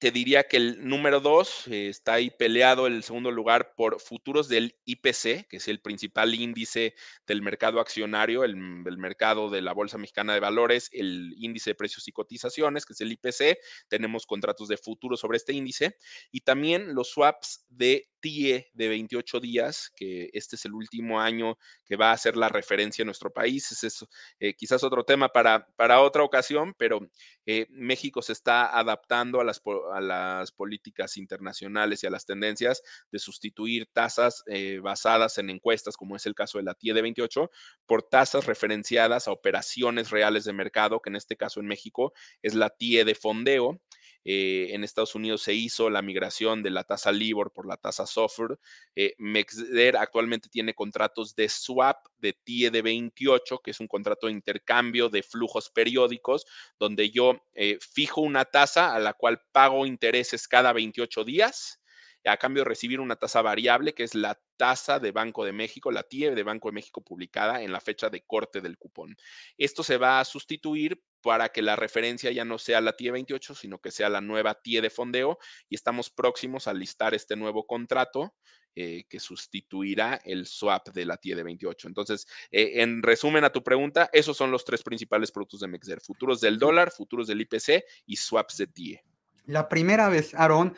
te 0.00 0.10
diría 0.10 0.44
que 0.44 0.56
el 0.56 0.88
número 0.88 1.20
dos 1.20 1.68
eh, 1.68 1.88
está 1.88 2.14
ahí 2.14 2.30
peleado 2.30 2.86
el 2.86 3.02
segundo 3.02 3.30
lugar 3.30 3.74
por 3.76 4.00
futuros 4.00 4.48
del 4.48 4.74
IPC, 4.86 5.46
que 5.46 5.58
es 5.58 5.68
el 5.68 5.82
principal 5.82 6.34
índice 6.34 6.94
del 7.26 7.42
mercado 7.42 7.80
accionario, 7.80 8.42
el, 8.42 8.52
el, 8.86 8.96
mercado 8.96 9.50
de 9.50 9.60
la 9.60 9.74
Bolsa 9.74 9.98
Mexicana 9.98 10.32
de 10.32 10.40
Valores, 10.40 10.88
el 10.94 11.34
índice 11.36 11.70
de 11.70 11.74
precios 11.74 12.08
y 12.08 12.12
cotizaciones, 12.12 12.86
que 12.86 12.94
es 12.94 13.00
el 13.02 13.12
IPC. 13.12 13.58
Tenemos 13.88 14.24
contratos 14.24 14.68
de 14.68 14.78
futuro 14.78 15.18
sobre 15.18 15.36
este 15.36 15.52
índice 15.52 15.98
y 16.30 16.40
también 16.40 16.94
los 16.94 17.10
swaps 17.10 17.66
de 17.68 18.08
TIE 18.20 18.70
de 18.72 18.88
28 18.88 19.40
días, 19.40 19.90
que 19.96 20.30
este 20.32 20.56
es 20.56 20.64
el 20.64 20.74
último 20.74 21.20
año 21.20 21.58
que 21.84 21.96
va 21.96 22.12
a 22.12 22.18
ser 22.18 22.36
la 22.36 22.48
referencia 22.48 23.02
en 23.02 23.06
nuestro 23.06 23.32
país. 23.32 23.70
Es 23.72 24.06
eh, 24.38 24.54
quizás 24.54 24.84
otro 24.84 25.04
tema 25.04 25.28
para, 25.28 25.66
para 25.76 26.00
otra 26.00 26.22
ocasión, 26.22 26.74
pero 26.78 27.00
eh, 27.46 27.66
México 27.70 28.22
se 28.22 28.32
está 28.32 28.78
adaptando 28.78 29.40
a 29.40 29.44
las, 29.44 29.60
a 29.92 30.00
las 30.00 30.52
políticas 30.52 31.16
internacionales 31.16 32.02
y 32.02 32.06
a 32.06 32.10
las 32.10 32.26
tendencias 32.26 32.82
de 33.10 33.18
sustituir 33.18 33.88
tasas 33.92 34.42
eh, 34.46 34.80
basadas 34.82 35.38
en 35.38 35.50
encuestas, 35.50 35.96
como 35.96 36.16
es 36.16 36.26
el 36.26 36.34
caso 36.34 36.58
de 36.58 36.64
la 36.64 36.74
TIE 36.74 36.94
de 36.94 37.02
28, 37.02 37.50
por 37.86 38.02
tasas 38.02 38.46
referenciadas 38.46 39.28
a 39.28 39.32
operaciones 39.32 40.10
reales 40.10 40.44
de 40.44 40.52
mercado, 40.52 41.00
que 41.00 41.10
en 41.10 41.16
este 41.16 41.36
caso 41.36 41.60
en 41.60 41.66
México 41.66 42.12
es 42.42 42.54
la 42.54 42.70
TIE 42.70 43.04
de 43.04 43.14
fondeo. 43.14 43.80
Eh, 44.24 44.68
en 44.72 44.84
Estados 44.84 45.14
Unidos 45.14 45.42
se 45.42 45.54
hizo 45.54 45.88
la 45.90 46.02
migración 46.02 46.62
de 46.62 46.70
la 46.70 46.84
tasa 46.84 47.12
LIBOR 47.12 47.52
por 47.52 47.66
la 47.66 47.76
tasa 47.76 48.06
SOFR. 48.06 48.58
Eh, 48.94 49.14
Mexder 49.18 49.96
actualmente 49.96 50.48
tiene 50.48 50.74
contratos 50.74 51.34
de 51.34 51.48
swap 51.48 52.06
de 52.18 52.32
TIE 52.32 52.70
de 52.70 52.82
28, 52.82 53.60
que 53.64 53.70
es 53.70 53.80
un 53.80 53.88
contrato 53.88 54.26
de 54.26 54.34
intercambio 54.34 55.08
de 55.08 55.22
flujos 55.22 55.70
periódicos, 55.70 56.46
donde 56.78 57.10
yo 57.10 57.40
eh, 57.54 57.78
fijo 57.80 58.20
una 58.20 58.44
tasa 58.44 58.94
a 58.94 58.98
la 58.98 59.14
cual 59.14 59.40
pago 59.52 59.86
intereses 59.86 60.46
cada 60.48 60.72
28 60.72 61.24
días 61.24 61.79
a 62.24 62.36
cambio 62.36 62.62
de 62.62 62.68
recibir 62.68 63.00
una 63.00 63.16
tasa 63.16 63.42
variable, 63.42 63.94
que 63.94 64.04
es 64.04 64.14
la 64.14 64.40
tasa 64.56 64.98
de 64.98 65.12
Banco 65.12 65.44
de 65.44 65.52
México, 65.52 65.90
la 65.90 66.02
TIE 66.02 66.34
de 66.34 66.42
Banco 66.42 66.68
de 66.68 66.74
México 66.74 67.02
publicada 67.02 67.62
en 67.62 67.72
la 67.72 67.80
fecha 67.80 68.10
de 68.10 68.22
corte 68.22 68.60
del 68.60 68.78
cupón. 68.78 69.16
Esto 69.56 69.82
se 69.82 69.96
va 69.96 70.20
a 70.20 70.24
sustituir 70.24 71.02
para 71.22 71.50
que 71.50 71.62
la 71.62 71.76
referencia 71.76 72.30
ya 72.30 72.44
no 72.44 72.58
sea 72.58 72.80
la 72.80 72.92
TIE 72.92 73.10
28, 73.10 73.54
sino 73.54 73.78
que 73.78 73.90
sea 73.90 74.08
la 74.08 74.20
nueva 74.20 74.54
TIE 74.54 74.80
de 74.80 74.90
fondeo 74.90 75.38
y 75.68 75.74
estamos 75.74 76.10
próximos 76.10 76.66
a 76.66 76.74
listar 76.74 77.14
este 77.14 77.36
nuevo 77.36 77.66
contrato 77.66 78.34
eh, 78.76 79.04
que 79.08 79.18
sustituirá 79.18 80.20
el 80.24 80.46
swap 80.46 80.90
de 80.90 81.04
la 81.04 81.16
TIE 81.16 81.34
de 81.34 81.42
28. 81.42 81.88
Entonces, 81.88 82.26
eh, 82.52 82.82
en 82.82 83.02
resumen 83.02 83.44
a 83.44 83.50
tu 83.50 83.64
pregunta, 83.64 84.08
esos 84.12 84.36
son 84.36 84.50
los 84.50 84.64
tres 84.64 84.82
principales 84.82 85.32
productos 85.32 85.60
de 85.60 85.68
Mexer, 85.68 86.00
futuros 86.00 86.40
del 86.40 86.58
dólar, 86.58 86.92
futuros 86.92 87.26
del 87.26 87.40
IPC 87.40 87.84
y 88.06 88.16
swaps 88.16 88.58
de 88.58 88.66
TIE. 88.68 89.02
La 89.46 89.68
primera 89.68 90.08
vez, 90.08 90.34
Aaron, 90.34 90.76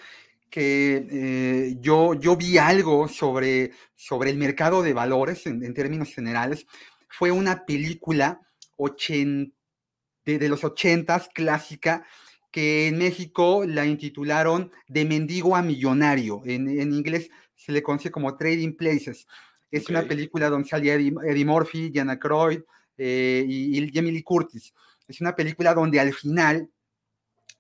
que 0.53 1.07
eh, 1.11 1.77
yo, 1.81 2.13
yo 2.13 2.37
vi 2.37 2.59
algo 2.59 3.09
sobre, 3.09 3.73
sobre 3.97 4.29
el 4.29 4.37
mercado 4.37 4.83
de 4.83 4.93
valores 4.93 5.47
en, 5.47 5.73
términos 5.73 6.13
generales 6.15 6.67
fue 7.09 7.31
una 7.31 7.65
película 7.65 8.39
de, 8.77 10.49
los 10.51 10.63
ochentas, 10.63 11.31
clásica, 11.33 12.05
que 12.51 12.89
en 12.89 12.99
México 12.99 13.65
la 13.67 13.87
intitularon 13.87 14.71
De 14.87 15.07
mendigo 15.07 15.57
a 15.57 15.63
millonario. 15.63 16.43
En, 16.45 16.69
inglés 16.93 17.31
se 17.55 17.73
le 17.73 17.83
conoce 17.83 18.11
como 18.11 18.37
Trading 18.37 18.75
Places. 18.75 19.27
Es 19.71 19.89
una 19.89 20.03
película 20.03 20.51
donde 20.51 20.69
salía 20.69 20.95
Eddie, 20.95 21.47
Murphy, 21.47 21.89
Diana 21.89 22.19
Croyd 22.19 22.61
eh, 22.99 23.43
y, 23.49 23.79
y 23.79 23.91
Jamie 23.91 24.13
Lee 24.13 24.23
Curtis. 24.23 24.75
Es 25.09 25.19
una 25.23 25.35
película 25.35 25.73
donde 25.73 25.99
al 25.99 26.13
final, 26.13 26.69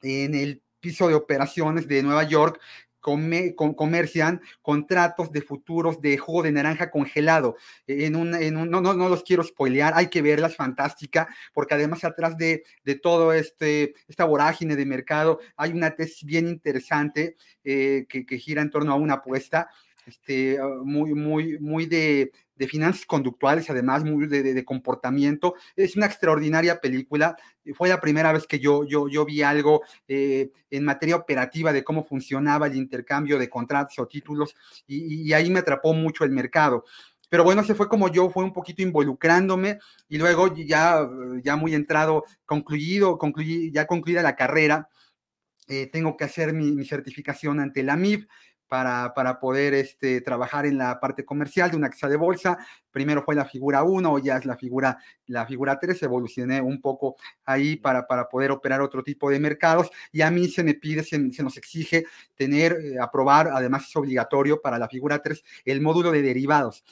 en 0.03 0.35
el 0.35 0.63
piso 0.83 1.09
de 1.09 1.15
operaciones 1.15 1.89
de 1.89 2.03
Nueva 2.03 2.25
York, 2.25 2.61
comercian 3.01 4.41
contratos 4.63 5.33
de 5.33 5.43
futuros 5.43 6.01
de 6.01 6.17
jugo 6.19 6.43
de 6.43 6.53
naranja 6.53 6.91
congelado. 6.91 7.57
En 7.87 8.15
un, 8.15 8.35
en 8.35 8.57
un, 8.57 8.71
no, 8.71 8.81
no, 8.81 8.95
no, 8.95 9.09
los 9.09 9.25
quiero 9.25 9.43
spoilear, 9.43 9.95
hay 9.97 10.09
que 10.09 10.23
verla, 10.23 10.47
es 10.47 10.57
fantástica, 10.57 11.29
porque 11.53 11.75
además 11.75 12.05
atrás 12.05 12.37
de, 12.37 12.63
de 12.85 12.95
todo 12.95 13.33
este, 13.33 13.95
esta 14.07 14.25
vorágine 14.25 14.77
de 14.77 14.87
mercado 14.87 15.41
hay 15.57 15.73
una 15.73 15.97
tesis 15.97 16.25
bien 16.25 16.47
interesante 16.47 17.37
eh, 17.65 18.07
que, 18.09 18.25
que, 18.25 18.39
gira 18.39 18.63
en 18.63 18.71
torno 18.71 18.93
a 18.93 18.97
una 18.97 19.15
apuesta 19.15 19.69
este, 20.07 20.59
muy, 20.85 21.15
muy, 21.15 21.59
muy 21.59 21.87
de, 21.87 22.33
de 22.63 22.69
finanzas 22.69 23.05
conductuales, 23.07 23.69
además 23.71 24.05
muy 24.05 24.29
de, 24.29 24.65
comportamiento. 24.65 25.57
Es 25.75 25.97
una 25.97 26.07
extraordinaria 26.07 26.81
película. 26.81 27.35
Fue 27.75 27.89
la 27.89 28.01
primera 28.01 28.33
vez 28.33 28.47
que 28.47 28.61
yo, 28.61 28.85
yo, 28.85 29.09
yo 29.09 29.25
vi 29.25 29.43
algo 29.43 29.83
eh, 30.07 30.53
en 30.71 30.85
materia 30.85 31.17
operativa 31.17 31.73
de 31.73 31.83
cómo 31.83 32.05
funcionaba 32.05 32.69
el 32.69 32.77
intercambio 32.77 33.37
de 33.37 33.51
contratos 33.51 33.99
o 33.99 34.07
títulos 34.07 34.55
y, 34.87 35.33
ahí 35.33 35.51
me 35.51 35.59
atrapó 35.59 35.93
mucho 35.93 36.23
el 36.23 36.31
mercado. 36.31 36.85
Pero 37.29 37.43
bueno, 37.43 37.65
se 37.65 37.75
fue 37.75 37.89
como 37.89 38.07
yo, 38.07 38.31
fue 38.31 38.45
un 38.45 38.53
poquito 38.53 38.81
involucrándome 38.81 39.81
y 40.09 40.19
luego 40.19 40.55
ya, 40.55 41.05
ya 41.43 41.57
muy 41.57 41.75
entrado, 41.75 42.23
concluido, 42.47 43.19
concluí, 43.19 43.73
ya 43.73 43.89
concluida 43.89 44.23
la 44.23 44.37
carrera, 44.37 44.89
eh, 45.67 45.89
tengo 45.91 46.17
que 46.17 46.25
hacer 46.25 46.53
mi, 46.53 46.71
mi 46.71 46.85
certificación 46.85 47.59
ante 47.59 47.83
la 47.83 47.97
MIB 47.97 48.29
para, 48.73 49.13
para, 49.13 49.39
poder 49.39 49.75
este, 49.75 50.23
trabajar 50.23 50.65
en 50.65 50.79
la 50.79 50.99
parte 50.99 51.27
comercial 51.27 51.71
de 51.71 51.77
una 51.77 51.91
casa 51.91 52.09
de 52.09 52.17
bolsa. 52.17 52.57
Primero 52.91 53.23
fue 53.23 53.35
la 53.35 53.45
figura 53.45 53.83
1, 53.83 54.19
ya 54.21 54.39
es 54.39 54.47
la 54.47 54.57
figura, 54.57 54.97
la 55.27 55.45
figura 55.45 55.79
3, 55.79 56.03
evolucioné 56.03 56.59
un 56.63 56.81
poco 56.81 57.17
ahí 57.45 57.77
para, 57.77 58.07
para 58.07 58.31
poder 58.31 58.51
operar 58.51 58.81
otro 58.81 59.03
tipo 59.03 59.29
de 59.29 59.41
mercados 59.41 59.91
y 60.11 60.23
a 60.23 60.31
mí 60.31 60.49
se 60.49 60.65
me 60.65 60.73
pide, 60.73 61.03
se, 61.05 61.19
nos 61.19 61.59
exige 61.59 62.05
tener, 62.35 62.73
eh, 62.83 62.97
aprobar, 62.99 63.51
además 63.53 63.87
es 63.89 63.95
obligatorio 63.95 64.63
para 64.63 64.79
la 64.79 64.89
figura 64.89 65.21
3, 65.21 65.45
el 65.67 65.83
módulo 65.83 66.11
de 66.11 66.23
derivados. 66.23 66.83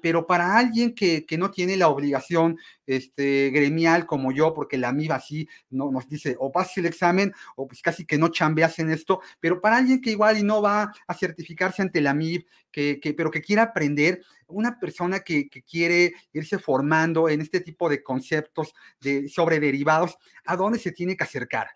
pero 0.00 0.28
para 0.28 0.56
alguien 0.56 0.94
que, 0.94 1.26
que, 1.26 1.36
no 1.36 1.50
tiene 1.50 1.76
la 1.76 1.88
obligación 1.88 2.58
este, 2.86 3.50
gremial 3.50 4.06
como 4.06 4.30
yo, 4.30 4.54
porque 4.54 4.78
la 4.78 4.92
MIBA 4.92 5.18
sí 5.18 5.48
no, 5.70 5.90
nos 5.90 6.08
dice 6.08 6.36
o 6.38 6.52
pasas 6.52 6.78
el 6.78 6.86
examen 6.86 7.32
o 7.56 7.66
pues 7.66 7.82
casi 7.82 8.04
que 8.06 8.18
no 8.18 8.28
chambeas 8.28 8.78
en 8.78 8.90
esto, 8.90 9.20
pero 9.40 9.60
para 9.60 9.78
alguien 9.78 10.00
que 10.00 10.10
igual 10.10 10.38
y 10.38 10.42
no 10.42 10.62
va 10.62 10.92
a 11.06 11.14
certificarse 11.26 11.82
ante 11.82 12.00
la 12.00 12.14
MIB, 12.14 12.44
que, 12.70 13.00
que 13.00 13.14
pero 13.14 13.30
que 13.30 13.40
quiera 13.40 13.62
aprender, 13.62 14.22
una 14.46 14.78
persona 14.78 15.20
que, 15.20 15.48
que, 15.48 15.62
quiere 15.62 16.12
irse 16.32 16.58
formando 16.58 17.28
en 17.28 17.40
este 17.40 17.60
tipo 17.60 17.88
de 17.88 18.02
conceptos 18.02 18.74
de, 19.00 19.28
sobre 19.28 19.60
derivados, 19.60 20.16
¿a 20.44 20.56
dónde 20.56 20.78
se 20.78 20.92
tiene 20.92 21.16
que 21.16 21.24
acercar? 21.24 21.68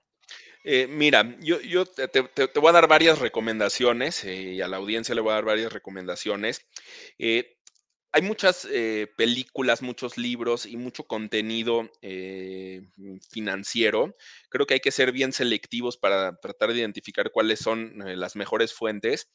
Eh, 0.64 0.86
mira, 0.86 1.36
yo, 1.40 1.60
yo 1.60 1.86
te, 1.86 2.08
te, 2.08 2.58
voy 2.58 2.68
a 2.68 2.72
dar 2.72 2.88
varias 2.88 3.20
recomendaciones 3.20 4.24
eh, 4.24 4.54
y 4.54 4.60
a 4.60 4.68
la 4.68 4.76
audiencia 4.76 5.14
le 5.14 5.20
voy 5.20 5.30
a 5.30 5.36
dar 5.36 5.44
varias 5.44 5.72
recomendaciones. 5.72 6.66
Eh, 7.18 7.57
hay 8.12 8.22
muchas 8.22 8.66
eh, 8.70 9.12
películas, 9.16 9.82
muchos 9.82 10.16
libros 10.16 10.66
y 10.66 10.76
mucho 10.76 11.04
contenido 11.04 11.90
eh, 12.00 12.88
financiero. 13.30 14.16
Creo 14.48 14.66
que 14.66 14.74
hay 14.74 14.80
que 14.80 14.90
ser 14.90 15.12
bien 15.12 15.32
selectivos 15.32 15.96
para 15.96 16.36
tratar 16.36 16.72
de 16.72 16.80
identificar 16.80 17.30
cuáles 17.30 17.58
son 17.60 18.02
eh, 18.06 18.16
las 18.16 18.34
mejores 18.36 18.72
fuentes. 18.72 19.30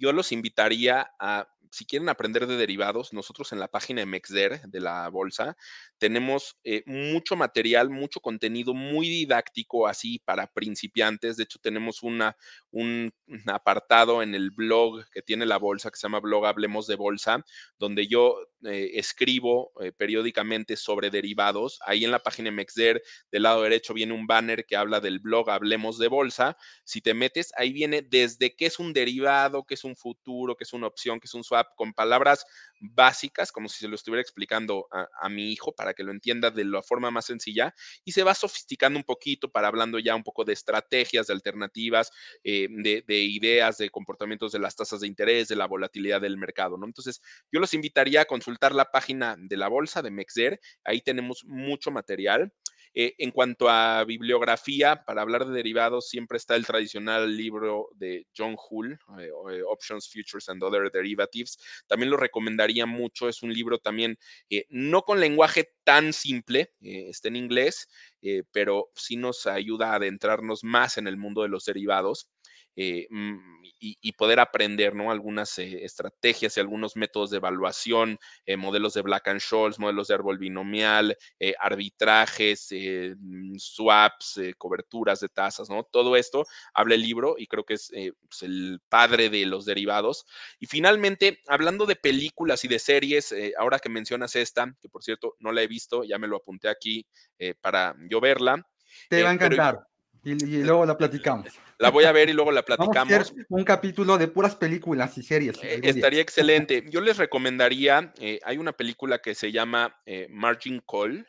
yo 0.00 0.12
los 0.12 0.32
invitaría 0.32 1.10
a 1.20 1.48
si 1.70 1.86
quieren 1.86 2.08
aprender 2.08 2.46
de 2.46 2.56
derivados, 2.56 3.12
nosotros 3.12 3.52
en 3.52 3.60
la 3.60 3.68
página 3.68 4.00
de 4.00 4.06
Mexder 4.06 4.60
de 4.62 4.80
la 4.80 5.08
bolsa 5.08 5.56
tenemos 5.98 6.58
eh, 6.64 6.82
mucho 6.86 7.36
material, 7.36 7.90
mucho 7.90 8.20
contenido 8.20 8.74
muy 8.74 9.08
didáctico 9.08 9.86
así 9.86 10.18
para 10.20 10.46
principiantes. 10.46 11.36
De 11.36 11.44
hecho, 11.44 11.58
tenemos 11.58 12.02
una, 12.02 12.36
un, 12.70 13.12
apartado 13.46 14.22
en 14.22 14.34
el 14.34 14.50
blog 14.50 15.04
que 15.10 15.22
tiene 15.22 15.46
la 15.46 15.58
bolsa 15.58 15.90
que 15.90 15.96
se 15.96 16.02
llama 16.02 16.20
blog 16.20 16.46
Hablemos 16.46 16.86
de 16.86 16.96
Bolsa, 16.96 17.44
donde 17.78 18.06
yo 18.06 18.36
eh, 18.64 18.92
escribo 18.94 19.72
eh, 19.80 19.92
periódicamente 19.92 20.76
sobre 20.76 21.10
derivados. 21.10 21.78
Ahí 21.86 22.04
en 22.04 22.10
la 22.10 22.22
página 22.22 22.50
de 22.50 22.56
Mexder, 22.56 23.02
del 23.30 23.42
lado 23.42 23.62
derecho, 23.62 23.94
viene 23.94 24.12
un 24.12 24.26
banner 24.26 24.66
que 24.66 24.76
habla 24.76 25.00
del 25.00 25.18
blog 25.20 25.50
Hablemos 25.50 25.98
de 25.98 26.08
Bolsa. 26.08 26.56
Si 26.84 27.00
te 27.00 27.14
metes, 27.14 27.52
ahí 27.56 27.72
viene 27.72 28.02
desde 28.02 28.54
qué 28.54 28.66
es 28.66 28.78
un 28.78 28.92
derivado, 28.92 29.64
qué 29.64 29.74
es 29.74 29.84
un 29.84 29.96
futuro, 29.96 30.56
qué 30.56 30.64
es 30.64 30.72
una 30.72 30.86
opción, 30.86 31.20
qué 31.20 31.26
es 31.26 31.34
un 31.34 31.44
con 31.76 31.92
palabras 31.92 32.44
básicas, 32.80 33.52
como 33.52 33.68
si 33.68 33.78
se 33.78 33.88
lo 33.88 33.94
estuviera 33.94 34.20
explicando 34.20 34.86
a, 34.90 35.28
mi 35.28 35.50
hijo 35.50 35.72
para 35.74 35.94
que 35.94 36.04
lo 36.04 36.12
entienda 36.12 36.50
de 36.50 36.64
la 36.64 36.82
forma 36.82 37.10
más 37.10 37.26
sencilla, 37.26 37.74
y 38.04 38.12
se 38.12 38.22
va 38.22 38.34
sofisticando 38.34 38.98
un 38.98 39.04
poquito 39.04 39.50
para 39.50 39.68
hablando 39.68 39.98
ya 39.98 40.14
un 40.14 40.22
poco 40.22 40.44
de 40.44 40.52
estrategias, 40.52 41.26
de 41.26 41.34
alternativas, 41.34 42.10
eh, 42.44 42.68
de, 42.70 43.18
ideas, 43.22 43.78
de 43.78 43.90
comportamientos 43.90 44.52
de 44.52 44.58
las 44.58 44.76
tasas 44.76 45.00
de 45.00 45.06
interés, 45.06 45.48
de 45.48 45.56
la 45.56 45.66
volatilidad 45.66 46.20
del 46.20 46.36
mercado, 46.36 46.76
¿no? 46.76 46.86
Entonces, 46.86 47.20
yo 47.50 47.60
los 47.60 47.74
invitaría 47.74 48.22
a 48.22 48.24
consultar 48.26 48.74
la 48.74 48.90
página 48.90 49.36
de 49.38 49.56
la 49.56 49.68
bolsa 49.68 50.02
de 50.02 50.10
Mexer, 50.10 50.60
ahí 50.84 51.00
tenemos 51.00 51.44
mucho 51.46 51.90
material. 51.90 52.52
Eh, 52.98 53.14
en 53.18 53.30
cuanto 53.30 53.68
a 53.68 54.04
bibliografía, 54.04 55.04
para 55.04 55.20
hablar 55.20 55.44
de 55.44 55.52
derivados, 55.52 56.08
siempre 56.08 56.38
está 56.38 56.56
el 56.56 56.64
tradicional 56.64 57.36
libro 57.36 57.90
de 57.94 58.26
John 58.34 58.56
Hull, 58.70 58.98
eh, 59.18 59.28
eh, 59.50 59.62
Options, 59.68 60.10
Futures 60.10 60.48
and 60.48 60.62
Other 60.62 60.90
Derivatives. 60.90 61.58
También 61.86 62.08
lo 62.10 62.16
recomendaría 62.16 62.86
mucho. 62.86 63.28
Es 63.28 63.42
un 63.42 63.52
libro 63.52 63.78
también 63.78 64.16
no 64.70 65.02
con 65.02 65.20
lenguaje 65.20 65.74
tan 65.84 66.14
simple, 66.14 66.72
está 66.80 67.28
en 67.28 67.36
inglés, 67.36 67.86
pero 68.50 68.90
sí 68.94 69.16
nos 69.16 69.46
ayuda 69.46 69.92
a 69.92 69.96
adentrarnos 69.96 70.64
más 70.64 70.96
en 70.96 71.06
el 71.06 71.18
mundo 71.18 71.42
de 71.42 71.48
los 71.48 71.66
derivados. 71.66 72.30
Eh, 72.78 73.06
mm, 73.08 73.56
y, 73.78 74.12
poder 74.12 74.40
aprender 74.40 74.94
¿no? 74.94 75.10
algunas 75.10 75.58
eh, 75.58 75.84
estrategias 75.84 76.56
y 76.56 76.60
algunos 76.60 76.96
métodos 76.96 77.30
de 77.30 77.36
evaluación, 77.36 78.18
eh, 78.44 78.56
modelos 78.56 78.94
de 78.94 79.02
Black 79.02 79.28
and 79.28 79.40
Scholes, 79.40 79.78
modelos 79.78 80.08
de 80.08 80.14
árbol 80.14 80.38
binomial, 80.38 81.16
arbitrajes, 81.60 82.68
mm, 82.72 83.56
swaps, 83.58 84.40
coberturas 84.58 85.20
de 85.20 85.28
tasas, 85.28 85.68
¿no? 85.68 85.84
Todo 85.84 86.16
esto 86.16 86.46
habla 86.74 86.94
el 86.94 87.02
libro 87.02 87.36
y 87.38 87.46
creo 87.46 87.64
que 87.64 87.74
es 87.74 87.90
pues, 88.28 88.42
el 88.42 88.80
padre 88.88 89.28
de 89.28 89.46
los 89.46 89.66
derivados. 89.66 90.26
Y 90.58 90.66
finalmente, 90.66 91.40
hablando 91.46 91.86
de 91.86 91.96
películas 91.96 92.64
y 92.64 92.68
de 92.68 92.78
series, 92.78 93.34
ahora 93.58 93.78
que 93.78 93.88
mencionas 93.88 94.36
esta, 94.36 94.74
que 94.80 94.88
por 94.88 95.04
cierto 95.04 95.36
no 95.38 95.52
la 95.52 95.62
he 95.62 95.66
visto, 95.66 96.02
ya 96.02 96.18
me 96.18 96.28
lo 96.28 96.38
apunté 96.38 96.68
aquí 96.68 97.06
para 97.60 97.94
yo 98.10 98.20
verla. 98.20 98.66
Te 99.08 99.22
va 99.22 99.30
a 99.30 99.34
encantar. 99.34 99.86
Y, 100.26 100.62
luego 100.64 100.84
la 100.84 100.98
platicamos. 100.98 101.46
La 101.78 101.90
voy 101.90 102.04
a 102.04 102.12
ver 102.12 102.28
y 102.28 102.32
luego 102.32 102.50
la 102.50 102.64
platicamos. 102.64 103.32
un 103.48 103.64
capítulo 103.64 104.18
de 104.18 104.28
puras 104.28 104.56
películas 104.56 105.16
y 105.18 105.22
series. 105.22 105.56
Eh, 105.62 105.80
estaría 105.84 106.20
excelente. 106.20 106.84
Yo 106.90 107.00
les 107.00 107.16
recomendaría, 107.16 108.12
eh, 108.18 108.40
hay 108.44 108.58
una 108.58 108.72
película 108.72 109.20
que 109.20 109.34
se 109.34 109.52
llama 109.52 109.96
eh, 110.04 110.26
Margin 110.30 110.82
Call, 110.90 111.26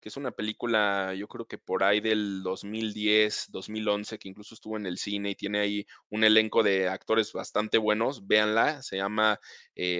que 0.00 0.08
es 0.08 0.16
una 0.16 0.30
película, 0.30 1.14
yo 1.14 1.28
creo 1.28 1.46
que 1.46 1.58
por 1.58 1.82
ahí 1.82 2.00
del 2.00 2.42
2010, 2.42 3.46
2011, 3.50 4.18
que 4.18 4.28
incluso 4.28 4.54
estuvo 4.54 4.76
en 4.76 4.86
el 4.86 4.98
cine 4.98 5.30
y 5.30 5.34
tiene 5.34 5.58
ahí 5.58 5.86
un 6.10 6.24
elenco 6.24 6.62
de 6.62 6.88
actores 6.88 7.32
bastante 7.32 7.78
buenos. 7.78 8.26
Véanla, 8.26 8.82
se 8.82 8.96
llama 8.96 9.40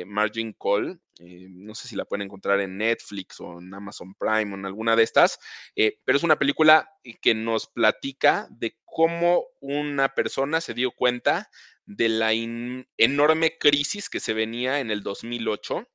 Margin 0.07 0.53
Call. 0.53 1.01
no 1.21 1.75
sé 1.75 1.89
si 1.89 1.97
la 1.97 2.05
pueden 2.05 2.27
encontrar 2.27 2.61
en 2.61 2.79
Netflix 2.79 3.41
o 3.41 3.59
en 3.59 3.75
Amazon 3.75 4.15
Prime 4.15 4.53
o 4.53 4.59
en 4.59 4.67
alguna 4.67 4.97
de 4.97 5.03
estas, 5.03 5.39
pero 5.75 6.17
es 6.17 6.23
una 6.23 6.39
película 6.39 6.89
que 7.21 7.35
nos 7.35 7.67
platica 7.67 8.47
de 8.51 8.77
cómo 8.85 9.45
una 9.61 10.15
persona 10.15 10.61
se 10.61 10.75
dio 10.75 10.91
cuenta 10.93 11.51
de 11.87 12.09
la 12.09 12.33
enorme 12.33 13.57
crisis 13.59 14.11
que 14.11 14.21
se 14.21 14.35
venía 14.35 14.81
en 14.81 14.91
el 14.91 15.03
2008 15.03 15.89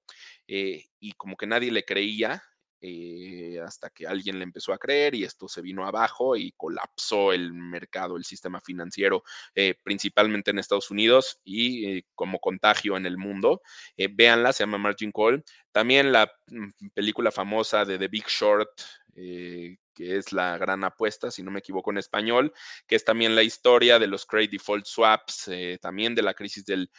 eh, 0.48 0.86
y 1.00 1.12
como 1.14 1.38
que 1.38 1.46
nadie 1.46 1.72
le 1.72 1.86
creía 1.86 2.44
eh, 2.86 3.62
hasta 3.66 3.90
que 3.90 4.06
alguien 4.06 4.40
le 4.40 4.44
empezó 4.44 4.74
a 4.74 4.78
creer 4.78 5.16
y 5.16 5.24
esto 5.24 5.48
se 5.48 5.62
vino 5.62 5.86
abajo 5.86 6.36
y 6.36 6.52
colapsó 6.58 7.32
el 7.32 7.54
mercado, 7.54 8.18
el 8.18 8.26
sistema 8.26 8.60
financiero, 8.60 9.24
eh, 9.56 9.76
principalmente 9.84 10.52
en 10.52 10.60
Estados 10.60 10.92
Unidos 10.92 11.40
y 11.46 12.02
como 12.14 12.40
contagio 12.40 12.98
en 12.98 13.06
el 13.06 13.18
mundo. 13.18 13.62
véanla, 13.98 14.52
se 14.52 14.64
llama 14.64 14.78
Margin 14.78 15.14
Call. 15.14 15.46
También 15.72 16.12
la 16.12 16.30
mm, 16.48 16.90
película 16.94 17.32
famosa 17.32 17.86
de 17.86 17.98
The 17.98 18.10
Big 18.10 18.28
Short, 18.28 18.70
eh, 19.16 19.78
que 19.94 20.18
es 20.18 20.34
la 20.34 20.58
gran 20.58 20.84
apuesta, 20.84 21.30
si 21.30 21.44
no 21.44 21.52
me 21.52 21.60
equivoco 21.60 21.92
en 21.92 22.00
español, 22.00 22.52
que 22.88 22.96
es 22.96 23.06
también 23.06 23.36
la 23.36 23.44
historia 23.44 24.00
de 24.00 24.08
los 24.08 24.26
Credit 24.26 24.52
Default 24.52 24.86
Swaps, 24.86 25.48
eh, 25.50 25.78
también 25.80 26.16
de 26.16 26.24
la 26.24 26.34
crisis 26.34 26.66
del 26.66 26.90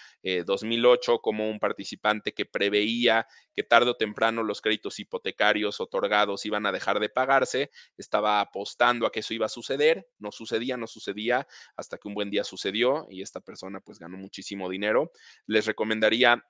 2008, 0.46 1.18
como 1.18 1.50
un 1.50 1.58
participante 1.58 2.32
que 2.32 2.46
preveía 2.46 3.26
que 3.54 3.62
tarde 3.62 3.90
o 3.90 3.96
temprano 3.96 4.42
los 4.42 4.60
créditos 4.60 4.98
hipotecarios 4.98 5.80
otorgados 5.80 6.44
iban 6.46 6.66
a 6.66 6.72
dejar 6.72 7.00
de 7.00 7.08
pagarse, 7.08 7.70
estaba 7.96 8.40
apostando 8.40 9.06
a 9.06 9.12
que 9.12 9.20
eso 9.20 9.34
iba 9.34 9.46
a 9.46 9.50
suceder, 9.50 10.08
no 10.18 10.32
sucedía, 10.32 10.76
no 10.76 10.86
sucedía, 10.86 11.46
hasta 11.76 11.98
que 11.98 12.08
un 12.08 12.14
buen 12.14 12.30
día 12.30 12.44
sucedió 12.44 13.06
y 13.10 13.22
esta 13.22 13.40
persona 13.40 13.80
pues 13.80 13.98
ganó 13.98 14.16
muchísimo 14.16 14.68
dinero. 14.68 15.12
Les 15.46 15.66
recomendaría 15.66 16.44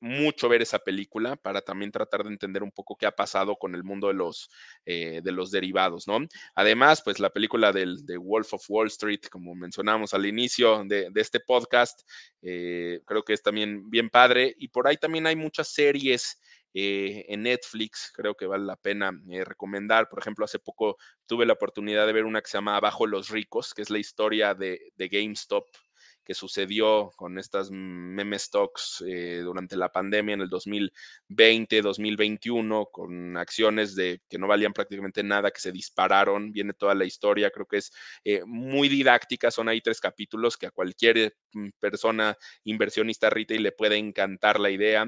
mucho 0.00 0.48
ver 0.48 0.62
esa 0.62 0.78
película 0.78 1.36
para 1.36 1.60
también 1.60 1.90
tratar 1.90 2.22
de 2.24 2.30
entender 2.30 2.62
un 2.62 2.70
poco 2.70 2.96
qué 2.96 3.06
ha 3.06 3.12
pasado 3.12 3.56
con 3.56 3.74
el 3.74 3.84
mundo 3.84 4.08
de 4.08 4.14
los, 4.14 4.50
eh, 4.86 5.20
de 5.22 5.32
los 5.32 5.50
derivados, 5.50 6.06
¿no? 6.06 6.18
Además, 6.54 7.02
pues 7.02 7.18
la 7.18 7.30
película 7.30 7.72
del, 7.72 8.04
de 8.06 8.16
Wolf 8.16 8.54
of 8.54 8.64
Wall 8.68 8.88
Street, 8.88 9.22
como 9.30 9.54
mencionamos 9.54 10.14
al 10.14 10.26
inicio 10.26 10.84
de, 10.84 11.10
este 11.14 11.40
podcast, 11.40 12.08
eh, 12.42 13.00
creo 13.04 13.24
que 13.24 13.32
es 13.32 13.42
también 13.42 13.90
bien 13.90 14.10
padre. 14.10 14.54
Y 14.58 14.68
por 14.68 14.86
ahí 14.86 14.96
también 14.96 15.26
hay 15.26 15.36
muchas 15.36 15.68
series 15.68 16.40
eh, 16.74 17.24
en 17.28 17.42
Netflix, 17.42 18.12
creo 18.14 18.34
que 18.34 18.46
vale 18.46 18.64
la 18.64 18.76
pena 18.76 19.10
recomendar. 19.44 20.08
Por 20.08 20.20
ejemplo, 20.20 20.44
hace 20.44 20.58
poco 20.58 20.96
tuve 21.26 21.46
la 21.46 21.54
oportunidad 21.54 22.06
de 22.06 22.12
ver 22.12 22.24
una 22.24 22.40
que 22.40 22.48
se 22.48 22.58
llama 22.58 22.76
Abajo 22.76 23.06
los 23.06 23.30
ricos, 23.30 23.74
que 23.74 23.82
es 23.82 23.90
la 23.90 23.98
historia 23.98 24.54
de, 24.54 24.92
de 24.96 25.08
GameStop 25.08 25.66
que 26.28 26.34
sucedió 26.34 27.10
con 27.16 27.38
estas 27.38 27.70
meme 27.70 28.38
stocks 28.38 29.02
eh, 29.08 29.40
durante 29.42 29.76
la 29.76 29.90
pandemia 29.90 30.34
en 30.34 30.42
el 30.42 30.50
2020, 30.50 31.80
2021, 31.80 32.84
con 32.92 33.38
acciones 33.38 33.96
de 33.96 34.20
que 34.28 34.36
no 34.36 34.46
valían 34.46 34.74
prácticamente 34.74 35.22
nada, 35.22 35.50
que 35.50 35.60
se 35.62 35.72
dispararon, 35.72 36.52
viene 36.52 36.74
toda 36.74 36.94
la 36.94 37.06
historia, 37.06 37.50
creo 37.50 37.64
que 37.64 37.78
es 37.78 37.92
eh, 38.24 38.42
muy 38.44 38.90
didáctica, 38.90 39.50
son 39.50 39.70
ahí 39.70 39.80
tres 39.80 40.02
capítulos 40.02 40.58
que 40.58 40.66
a 40.66 40.70
cualquier 40.70 41.34
mm, 41.54 41.70
persona 41.80 42.36
inversionista 42.62 43.30
retail 43.30 43.62
le 43.62 43.72
puede 43.72 43.96
encantar 43.96 44.60
la 44.60 44.68
idea. 44.68 45.06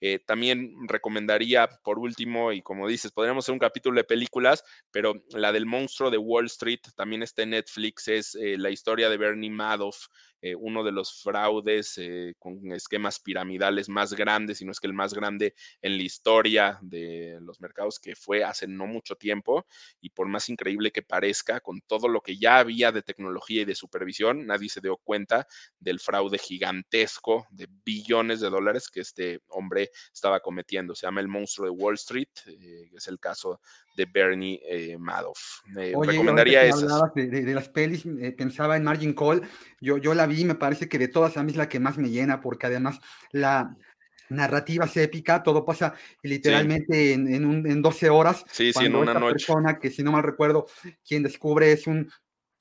Eh, 0.00 0.20
también 0.20 0.72
recomendaría, 0.88 1.68
por 1.84 1.98
último, 1.98 2.50
y 2.50 2.62
como 2.62 2.88
dices, 2.88 3.12
podríamos 3.12 3.44
hacer 3.44 3.52
un 3.52 3.58
capítulo 3.58 3.96
de 3.98 4.04
películas, 4.04 4.64
pero 4.90 5.22
la 5.34 5.52
del 5.52 5.66
monstruo 5.66 6.10
de 6.10 6.16
Wall 6.16 6.46
Street 6.46 6.80
también 6.96 7.22
está 7.22 7.42
en 7.42 7.50
Netflix, 7.50 8.08
es 8.08 8.38
la 8.40 8.70
historia 8.70 9.10
de 9.10 9.18
Bernie 9.18 9.50
Madoff, 9.50 10.06
eh, 10.44 10.56
uno 10.56 10.82
de 10.82 10.90
los 10.90 11.22
fraudes 11.22 11.96
eh, 11.98 12.34
con 12.36 12.72
esquemas 12.72 13.20
piramidales 13.20 13.88
más 13.88 14.12
grandes, 14.12 14.58
si 14.58 14.64
no 14.64 14.72
es 14.72 14.80
que 14.80 14.88
el 14.88 14.92
más 14.92 15.14
grande 15.14 15.54
en 15.80 15.96
la 15.96 16.02
historia 16.02 16.80
de 16.82 17.38
los 17.40 17.60
mercados 17.60 18.00
que 18.00 18.16
fue 18.16 18.42
hace 18.42 18.66
no 18.66 18.88
mucho 18.88 19.14
tiempo. 19.14 19.66
Y 20.00 20.10
por 20.10 20.26
más 20.26 20.48
increíble 20.48 20.90
que 20.90 21.02
parezca, 21.02 21.60
con 21.60 21.80
todo 21.82 22.08
lo 22.08 22.22
que 22.22 22.38
ya 22.38 22.58
había 22.58 22.90
de 22.90 23.02
tecnología 23.02 23.62
y 23.62 23.64
de 23.64 23.76
supervisión, 23.76 24.44
nadie 24.44 24.68
se 24.68 24.80
dio 24.80 24.96
cuenta 24.96 25.46
del 25.78 26.00
fraude 26.00 26.38
gigantesco 26.38 27.46
de 27.52 27.68
billones 27.84 28.40
de 28.40 28.50
dólares 28.50 28.90
que 28.90 29.00
este 29.00 29.42
hombre 29.46 29.90
estaba 30.12 30.40
cometiendo. 30.40 30.96
Se 30.96 31.06
llama 31.06 31.20
el 31.20 31.28
monstruo 31.28 31.66
de 31.66 31.70
Wall 31.70 31.94
Street, 31.94 32.30
eh, 32.46 32.90
es 32.92 33.06
el 33.06 33.20
caso 33.20 33.60
de 33.96 34.06
Bernie 34.06 34.60
Madoff. 34.98 35.60
recomendaría 35.66 36.64
eso. 36.64 37.12
De, 37.14 37.54
las 37.54 37.68
pelis, 37.68 38.04
pensaba 38.36 38.76
en 38.76 38.84
Margin 38.84 39.12
Call, 39.12 39.42
yo, 39.80 39.98
yo 39.98 40.14
la 40.14 40.26
me 40.44 40.54
parece 40.54 40.88
que 40.88 40.98
de 40.98 41.08
todas 41.08 41.36
a 41.36 41.42
mí 41.42 41.50
es 41.50 41.56
la 41.56 41.68
que 41.68 41.80
más 41.80 41.98
me 41.98 42.10
llena, 42.10 42.40
porque 42.40 42.66
además 42.66 43.00
la 43.30 43.76
narrativa 44.28 44.86
es 44.86 44.96
épica, 44.96 45.42
todo 45.42 45.64
pasa 45.64 45.94
literalmente 46.22 47.12
en, 47.12 47.28
en, 47.28 47.82
12 47.82 48.10
horas. 48.10 48.44
Sí, 48.50 48.72
sí, 48.72 48.86
en 48.86 48.96
una 48.96 49.14
noche. 49.14 49.32
persona 49.32 49.78
que, 49.78 49.90
si 49.90 50.02
no 50.02 50.12
mal 50.12 50.22
recuerdo, 50.22 50.66
quien 51.06 51.22
descubre 51.22 51.72
es 51.72 51.86
un 51.86 52.10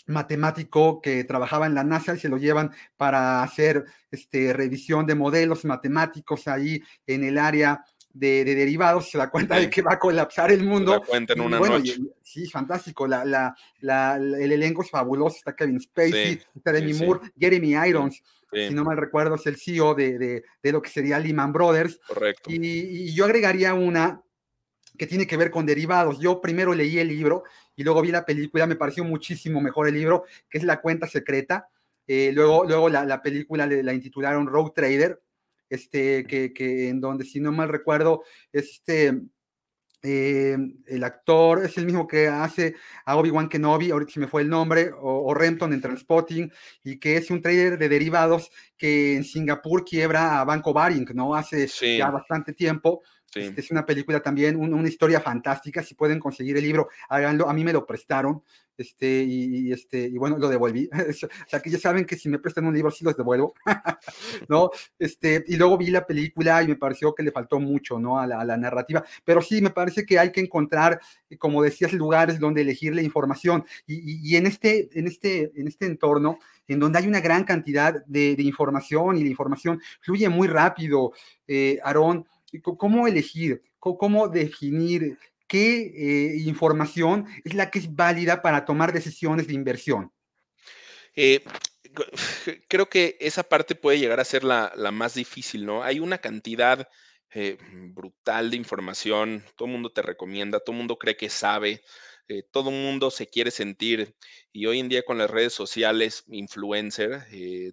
matemático 0.07 1.01
que 1.01 1.23
trabajaba 1.23 1.67
en 1.67 1.75
la 1.75 1.83
NASA 1.83 2.15
y 2.15 2.19
se 2.19 2.29
lo 2.29 2.37
llevan 2.37 2.71
para 2.97 3.43
hacer 3.43 3.85
este, 4.09 4.53
revisión 4.53 5.05
de 5.05 5.15
modelos 5.15 5.65
matemáticos 5.65 6.47
ahí 6.47 6.81
en 7.07 7.23
el 7.23 7.37
área 7.37 7.83
de, 8.13 8.43
derivados, 8.43 9.09
se 9.09 9.17
da 9.17 9.29
cuenta 9.29 9.57
de 9.57 9.69
que 9.69 9.81
va 9.81 9.93
a 9.93 9.99
colapsar 9.99 10.51
el 10.51 10.63
mundo. 10.63 10.93
Se 10.93 10.99
da 10.99 11.05
cuenta 11.05 11.33
en 11.33 11.41
una 11.41 11.59
noche. 11.59 11.97
sí, 12.21 12.47
fantástico. 12.47 13.07
La, 13.07 13.55
la, 13.79 14.15
el 14.15 14.51
elenco 14.51 14.81
es 14.83 14.89
fabuloso. 14.89 15.37
Está 15.37 15.55
Kevin 15.55 15.79
Spacey, 15.79 16.41
está 16.55 16.71
Demi 16.71 16.93
Moore, 16.93 17.31
Jeremy 17.37 17.75
Irons. 17.87 18.21
Si 18.51 18.73
no 18.73 18.83
mal 18.83 18.97
recuerdo, 18.97 19.35
es 19.35 19.45
el 19.45 19.55
CEO 19.55 19.95
de, 19.95 20.43
de, 20.61 20.71
lo 20.71 20.81
que 20.81 20.89
sería 20.89 21.19
Lehman 21.19 21.53
Brothers. 21.53 21.99
Correcto. 22.05 22.49
Y, 22.51 23.13
yo 23.13 23.25
agregaría 23.25 23.73
una 23.73 24.21
que 24.97 25.07
tiene 25.07 25.25
que 25.25 25.37
ver 25.37 25.51
con 25.51 25.65
derivados. 25.65 26.19
Yo 26.19 26.41
primero 26.41 26.73
leí 26.73 26.99
el 26.99 27.07
libro 27.07 27.43
y 27.75 27.83
luego 27.83 28.01
vi 28.01 28.11
la 28.11 28.25
película, 28.25 28.67
me 28.67 28.75
pareció 28.75 29.05
muchísimo 29.05 29.61
mejor 29.61 29.87
el 29.87 29.93
libro, 29.93 30.25
que 30.49 30.57
es 30.57 30.63
La 30.65 30.81
cuenta 30.81 31.07
secreta. 31.07 31.69
Eh, 32.07 32.31
luego 32.33 32.65
luego 32.65 32.89
la, 32.89 33.05
la 33.05 33.21
película 33.21 33.65
la 33.65 33.93
intitularon 33.93 34.47
Road 34.47 34.71
Trader, 34.71 35.21
este, 35.71 36.25
que, 36.25 36.53
que 36.53 36.89
en 36.89 37.01
donde, 37.01 37.25
si 37.25 37.39
no 37.39 37.51
mal 37.51 37.69
recuerdo, 37.69 38.23
este, 38.51 39.21
eh, 40.03 40.57
el 40.87 41.03
actor 41.03 41.63
es 41.63 41.77
el 41.77 41.85
mismo 41.85 42.07
que 42.07 42.27
hace 42.27 42.75
a 43.05 43.15
Obi-Wan 43.15 43.49
Kenobi, 43.49 43.91
ahorita 43.91 44.11
se 44.11 44.19
me 44.19 44.27
fue 44.27 44.41
el 44.41 44.49
nombre, 44.49 44.91
o, 44.91 45.27
o 45.27 45.33
Renton 45.33 45.73
en 45.73 45.81
Transpotting, 45.81 46.51
y 46.83 46.99
que 46.99 47.17
es 47.17 47.29
un 47.29 47.41
trader 47.41 47.77
de 47.77 47.87
derivados 47.87 48.51
que 48.77 49.15
en 49.15 49.23
Singapur 49.23 49.85
quiebra 49.85 50.41
a 50.41 50.43
Banco 50.43 50.73
Baring, 50.73 51.07
¿no? 51.13 51.35
Hace 51.35 51.67
ya 51.67 52.09
bastante 52.09 52.53
tiempo. 52.53 53.01
Este, 53.33 53.61
es 53.61 53.71
una 53.71 53.85
película 53.85 54.19
también, 54.19 54.57
una 54.57 54.87
historia 54.87 55.21
fantástica. 55.21 55.81
Si 55.81 55.95
pueden 55.95 56.19
conseguir 56.19 56.57
el 56.57 56.63
libro, 56.63 56.89
háganlo. 57.09 57.49
A 57.49 57.53
mí 57.53 57.63
me 57.63 57.73
lo 57.73 57.85
prestaron 57.85 58.43
este, 58.81 59.23
y, 59.23 59.71
este, 59.71 59.99
y 59.99 60.17
bueno, 60.17 60.37
lo 60.37 60.49
devolví. 60.49 60.89
o 60.91 61.47
sea, 61.47 61.59
que 61.61 61.69
ya 61.69 61.79
saben 61.79 62.05
que 62.05 62.17
si 62.17 62.29
me 62.29 62.39
prestan 62.39 62.65
un 62.65 62.73
libro, 62.73 62.91
sí 62.91 63.05
los 63.05 63.15
devuelvo, 63.15 63.53
¿no? 64.49 64.71
Este, 64.97 65.43
y 65.47 65.55
luego 65.55 65.77
vi 65.77 65.91
la 65.91 66.05
película 66.05 66.61
y 66.63 66.67
me 66.67 66.75
pareció 66.75 67.13
que 67.13 67.23
le 67.23 67.31
faltó 67.31 67.59
mucho, 67.59 67.99
¿no? 67.99 68.19
A 68.19 68.27
la, 68.27 68.57
narrativa, 68.57 69.03
pero 69.23 69.41
sí, 69.41 69.61
me 69.61 69.69
parece 69.69 70.05
que 70.05 70.19
hay 70.19 70.31
que 70.31 70.41
encontrar, 70.41 70.99
como 71.39 71.63
decías, 71.63 71.93
lugares 71.93 72.39
donde 72.39 72.61
elegir 72.61 72.93
la 72.93 73.01
información 73.01 73.65
y, 73.87 74.35
en, 74.35 74.45
este, 74.45 74.89
en, 74.93 75.07
este, 75.07 75.51
en 75.55 75.67
este 75.67 75.85
entorno, 75.85 76.39
en 76.67 76.79
donde 76.79 76.99
hay 76.99 77.07
una 77.07 77.21
gran 77.21 77.43
cantidad 77.43 78.03
de, 78.05 78.35
información 78.39 79.17
y 79.17 79.23
la 79.23 79.29
información 79.29 79.79
fluye 80.01 80.27
muy 80.27 80.47
rápido, 80.47 81.13
eh, 81.47 81.79
Aarón, 81.83 82.25
¿cómo 82.59 83.07
elegir? 83.07 83.63
¿Cómo 83.79 84.27
definir 84.27 85.17
qué 85.47 85.81
eh, 85.81 86.37
información 86.45 87.25
es 87.43 87.53
la 87.53 87.69
que 87.71 87.79
es 87.79 87.93
válida 87.93 88.41
para 88.41 88.65
tomar 88.65 88.93
decisiones 88.93 89.47
de 89.47 89.53
inversión? 89.53 90.11
Eh, 91.15 91.43
creo 92.67 92.89
que 92.89 93.17
esa 93.19 93.43
parte 93.43 93.75
puede 93.75 93.99
llegar 93.99 94.19
a 94.19 94.25
ser 94.25 94.43
la, 94.43 94.71
más 94.91 95.15
difícil, 95.15 95.65
¿no? 95.65 95.83
Hay 95.83 95.99
una 95.99 96.19
cantidad 96.19 96.87
eh, 97.33 97.57
brutal 97.93 98.51
de 98.51 98.57
información, 98.57 99.43
todo 99.55 99.67
el 99.67 99.73
mundo 99.73 99.91
te 99.91 100.01
recomienda, 100.01 100.59
todo 100.59 100.73
el 100.73 100.79
mundo 100.79 100.97
cree 100.97 101.17
que 101.17 101.29
sabe, 101.29 101.81
todo 102.51 102.69
el 102.69 102.75
mundo 102.75 103.11
se 103.11 103.27
quiere 103.27 103.51
sentir, 103.51 104.15
y 104.53 104.65
hoy 104.65 104.79
en 104.79 104.87
día 104.87 105.03
con 105.03 105.17
las 105.17 105.29
redes 105.29 105.51
sociales, 105.51 106.23
influencer, 106.29 107.25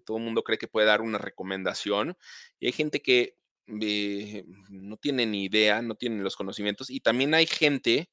todo 0.05 0.17
el 0.17 0.25
mundo 0.25 0.43
cree 0.43 0.59
que 0.59 0.67
puede 0.67 0.89
dar 0.89 1.01
una 1.01 1.19
recomendación, 1.19 2.17
y 2.59 2.67
hay 2.67 2.73
gente 2.73 3.01
que 3.01 3.38
eh, 3.81 4.45
no 4.71 4.97
tienen 4.97 5.33
ni 5.33 5.45
idea, 5.45 5.83
no 5.83 5.95
tienen 5.95 6.25
los 6.25 6.37
conocimientos. 6.37 6.91
Y 6.91 7.01
también 7.01 7.35
hay 7.35 7.47
gente 7.47 8.11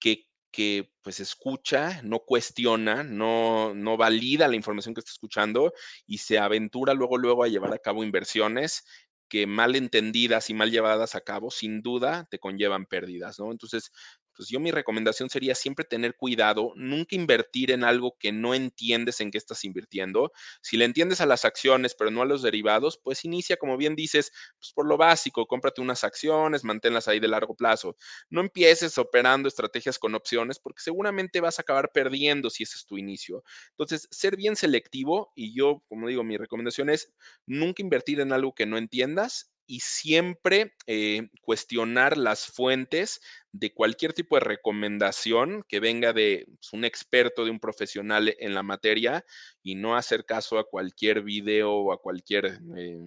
que, 0.00 0.26
que 0.52 0.92
pues 1.02 1.20
escucha, 1.20 2.02
no 2.02 2.20
cuestiona, 2.20 3.04
no, 3.04 3.74
no 3.74 3.96
valida 3.96 4.48
la 4.48 4.56
información 4.56 4.94
que 4.94 5.00
está 5.00 5.12
escuchando 5.12 5.72
y 6.06 6.18
se 6.18 6.38
aventura 6.38 6.94
luego, 6.94 7.18
luego 7.18 7.44
a 7.44 7.48
llevar 7.48 7.74
a 7.74 7.78
cabo 7.78 8.04
inversiones 8.04 8.84
que 9.28 9.46
mal 9.46 9.76
entendidas 9.76 10.50
y 10.50 10.54
mal 10.54 10.70
llevadas 10.70 11.14
a 11.14 11.20
cabo, 11.20 11.50
sin 11.50 11.82
duda, 11.82 12.26
te 12.30 12.38
conllevan 12.38 12.86
pérdidas, 12.86 13.38
¿no? 13.38 13.50
Entonces, 13.50 13.90
pues 14.36 14.48
yo 14.48 14.60
mi 14.60 14.70
recomendación 14.70 15.30
sería 15.30 15.54
siempre 15.54 15.84
tener 15.84 16.14
cuidado, 16.16 16.72
nunca 16.76 17.16
invertir 17.16 17.70
en 17.70 17.84
algo 17.84 18.16
que 18.18 18.32
no 18.32 18.54
entiendes 18.54 19.20
en 19.20 19.30
qué 19.30 19.38
estás 19.38 19.64
invirtiendo. 19.64 20.32
Si 20.62 20.76
le 20.76 20.84
entiendes 20.84 21.20
a 21.20 21.26
las 21.26 21.44
acciones, 21.44 21.94
pero 21.94 22.10
no 22.10 22.22
a 22.22 22.26
los 22.26 22.42
derivados, 22.42 22.98
pues 23.02 23.24
inicia, 23.24 23.56
como 23.56 23.76
bien 23.76 23.96
dices, 23.96 24.32
pues 24.58 24.72
por 24.74 24.86
lo 24.86 24.96
básico, 24.96 25.46
cómprate 25.46 25.80
unas 25.80 26.04
acciones, 26.04 26.64
manténlas 26.64 27.08
ahí 27.08 27.20
de 27.20 27.28
largo 27.28 27.54
plazo. 27.54 27.96
No 28.30 28.40
empieces 28.40 28.98
operando 28.98 29.48
estrategias 29.48 29.98
con 29.98 30.14
opciones 30.14 30.58
porque 30.58 30.82
seguramente 30.82 31.40
vas 31.40 31.58
a 31.58 31.62
acabar 31.62 31.90
perdiendo 31.92 32.50
si 32.50 32.64
ese 32.64 32.76
es 32.76 32.86
tu 32.86 32.98
inicio. 32.98 33.42
Entonces, 33.70 34.08
ser 34.10 34.36
bien 34.36 34.56
selectivo 34.56 35.32
y 35.34 35.54
yo, 35.54 35.82
como 35.88 36.08
digo, 36.08 36.24
mi 36.24 36.36
recomendación 36.36 36.90
es 36.90 37.12
nunca 37.46 37.82
invertir 37.82 38.20
en 38.20 38.32
algo 38.32 38.54
que 38.54 38.66
no 38.66 38.78
entiendas 38.78 39.52
y 39.66 39.80
siempre 39.80 40.74
eh, 40.86 41.28
cuestionar 41.40 42.16
las 42.16 42.46
fuentes 42.46 43.20
de 43.52 43.72
cualquier 43.72 44.12
tipo 44.12 44.36
de 44.36 44.40
recomendación 44.40 45.64
que 45.68 45.80
venga 45.80 46.12
de 46.12 46.46
pues, 46.46 46.72
un 46.72 46.84
experto, 46.84 47.44
de 47.44 47.50
un 47.50 47.58
profesional 47.58 48.34
en 48.38 48.54
la 48.54 48.62
materia 48.62 49.24
y 49.62 49.74
no 49.74 49.96
hacer 49.96 50.24
caso 50.24 50.58
a 50.58 50.68
cualquier 50.68 51.22
video 51.22 51.72
o 51.72 51.92
a 51.92 52.00
cualquier 52.00 52.60
eh, 52.76 52.98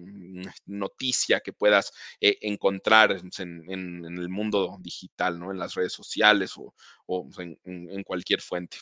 noticia 0.66 1.40
que 1.40 1.52
puedas 1.52 1.92
eh, 2.20 2.38
encontrar 2.42 3.20
en, 3.38 4.04
el 4.04 4.28
mundo 4.28 4.78
digital, 4.80 5.38
¿no? 5.38 5.50
En 5.50 5.58
las 5.58 5.74
redes 5.74 5.92
sociales 5.92 6.54
o, 6.56 6.74
en 7.64 8.02
cualquier 8.04 8.40
fuente. 8.40 8.78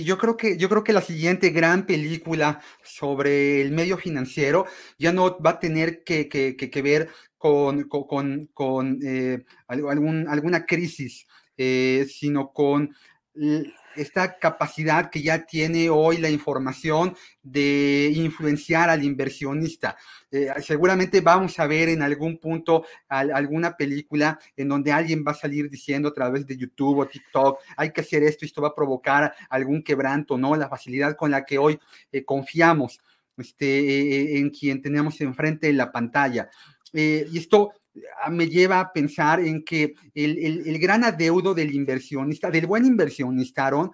Yo 0.00 0.18
creo 0.18 0.36
que, 0.36 0.56
yo 0.56 0.68
creo 0.68 0.84
que 0.84 0.92
la 0.92 1.00
siguiente 1.00 1.50
gran 1.50 1.86
película 1.86 2.60
sobre 2.82 3.60
el 3.60 3.72
medio 3.72 3.96
financiero 3.98 4.66
ya 4.98 5.12
no 5.12 5.38
va 5.40 5.50
a 5.50 5.60
tener 5.60 6.02
que, 6.04 6.28
que, 6.28 6.82
ver 6.82 7.10
con, 7.36 7.88
con, 7.88 8.48
con 8.54 8.98
eh, 9.04 9.44
algún, 9.66 10.28
alguna 10.28 10.64
crisis, 10.66 11.26
eh, 11.56 12.06
sino 12.08 12.52
con 12.52 12.94
esta 13.96 14.38
capacidad 14.38 15.10
que 15.10 15.22
ya 15.22 15.44
tiene 15.44 15.90
hoy 15.90 16.18
la 16.18 16.30
información 16.30 17.14
de 17.42 18.12
influenciar 18.14 18.90
al 18.90 19.04
inversionista. 19.04 19.96
Eh, 20.30 20.48
seguramente 20.60 21.20
vamos 21.20 21.58
a 21.58 21.66
ver 21.66 21.90
en 21.90 22.02
algún 22.02 22.38
punto 22.38 22.86
alguna 23.08 23.76
película 23.76 24.38
en 24.56 24.68
donde 24.68 24.90
alguien 24.90 25.24
va 25.26 25.32
a 25.32 25.34
salir 25.34 25.68
diciendo 25.68 26.08
a 26.08 26.14
través 26.14 26.46
de 26.46 26.56
YouTube 26.56 26.98
o 26.98 27.06
TikTok, 27.06 27.58
hay 27.76 27.92
que 27.92 28.00
hacer 28.00 28.22
esto, 28.22 28.44
esto 28.44 28.62
va 28.62 28.68
a 28.68 28.74
provocar 28.74 29.34
algún 29.50 29.82
quebranto, 29.82 30.38
¿no? 30.38 30.56
La 30.56 30.68
facilidad 30.68 31.16
con 31.16 31.30
la 31.30 31.44
que 31.44 31.58
hoy 31.58 31.78
eh, 32.10 32.24
confiamos 32.24 33.00
este, 33.36 34.38
en 34.38 34.50
quien 34.50 34.80
tenemos 34.80 35.20
enfrente 35.20 35.68
en 35.68 35.76
la 35.76 35.92
pantalla. 35.92 36.50
Eh, 36.92 37.26
y 37.30 37.38
esto 37.38 37.72
me 38.30 38.48
lleva 38.48 38.80
a 38.80 38.92
pensar 38.92 39.40
en 39.40 39.64
que 39.64 39.94
el, 40.14 40.78
gran 40.78 41.04
adeudo 41.04 41.54
del 41.54 41.74
inversionista, 41.74 42.50
del 42.50 42.66
buen 42.66 42.86
inversionista, 42.86 43.66
Aaron, 43.66 43.92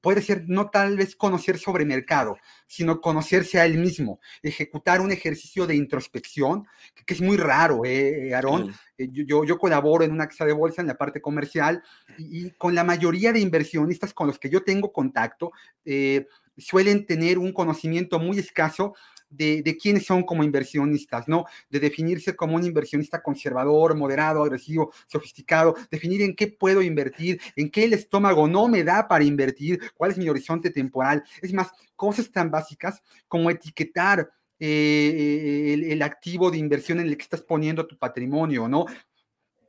puede 0.00 0.20
ser 0.20 0.44
no 0.48 0.68
tal 0.70 0.96
vez 0.96 1.14
conocer 1.14 1.58
sobre 1.58 1.84
mercado, 1.84 2.36
sino 2.66 3.00
conocerse 3.00 3.60
a 3.60 3.66
él 3.66 3.78
mismo, 3.78 4.18
ejecutar 4.42 5.00
un 5.00 5.12
ejercicio 5.12 5.66
de 5.66 5.76
introspección, 5.76 6.66
que, 7.04 7.14
es 7.14 7.20
muy 7.20 7.36
raro, 7.36 7.84
eh, 7.84 8.34
Aarón. 8.34 8.74
Eh, 8.98 9.08
yo, 9.12 9.44
yo, 9.44 9.58
colaboro 9.58 10.04
en 10.04 10.10
una 10.10 10.26
casa 10.26 10.44
de 10.44 10.52
bolsa 10.52 10.80
en 10.80 10.88
la 10.88 10.96
parte 10.96 11.20
comercial 11.20 11.82
y, 12.18 12.50
con 12.52 12.74
la 12.74 12.82
mayoría 12.82 13.32
de 13.32 13.40
inversionistas 13.40 14.12
con 14.12 14.26
los 14.26 14.38
que 14.38 14.50
yo 14.50 14.64
tengo 14.64 14.92
contacto, 14.92 15.52
eh, 15.84 16.26
suelen 16.56 17.06
tener 17.06 17.38
un 17.38 17.52
conocimiento 17.52 18.18
muy 18.18 18.38
escaso 18.38 18.94
de, 19.36 19.76
quiénes 19.80 20.06
son 20.06 20.22
como 20.22 20.44
inversionistas, 20.44 21.28
¿no? 21.28 21.44
De 21.68 21.80
definirse 21.80 22.34
como 22.34 22.56
un 22.56 22.64
inversionista 22.64 23.22
conservador, 23.22 23.94
moderado, 23.96 24.42
agresivo, 24.42 24.92
sofisticado, 25.06 25.74
definir 25.90 26.22
en 26.22 26.34
qué 26.34 26.48
puedo 26.48 26.82
invertir, 26.82 27.40
en 27.56 27.70
qué 27.70 27.84
el 27.84 27.92
estómago 27.92 28.48
no 28.48 28.68
me 28.68 28.84
da 28.84 29.06
para 29.06 29.24
invertir, 29.24 29.80
cuál 29.94 30.10
es 30.10 30.18
mi 30.18 30.28
horizonte 30.28 30.70
temporal. 30.70 31.22
Es 31.42 31.52
más, 31.52 31.70
cosas 31.94 32.30
tan 32.30 32.50
básicas 32.50 33.02
como 33.28 33.50
etiquetar 33.50 34.30
eh, 34.58 35.76
el, 35.90 36.02
activo 36.02 36.50
de 36.50 36.58
inversión 36.58 37.00
en 37.00 37.08
el 37.08 37.16
que 37.16 37.22
estás 37.22 37.42
poniendo 37.42 37.86
tu 37.86 37.98
patrimonio, 37.98 38.68
¿no? 38.68 38.86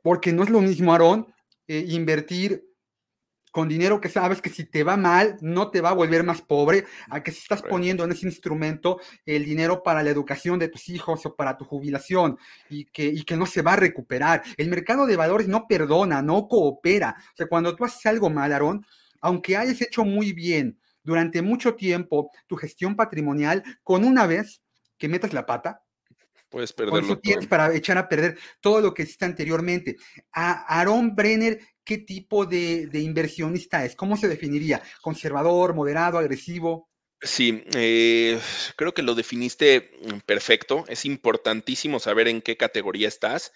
Porque 0.02 0.32
no 0.32 0.42
es 0.42 0.50
lo 0.50 0.60
mismo, 0.60 0.92
Aarón, 0.92 1.26
eh, 1.66 1.84
invertir 1.88 2.64
con 3.58 3.68
dinero 3.68 4.00
que 4.00 4.08
sabes 4.08 4.40
que 4.40 4.50
si 4.50 4.66
te 4.66 4.84
va 4.84 4.96
mal, 4.96 5.36
no 5.40 5.72
te 5.72 5.80
va 5.80 5.88
a 5.88 5.92
volver 5.92 6.22
más 6.22 6.42
pobre, 6.42 6.84
a 7.10 7.24
que 7.24 7.32
si 7.32 7.38
estás 7.38 7.60
poniendo 7.60 8.04
en 8.04 8.12
ese 8.12 8.24
instrumento 8.24 9.00
el 9.26 9.44
dinero 9.44 9.82
para 9.82 10.00
la 10.04 10.10
educación 10.10 10.60
de 10.60 10.68
tus 10.68 10.88
hijos 10.88 11.26
o 11.26 11.34
para 11.34 11.56
tu 11.56 11.64
jubilación 11.64 12.38
y 12.70 12.84
que, 12.84 13.06
y 13.06 13.24
que 13.24 13.36
no 13.36 13.46
se 13.46 13.62
va 13.62 13.72
a 13.72 13.76
recuperar. 13.76 14.44
El 14.56 14.68
mercado 14.68 15.06
de 15.06 15.16
valores 15.16 15.48
no 15.48 15.66
perdona, 15.66 16.22
no 16.22 16.46
coopera. 16.46 17.16
O 17.32 17.36
sea, 17.36 17.48
cuando 17.48 17.74
tú 17.74 17.84
haces 17.84 18.06
algo 18.06 18.30
mal, 18.30 18.52
Aarón, 18.52 18.86
aunque 19.20 19.56
hayas 19.56 19.82
hecho 19.82 20.04
muy 20.04 20.32
bien 20.32 20.78
durante 21.02 21.42
mucho 21.42 21.74
tiempo 21.74 22.30
tu 22.46 22.54
gestión 22.54 22.94
patrimonial, 22.94 23.64
con 23.82 24.04
una 24.04 24.28
vez 24.28 24.62
que 24.98 25.08
metas 25.08 25.32
la 25.32 25.46
pata, 25.46 25.82
Puedes 26.48 26.72
perderlo. 26.72 27.00
Eso 27.00 27.18
tienes 27.18 27.46
para 27.46 27.74
echar 27.74 27.98
a 27.98 28.08
perder 28.08 28.38
todo 28.60 28.80
lo 28.80 28.94
que 28.94 29.02
hiciste 29.02 29.26
anteriormente. 29.26 29.96
A 30.32 30.80
Aaron 30.80 31.14
Brenner 31.14 31.60
qué 31.88 31.96
tipo 31.96 32.44
de, 32.44 32.90
inversionista 32.92 33.82
es, 33.82 33.96
cómo 33.96 34.18
se 34.18 34.28
definiría, 34.28 34.82
conservador, 35.00 35.74
moderado, 35.74 36.18
agresivo. 36.18 36.90
Sí, 37.22 37.64
eh, 37.74 38.38
creo 38.76 38.92
que 38.92 39.00
lo 39.00 39.14
definiste 39.14 39.90
perfecto. 40.26 40.84
Es 40.88 41.06
importantísimo 41.06 41.98
saber 41.98 42.28
en 42.28 42.42
qué 42.42 42.58
categoría 42.58 43.08
estás 43.08 43.54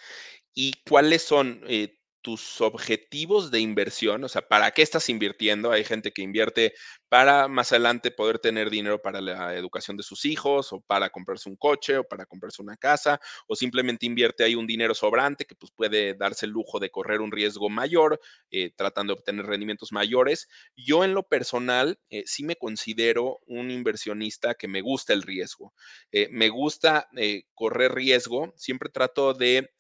y 0.55 0.73
cuáles 0.89 1.23
son 1.23 1.63
eh, 1.69 1.99
tus 2.23 2.63
objetivos 2.63 3.51
de 3.51 3.61
inversión, 3.61 4.25
o 4.25 4.29
sea, 4.29 4.49
¿para 4.49 4.71
qué 4.71 4.81
estás 4.81 5.11
invirtiendo? 5.11 5.71
Hay 5.71 5.85
gente 5.85 6.13
que 6.13 6.23
invierte 6.23 6.73
para 7.13 7.47
más 7.47 7.71
adelante 7.73 8.11
poder 8.11 8.39
tener 8.39 8.71
dinero 8.71 9.03
para 9.03 9.21
la 9.21 9.55
educación 9.55 9.99
de 9.99 10.03
sus 10.03 10.25
hijos 10.25 10.73
o 10.73 10.81
para 10.81 11.11
comprarse 11.11 11.51
un 11.51 11.57
coche 11.57 11.99
o 11.99 12.05
para 12.05 12.25
comprarse 12.25 12.63
una 12.63 12.79
casa 12.79 13.21
o 13.47 13.55
simplemente 13.55 14.07
invierte 14.07 14.45
ahí 14.45 14.55
un 14.55 14.67
dinero 14.67 14.95
sobrante 14.95 15.45
que 15.45 15.55
pues 15.55 15.71
puede 15.73 16.15
darse 16.15 16.47
el 16.47 16.53
lujo 16.53 16.81
de 16.81 16.89
correr 16.89 17.21
un 17.21 17.31
riesgo 17.31 17.69
mayor 17.69 18.19
eh, 18.51 18.71
tratando 18.75 19.13
de 19.13 19.19
obtener 19.19 19.45
rendimientos 19.45 19.93
mayores. 19.93 20.49
Yo 20.75 21.05
en 21.05 21.13
lo 21.13 21.25
personal 21.25 22.01
eh, 22.09 22.23
sí 22.25 22.45
me 22.45 22.57
considero 22.57 23.41
un 23.45 23.71
inversionista 23.71 24.55
que 24.55 24.67
me 24.67 24.81
gusta 24.81 25.13
el 25.13 25.21
riesgo. 25.21 25.75
Eh, 26.13 26.29
me 26.31 26.49
gusta 26.49 27.11
correr 27.53 27.93
riesgo, 27.93 28.55
siempre 28.57 28.89
trato 28.89 29.35
de 29.35 29.75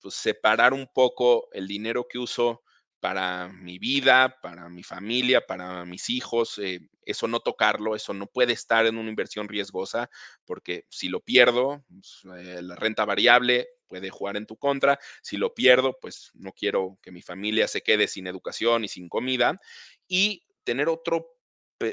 pues, 0.00 0.14
separar 0.14 0.72
un 0.72 0.86
poco 0.86 1.50
el 1.52 1.68
dinero 1.68 2.06
que 2.08 2.18
uso 2.18 2.62
para 3.04 3.48
mi 3.48 3.78
vida, 3.78 4.38
para 4.40 4.70
mi 4.70 4.82
familia, 4.82 5.46
para 5.46 5.84
mis 5.84 6.08
hijos, 6.08 6.58
eh, 6.58 6.80
eso 7.04 7.28
no 7.28 7.40
tocarlo, 7.40 7.94
eso 7.94 8.14
no 8.14 8.26
puede 8.26 8.54
estar 8.54 8.86
en 8.86 8.96
una 8.96 9.10
inversión 9.10 9.46
riesgosa, 9.46 10.08
porque 10.46 10.86
si 10.88 11.10
lo 11.10 11.20
pierdo, 11.20 11.84
pues, 11.90 12.22
eh, 12.38 12.62
la 12.62 12.76
renta 12.76 13.04
variable 13.04 13.68
puede 13.88 14.08
jugar 14.08 14.38
en 14.38 14.46
tu 14.46 14.56
contra, 14.56 14.98
si 15.20 15.36
lo 15.36 15.52
pierdo, 15.52 15.98
pues 16.00 16.30
no 16.32 16.52
quiero 16.52 16.98
que 17.02 17.12
mi 17.12 17.20
familia 17.20 17.68
se 17.68 17.82
quede 17.82 18.08
sin 18.08 18.26
educación 18.26 18.84
y 18.84 18.88
sin 18.88 19.10
comida, 19.10 19.60
y 20.08 20.46
tener 20.64 20.88
otro 20.88 21.33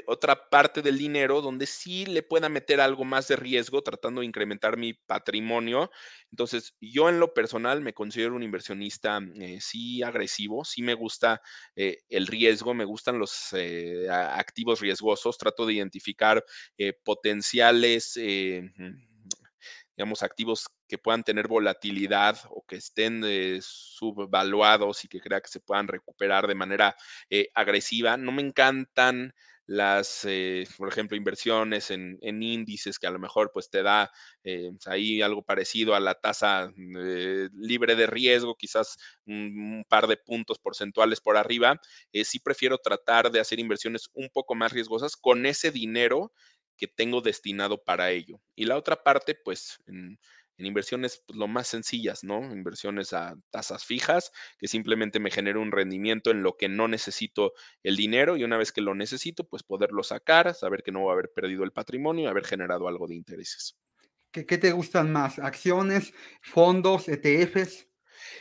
otra 0.06 0.48
parte 0.48 0.80
del 0.82 0.98
dinero 0.98 1.40
donde 1.40 1.66
sí 1.66 2.06
le 2.06 2.22
pueda 2.22 2.48
meter 2.48 2.80
algo 2.80 3.04
más 3.04 3.28
de 3.28 3.36
riesgo 3.36 3.82
tratando 3.82 4.20
de 4.20 4.26
incrementar 4.26 4.76
mi 4.76 4.94
patrimonio. 4.94 5.90
Entonces, 6.30 6.74
yo 6.80 7.08
en 7.08 7.20
lo 7.20 7.34
personal 7.34 7.80
me 7.82 7.92
considero 7.92 8.34
un 8.34 8.42
inversionista 8.42 9.20
eh, 9.34 9.58
sí 9.60 10.02
agresivo, 10.02 10.64
sí 10.64 10.82
me 10.82 10.94
gusta 10.94 11.42
eh, 11.76 11.98
el 12.08 12.26
riesgo, 12.26 12.74
me 12.74 12.84
gustan 12.84 13.18
los 13.18 13.48
eh, 13.52 14.08
activos 14.10 14.80
riesgosos, 14.80 15.38
trato 15.38 15.66
de 15.66 15.74
identificar 15.74 16.44
potenciales 17.04 18.16
digamos, 19.96 20.22
activos 20.22 20.68
que 20.88 20.98
puedan 20.98 21.22
tener 21.22 21.48
volatilidad 21.48 22.38
o 22.50 22.64
que 22.66 22.76
estén 22.76 23.22
subvaluados 23.60 25.04
y 25.04 25.08
que 25.08 25.20
crea 25.20 25.40
que 25.40 25.48
se 25.50 25.60
puedan 25.60 25.88
recuperar 25.88 26.46
de 26.46 26.54
manera 26.54 26.96
agresiva. 27.54 28.16
No 28.16 28.32
me 28.32 28.42
encantan 28.42 29.34
las, 29.72 30.26
eh, 30.26 30.66
por 30.76 30.88
ejemplo, 30.88 31.16
inversiones 31.16 31.90
en, 31.90 32.18
índices 32.20 32.98
que 32.98 33.06
a 33.06 33.10
lo 33.10 33.18
mejor 33.18 33.50
pues 33.54 33.70
te 33.70 33.82
da 33.82 34.10
eh, 34.44 34.70
ahí 34.84 35.22
algo 35.22 35.42
parecido 35.42 35.94
a 35.94 36.00
la 36.00 36.14
tasa 36.14 36.70
eh, 36.76 37.48
libre 37.54 37.96
de 37.96 38.06
riesgo, 38.06 38.54
quizás 38.54 38.98
un, 39.24 39.84
par 39.88 40.08
de 40.08 40.18
puntos 40.18 40.58
porcentuales 40.58 41.22
por 41.22 41.38
arriba, 41.38 41.80
sí 42.24 42.38
prefiero 42.38 42.76
tratar 42.78 43.30
de 43.30 43.40
hacer 43.40 43.58
inversiones 43.60 44.10
un 44.12 44.28
poco 44.28 44.54
más 44.54 44.72
riesgosas 44.72 45.16
con 45.16 45.46
ese 45.46 45.70
dinero 45.70 46.32
que 46.76 46.86
tengo 46.86 47.22
destinado 47.22 47.82
para 47.82 48.10
ello. 48.10 48.40
Y 48.54 48.66
la 48.66 48.76
otra 48.76 49.02
parte, 49.02 49.34
pues, 49.34 49.78
en, 49.86 50.18
en 50.58 50.66
inversiones 50.66 51.22
pues, 51.26 51.38
lo 51.38 51.48
más 51.48 51.68
sencillas, 51.68 52.24
¿no? 52.24 52.40
Inversiones 52.52 53.12
a 53.12 53.36
tasas 53.50 53.84
fijas, 53.84 54.32
que 54.58 54.68
simplemente 54.68 55.20
me 55.20 55.30
genere 55.30 55.58
un 55.58 55.72
rendimiento 55.72 56.30
en 56.30 56.42
lo 56.42 56.56
que 56.56 56.68
no 56.68 56.88
necesito 56.88 57.52
el 57.82 57.96
dinero 57.96 58.36
y 58.36 58.44
una 58.44 58.56
vez 58.58 58.72
que 58.72 58.80
lo 58.80 58.94
necesito, 58.94 59.44
pues 59.44 59.62
poderlo 59.62 60.02
sacar, 60.02 60.54
saber 60.54 60.82
que 60.82 60.92
no 60.92 61.00
voy 61.00 61.10
a 61.10 61.14
haber 61.14 61.30
perdido 61.34 61.64
el 61.64 61.72
patrimonio 61.72 62.24
y 62.24 62.28
haber 62.28 62.44
generado 62.44 62.88
algo 62.88 63.06
de 63.08 63.14
intereses. 63.16 63.76
¿Qué, 64.30 64.46
qué 64.46 64.58
te 64.58 64.72
gustan 64.72 65.12
más? 65.12 65.38
¿Acciones, 65.38 66.12
fondos, 66.40 67.08
ETFs? 67.08 67.91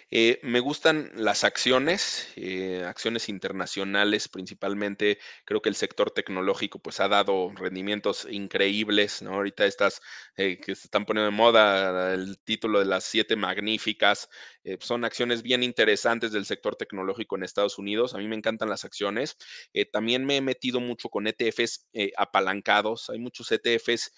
Eh, 0.09 0.39
me 0.43 0.59
gustan 0.59 1.11
las 1.15 1.43
acciones, 1.43 2.27
eh, 2.36 2.84
acciones 2.86 3.29
internacionales 3.29 4.27
principalmente. 4.27 5.19
Creo 5.45 5.61
que 5.61 5.69
el 5.69 5.75
sector 5.75 6.11
tecnológico 6.11 6.79
pues 6.79 6.99
ha 6.99 7.07
dado 7.07 7.51
rendimientos 7.55 8.27
increíbles, 8.29 9.21
¿no? 9.21 9.34
Ahorita 9.36 9.65
estas 9.65 10.01
eh, 10.38 10.59
que 10.59 10.75
se 10.75 10.88
están 10.88 11.05
poniendo 11.05 11.32
de 11.32 11.38
moda 11.38 12.13
el 12.13 12.39
título 12.39 12.79
de 12.79 12.86
las 12.86 13.03
siete 13.05 13.36
magníficas, 13.36 14.29
eh, 14.64 14.78
son 14.80 15.05
acciones 15.05 15.41
bien 15.41 15.64
interesantes 15.64 16.32
del 16.32 16.45
sector 16.45 16.76
tecnológico 16.76 17.36
en 17.36 17.43
Estados 17.43 17.78
Unidos. 17.78 18.14
A 18.14 18.18
mí 18.18 18.28
me 18.28 18.36
encantan 18.36 18.70
las 18.70 18.86
acciones. 18.86 19.38
Eh, 19.74 19.86
también 19.86 20.26
me 20.26 20.38
he 20.38 20.41
metido 20.41 20.80
mucho 20.80 21.09
con 21.09 21.28
ETFs 21.28 21.88
apalancados. 22.18 23.09
Hay 23.09 23.20
muchos 23.20 23.51
ETFs 23.51 24.14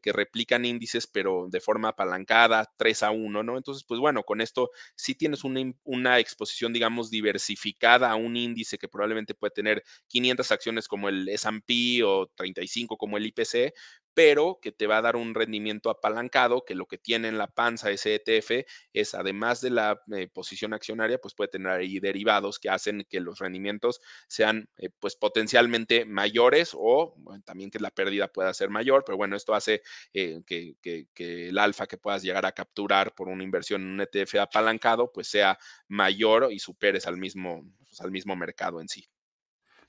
que 0.00 0.12
replican 0.12 0.64
índices, 0.64 1.08
pero 1.08 1.48
de 1.50 1.58
forma 1.58 1.88
apalancada, 1.88 2.72
3 2.76 3.02
a 3.02 3.10
1, 3.10 3.42
¿no? 3.42 3.56
Entonces, 3.56 3.84
pues 3.84 3.98
bueno, 3.98 4.22
con 4.22 4.40
esto 4.40 4.70
sí 4.94 5.16
tienes 5.16 5.42
una, 5.42 5.72
una, 5.82 6.20
exposición, 6.20 6.72
digamos, 6.72 7.10
diversificada 7.10 8.08
a 8.12 8.14
un 8.14 8.36
índice 8.36 8.78
que 8.78 8.86
probablemente 8.86 9.34
puede 9.34 9.50
tener 9.50 9.82
500 10.06 10.52
acciones 10.52 10.86
como 10.86 11.08
el 11.08 11.28
S&P 11.28 12.04
o 12.04 12.28
35 12.36 12.96
como 12.96 13.16
el 13.16 13.26
IPC, 13.26 13.74
pero 14.14 14.58
que 14.60 14.72
te 14.72 14.86
va 14.86 14.98
a 14.98 15.02
dar 15.02 15.16
un 15.16 15.34
rendimiento 15.34 15.90
apalancado, 15.90 16.64
que 16.64 16.74
lo 16.74 16.86
que 16.86 16.98
tiene 16.98 17.28
en 17.28 17.38
la 17.38 17.46
panza 17.46 17.90
ese 17.90 18.14
ETF 18.14 18.66
es, 18.92 19.14
además 19.14 19.60
de 19.60 19.70
la 19.70 20.02
eh, 20.14 20.28
posición 20.28 20.74
accionaria, 20.74 21.18
pues 21.18 21.34
puede 21.34 21.48
tener 21.48 21.72
ahí 21.72 21.98
derivados 21.98 22.58
que 22.58 22.68
hacen 22.68 23.06
que 23.08 23.20
los 23.20 23.38
rendimientos 23.38 24.00
sean 24.28 24.68
eh, 24.76 24.90
pues 24.98 25.16
potencialmente 25.16 26.04
mayores 26.04 26.72
o 26.74 27.14
también 27.44 27.70
que 27.70 27.78
la 27.78 27.90
pérdida 27.90 28.28
pueda 28.28 28.52
ser 28.54 28.70
mayor, 28.70 29.04
pero 29.04 29.16
bueno, 29.16 29.36
esto 29.36 29.54
hace 29.54 29.82
eh, 30.12 30.42
que, 30.46 30.76
el 31.16 31.58
alfa 31.58 31.86
que 31.86 31.98
puedas 31.98 32.22
llegar 32.22 32.44
a 32.46 32.52
capturar 32.52 33.14
por 33.14 33.28
una 33.28 33.44
inversión 33.44 33.82
en 33.82 33.88
un 33.88 34.00
ETF 34.00 34.36
apalancado, 34.36 35.10
pues 35.12 35.28
sea 35.28 35.58
mayor 35.88 36.48
y 36.50 36.58
superes 36.58 37.06
al 37.06 37.16
mismo, 37.16 37.64
pues, 37.78 38.00
al 38.00 38.10
mismo 38.10 38.36
mercado 38.36 38.80
en 38.80 38.88
sí. 38.88 39.06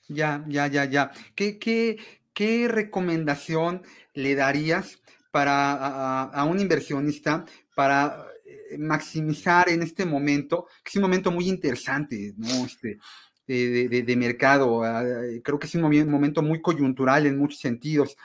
Ya, 0.07 0.43
ya, 0.47 0.67
ya, 0.67 0.85
ya. 0.85 1.11
¿Qué, 1.33 1.57
qué, 1.57 1.97
qué 2.33 2.67
recomendación 2.67 3.83
le 4.13 4.35
darías 4.35 5.01
para 5.31 6.25
a, 6.25 6.43
un 6.45 6.59
inversionista 6.59 7.45
para 7.75 8.27
eh, 8.45 8.77
maximizar 8.77 9.69
en 9.69 9.81
este 9.81 10.05
momento, 10.05 10.67
que 10.83 10.89
es 10.89 10.95
un 10.95 11.01
momento 11.01 11.31
muy 11.31 11.49
interesante, 11.49 12.33
¿no? 12.37 12.65
Este, 12.65 12.99
de, 13.47 14.15
mercado. 14.15 14.83
Ah, 14.83 15.03
creo 15.43 15.59
que 15.59 15.67
es 15.67 15.75
un 15.75 15.81
momento 15.81 16.41
muy 16.41 16.61
coyuntural 16.61 17.25
en 17.25 17.37
muchos 17.37 17.59
sentidos. 17.59 18.15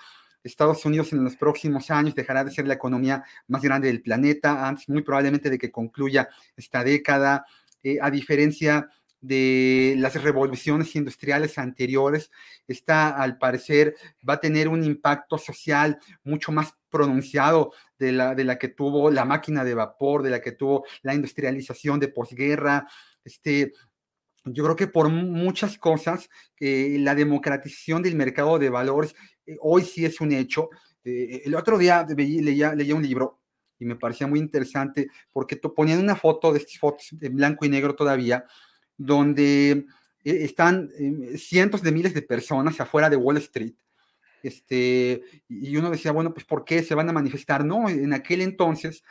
Estados 0.42 0.84
Unidos 0.84 1.12
en 1.12 1.24
los 1.24 1.36
próximos 1.36 1.90
años 1.90 2.14
dejará 2.14 2.44
de 2.44 2.50
ser 2.50 2.66
la 2.66 2.74
economía 2.74 3.24
más 3.48 3.62
grande 3.62 3.88
del 3.88 4.02
planeta, 4.02 4.68
antes 4.68 4.88
muy 4.88 5.02
probablemente 5.02 5.50
de 5.50 5.58
que 5.58 5.70
concluya 5.70 6.28
esta 6.56 6.84
década, 6.84 7.44
eh, 7.82 7.98
a 8.00 8.10
diferencia 8.10 8.88
de 9.20 9.94
las 9.98 10.20
revoluciones 10.22 10.94
industriales 10.94 11.58
anteriores, 11.58 12.30
esta 12.66 13.08
al 13.08 13.38
parecer 13.38 13.96
va 14.28 14.34
a 14.34 14.40
tener 14.40 14.68
un 14.68 14.84
impacto 14.84 15.38
social 15.38 15.98
mucho 16.24 16.52
más 16.52 16.74
pronunciado 16.88 17.72
de 17.98 18.12
la, 18.12 18.34
de 18.34 18.44
la 18.44 18.58
que 18.58 18.68
tuvo 18.68 19.10
la 19.10 19.24
máquina 19.24 19.64
de 19.64 19.74
vapor, 19.74 20.22
de 20.22 20.30
la 20.30 20.40
que 20.40 20.52
tuvo 20.52 20.84
la 21.02 21.14
industrialización 21.14 22.00
de 22.00 22.08
posguerra. 22.08 22.86
Este, 23.24 23.72
yo 24.44 24.64
creo 24.64 24.76
que 24.76 24.86
por 24.86 25.08
muchas 25.08 25.78
cosas, 25.78 26.28
eh, 26.60 26.96
la 27.00 27.14
democratización 27.14 28.02
del 28.02 28.14
mercado 28.14 28.58
de 28.58 28.70
valores 28.70 29.14
eh, 29.46 29.56
hoy 29.60 29.82
sí 29.82 30.04
es 30.04 30.20
un 30.20 30.32
hecho. 30.32 30.70
Eh, 31.04 31.42
el 31.44 31.54
otro 31.54 31.78
día 31.78 32.06
leía, 32.16 32.74
leía 32.74 32.94
un 32.94 33.02
libro 33.02 33.40
y 33.78 33.84
me 33.84 33.96
parecía 33.96 34.26
muy 34.26 34.38
interesante 34.38 35.08
porque 35.32 35.56
ponían 35.56 36.00
una 36.00 36.16
foto 36.16 36.52
de 36.52 36.58
estas 36.58 36.78
fotos 36.78 37.08
en 37.20 37.36
blanco 37.36 37.64
y 37.64 37.68
negro 37.68 37.94
todavía, 37.94 38.44
donde 38.98 39.70
eh, 39.70 39.84
están 40.24 40.90
eh, 40.98 41.38
cientos 41.38 41.82
de 41.82 41.92
miles 41.92 42.12
de 42.12 42.22
personas 42.22 42.78
afuera 42.80 43.08
de 43.08 43.16
Wall 43.16 43.38
Street. 43.38 43.74
Este, 44.42 45.22
y 45.48 45.76
uno 45.76 45.90
decía, 45.90 46.12
bueno, 46.12 46.34
pues 46.34 46.44
¿por 46.44 46.64
qué 46.64 46.82
se 46.82 46.94
van 46.94 47.08
a 47.08 47.12
manifestar? 47.12 47.64
No, 47.64 47.88
en 47.88 48.12
aquel 48.12 48.42
entonces, 48.42 49.02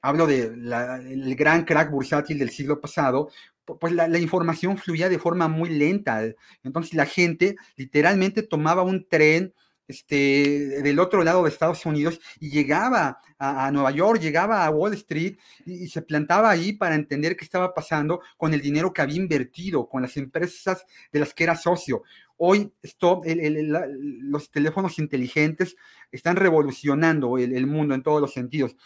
hablo 0.00 0.26
del 0.26 1.36
gran 1.36 1.64
crack 1.64 1.90
bursátil 1.90 2.38
del 2.38 2.50
siglo 2.50 2.80
pasado, 2.80 3.30
pues 3.64 3.92
la, 3.92 4.18
información 4.18 4.76
fluía 4.76 5.08
de 5.08 5.18
forma 5.18 5.48
muy 5.48 5.70
lenta. 5.70 6.22
Entonces 6.64 6.94
la 6.94 7.06
gente 7.06 7.56
literalmente 7.76 8.42
tomaba 8.42 8.82
un 8.82 9.06
tren 9.08 9.54
este, 9.88 10.82
del 10.82 10.98
otro 10.98 11.22
lado 11.24 11.42
de 11.42 11.50
Estados 11.50 11.84
Unidos 11.86 12.20
y 12.40 12.50
llegaba 12.50 13.18
a, 13.38 13.70
Nueva 13.72 13.90
York, 13.90 14.20
llegaba 14.20 14.64
a 14.64 14.70
Wall 14.70 14.94
Street 14.94 15.36
y, 15.66 15.88
se 15.88 16.02
plantaba 16.02 16.50
ahí 16.50 16.72
para 16.72 16.94
entender 16.94 17.36
qué 17.36 17.44
estaba 17.44 17.74
pasando 17.74 18.20
con 18.36 18.54
el 18.54 18.60
dinero 18.60 18.92
que 18.92 19.02
había 19.02 19.16
invertido, 19.16 19.88
con 19.88 20.02
las 20.02 20.16
empresas 20.16 20.86
de 21.12 21.20
las 21.20 21.34
que 21.34 21.44
era 21.44 21.56
socio. 21.56 22.02
Hoy 22.36 22.72
los 22.82 24.50
teléfonos 24.50 24.98
inteligentes 24.98 25.76
están 26.10 26.36
revolucionando 26.36 27.38
el 27.38 27.66
mundo 27.66 27.94
en 27.94 28.02
todos 28.02 28.20
los 28.20 28.32
sentidos. 28.32 28.76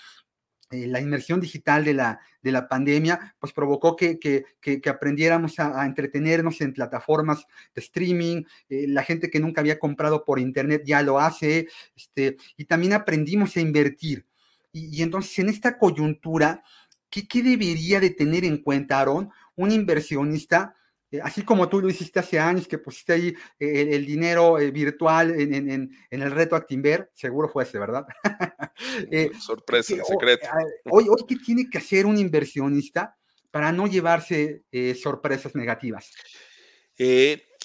Eh, 0.71 0.89
la 0.89 1.01
inmersión 1.01 1.41
digital 1.41 1.85
de 1.85 1.95
la, 1.95 2.21
de 2.43 2.51
la 2.51 2.69
pandemia, 2.69 3.37
pues 3.39 3.53
provocó 3.53 3.95
que, 3.95 4.45
aprendiéramos 4.89 5.61
a, 5.61 5.87
entretenernos 5.87 6.61
en 6.61 6.73
plataformas 6.73 7.47
de 7.75 7.81
streaming, 7.81 8.43
eh, 8.69 8.87
la 8.89 9.05
gente 9.05 9.31
que 9.31 9.39
nunca 9.39 9.61
había 9.61 9.79
comprado 9.79 10.25
por 10.25 10.41
internet 10.41 10.83
ya 10.85 11.03
lo 11.03 11.21
hace, 11.21 11.69
este, 11.95 12.37
y 12.57 12.65
también 12.65 12.95
aprendimos 12.95 13.57
a 13.57 13.61
invertir. 13.61 14.27
Y, 14.73 15.03
entonces 15.03 15.39
en 15.39 15.49
esta 15.49 15.79
coyuntura, 15.79 16.63
¿qué, 17.11 17.29
¿qué, 17.29 17.43
debería 17.43 18.01
de 18.01 18.11
tener 18.11 18.45
en 18.45 18.59
cuenta, 18.59 19.01
Aaron, 19.01 19.31
un 19.55 19.71
inversionista 19.71 20.76
eh, 21.11 21.21
así 21.23 21.43
como 21.43 21.69
tú 21.69 21.81
lo 21.81 21.89
hiciste 21.89 22.19
hace 22.19 22.39
años, 22.39 22.67
que 22.67 22.79
pusiste 22.79 23.13
ahí 23.13 23.35
eh, 23.59 23.89
el, 23.93 24.05
dinero 24.05 24.59
eh, 24.59 24.71
virtual 24.71 25.39
en, 25.39 25.91
el 26.11 26.31
reto 26.31 26.57
Actimber, 26.57 27.11
seguro 27.15 27.49
fue 27.49 27.63
ese, 27.63 27.79
¿verdad? 27.79 28.05
Sorpresa, 29.41 29.95
secreto. 30.05 30.49
Hoy, 30.91 31.07
hoy, 31.09 31.25
¿qué 31.29 31.37
tiene 31.37 31.69
que 31.71 31.79
hacer 31.79 32.07
un 32.07 32.19
inversionista 32.19 33.17
para 33.51 33.71
no 33.73 33.87
llevarse 33.87 34.63
sorpresas 35.01 35.55
negativas? 35.55 36.11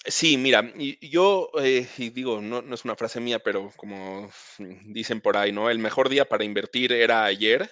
Sí, 0.04 0.36
mira, 0.36 0.72
yo 1.00 1.50
digo, 1.98 2.40
no, 2.40 2.62
no, 2.62 2.74
es 2.74 2.84
una 2.84 2.96
frase 2.96 3.20
mía, 3.20 3.40
pero 3.40 3.70
como 3.76 4.30
dicen 4.86 5.20
por 5.20 5.36
ahí, 5.36 5.52
¿no? 5.52 5.68
El 5.68 5.78
mejor 5.80 6.08
día 6.08 6.24
para 6.24 6.44
invertir 6.44 6.92
era 6.92 7.24
ayer 7.24 7.70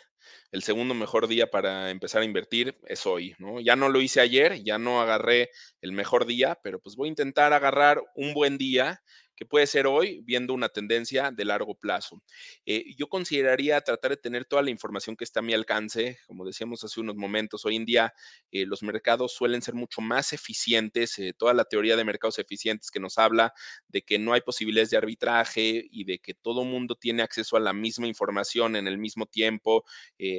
el 0.52 0.62
segundo 0.62 0.94
mejor 0.94 1.28
día 1.28 1.50
para 1.50 1.90
empezar 1.90 2.22
a 2.22 2.24
invertir 2.24 2.78
es 2.86 3.06
hoy, 3.06 3.34
¿no? 3.38 3.60
Ya 3.60 3.76
no 3.76 3.88
lo 3.88 4.00
hice 4.00 4.20
ayer, 4.20 4.62
ya 4.64 4.78
no 4.78 5.00
agarré 5.00 5.50
el 5.80 5.92
mejor 5.92 6.26
día, 6.26 6.58
pero 6.62 6.80
pues 6.80 6.96
voy 6.96 7.08
a 7.08 7.10
intentar 7.10 7.52
agarrar 7.52 8.02
un 8.14 8.34
buen 8.34 8.58
día 8.58 9.02
que 9.41 9.47
puede 9.47 9.66
ser 9.66 9.86
hoy 9.86 10.20
viendo 10.22 10.53
una 10.53 10.68
tendencia 10.68 11.30
de 11.30 11.47
largo 11.47 11.74
plazo. 11.74 12.22
Eh, 12.66 12.95
yo 12.95 13.09
consideraría 13.09 13.80
tratar 13.80 14.11
de 14.11 14.18
tener 14.18 14.45
toda 14.45 14.61
la 14.61 14.68
información 14.68 15.16
que 15.16 15.24
está 15.24 15.41
a 15.41 15.43
mi 15.43 15.55
alcance. 15.55 16.18
Como 16.26 16.45
decíamos 16.45 16.84
hace 16.84 17.01
unos 17.01 17.16
momentos, 17.16 17.64
hoy 17.64 17.76
en 17.76 17.86
día 17.86 18.12
eh, 18.53 18.66
los 18.66 18.82
mercados 18.82 19.32
suelen 19.32 19.62
ser 19.62 19.72
mucho 19.72 20.03
más 20.03 20.34
eficientes. 20.34 21.18
Eh, 21.18 21.32
toda 21.32 21.55
la 21.55 21.64
teoría 21.64 21.97
de 21.97 22.05
mercados 22.05 22.38
eficientes 22.38 22.91
que 22.91 23.01
nos 23.01 23.16
habla 23.16 23.55
de 23.88 24.03
que 24.03 24.18
no 24.18 24.34
hay 24.34 24.43
posibilidades 24.43 24.91
de 24.91 24.99
arbitraje 24.99 25.86
y 25.91 26.05
de 26.05 26.18
que 26.18 26.34
todo 26.34 26.62
mundo 26.64 26.95
tiene 26.95 27.22
acceso 27.22 27.57
a 27.57 27.61
la 27.61 27.72
misma 27.72 28.07
información 28.07 28.76
en 28.76 28.86
el 28.88 28.99
mismo 28.99 29.24
tiempo, 29.24 29.84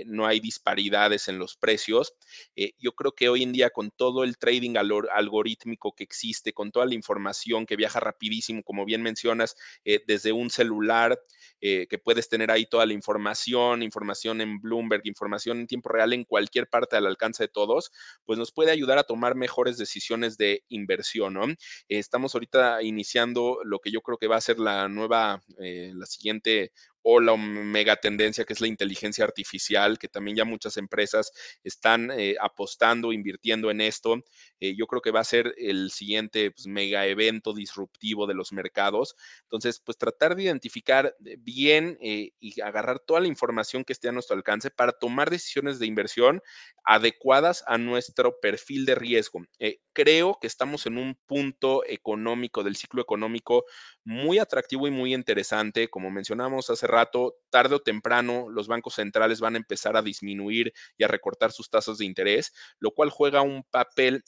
no 0.06 0.28
hay 0.28 0.40
disparidades 0.40 1.28
en 1.28 1.40
los 1.40 1.56
precios. 1.58 2.14
yo 2.78 2.92
creo 2.94 3.14
que 3.14 3.30
hoy 3.30 3.44
en 3.44 3.52
día 3.52 3.70
con 3.72 3.90
todo 3.92 4.24
el 4.24 4.38
trading 4.38 4.76
algorítmico 4.78 5.94
que 5.96 6.04
existe, 6.04 6.54
con 6.54 6.72
toda 6.72 6.86
la 6.86 6.94
información 6.94 7.66
que 7.66 7.76
viaja 7.76 8.00
rapidísimo, 8.00 8.64
como 8.64 8.86
bien 8.92 9.02
mencionas, 9.02 9.56
eh, 9.86 10.02
desde 10.06 10.34
un 10.34 10.50
celular, 10.50 11.18
eh, 11.62 11.88
que 11.88 11.98
puedes 11.98 12.28
tener 12.28 12.50
ahí 12.52 12.66
toda 12.66 12.86
la 12.86 12.94
información, 12.94 13.84
información 13.84 14.42
en 14.42 14.60
Bloomberg, 14.60 15.04
información 15.06 15.60
en 15.60 15.68
tiempo 15.68 15.90
real 15.90 16.12
en 16.12 16.26
cualquier 16.26 16.68
parte 16.68 16.96
al 16.96 17.06
alcance 17.06 17.44
de 17.44 17.48
todos, 17.48 17.92
pues 18.26 18.40
nos 18.40 18.52
puede 18.52 18.72
ayudar 18.72 18.98
a 18.98 19.04
tomar 19.04 19.36
mejores 19.36 19.78
decisiones 19.78 20.38
de 20.38 20.64
inversión, 20.70 21.36
¿no? 21.36 21.46
estamos 21.88 22.34
ahorita 22.34 22.82
iniciando 22.82 23.60
lo 23.64 23.80
que 23.80 23.92
yo 23.92 24.02
creo 24.02 24.18
que 24.18 24.28
va 24.28 24.38
a 24.38 24.42
ser 24.42 24.60
la 24.60 24.88
nueva, 24.90 25.42
eh, 25.60 25.92
la 25.94 26.06
siguiente 26.06 26.72
o 27.04 27.20
la 27.20 27.36
mega 27.38 27.96
tendencia 27.96 28.46
que 28.46 28.54
es 28.54 28.62
la 28.62 28.68
inteligencia 28.68 29.24
artificial, 29.24 29.98
que 29.98 30.08
también 30.08 30.38
ya 30.38 30.46
muchas 30.46 30.78
empresas 30.78 31.32
están 31.64 32.12
eh, 32.12 32.36
apostando, 32.40 33.14
invirtiendo 33.14 33.72
en 33.72 33.82
esto. 33.82 34.24
Eh, 34.60 34.76
yo 34.76 34.88
creo 34.88 35.02
que 35.02 35.12
va 35.12 35.22
a 35.22 35.26
ser 35.26 35.54
el 35.58 35.92
siguiente 35.92 36.52
pues, 36.52 36.68
mega 36.68 37.06
evento 37.08 37.54
disruptivo 37.54 38.28
de 38.28 38.34
los 38.34 38.52
mercados. 38.52 39.16
Entonces, 39.44 39.80
pues 39.80 39.98
tratar 39.98 40.36
de 40.36 40.44
identificar 40.44 41.16
eh, 41.26 41.38
bien 41.40 41.98
y 42.02 42.62
agarrar 42.62 43.00
toda 43.00 43.20
la 43.20 43.28
información 43.28 43.84
que 43.84 43.94
esté 43.94 44.10
a 44.10 44.12
nuestro 44.12 44.36
alcance 44.36 44.70
para 44.70 44.92
tomar 44.92 45.30
decisiones 45.30 45.80
de 45.80 45.88
inversión 45.88 46.42
adecuadas 46.84 47.64
a 47.68 47.78
nuestro 47.78 48.40
perfil 48.42 48.86
de 48.86 48.96
riesgo. 48.96 49.42
creo 49.94 50.38
que 50.40 50.48
estamos 50.48 50.86
en 50.86 50.98
un 50.98 51.16
punto 51.26 51.84
económico 51.86 52.64
del 52.64 52.76
ciclo 52.76 53.02
económico 53.02 53.66
muy 54.04 54.40
atractivo 54.40 54.88
y 54.88 54.92
muy 54.92 55.14
interesante. 55.14 55.90
Como 55.90 56.10
mencionamos 56.12 56.70
hace 56.70 56.88
rato, 56.88 57.36
tarde 57.50 57.76
o 57.76 57.80
temprano 57.80 58.48
los 58.50 58.68
bancos 58.68 58.96
centrales 58.96 59.40
van 59.40 59.56
a 59.56 59.58
empezar 59.58 59.98
a 59.98 60.02
disminuir 60.02 60.74
y 60.98 61.04
a 61.04 61.08
recortar 61.08 61.52
sus 61.52 61.70
tasas 61.70 61.98
de 61.98 62.06
interés, 62.06 62.54
lo 62.80 62.92
cual 62.92 63.10
juega 63.10 63.42
un 63.42 63.64
papel 63.70 64.24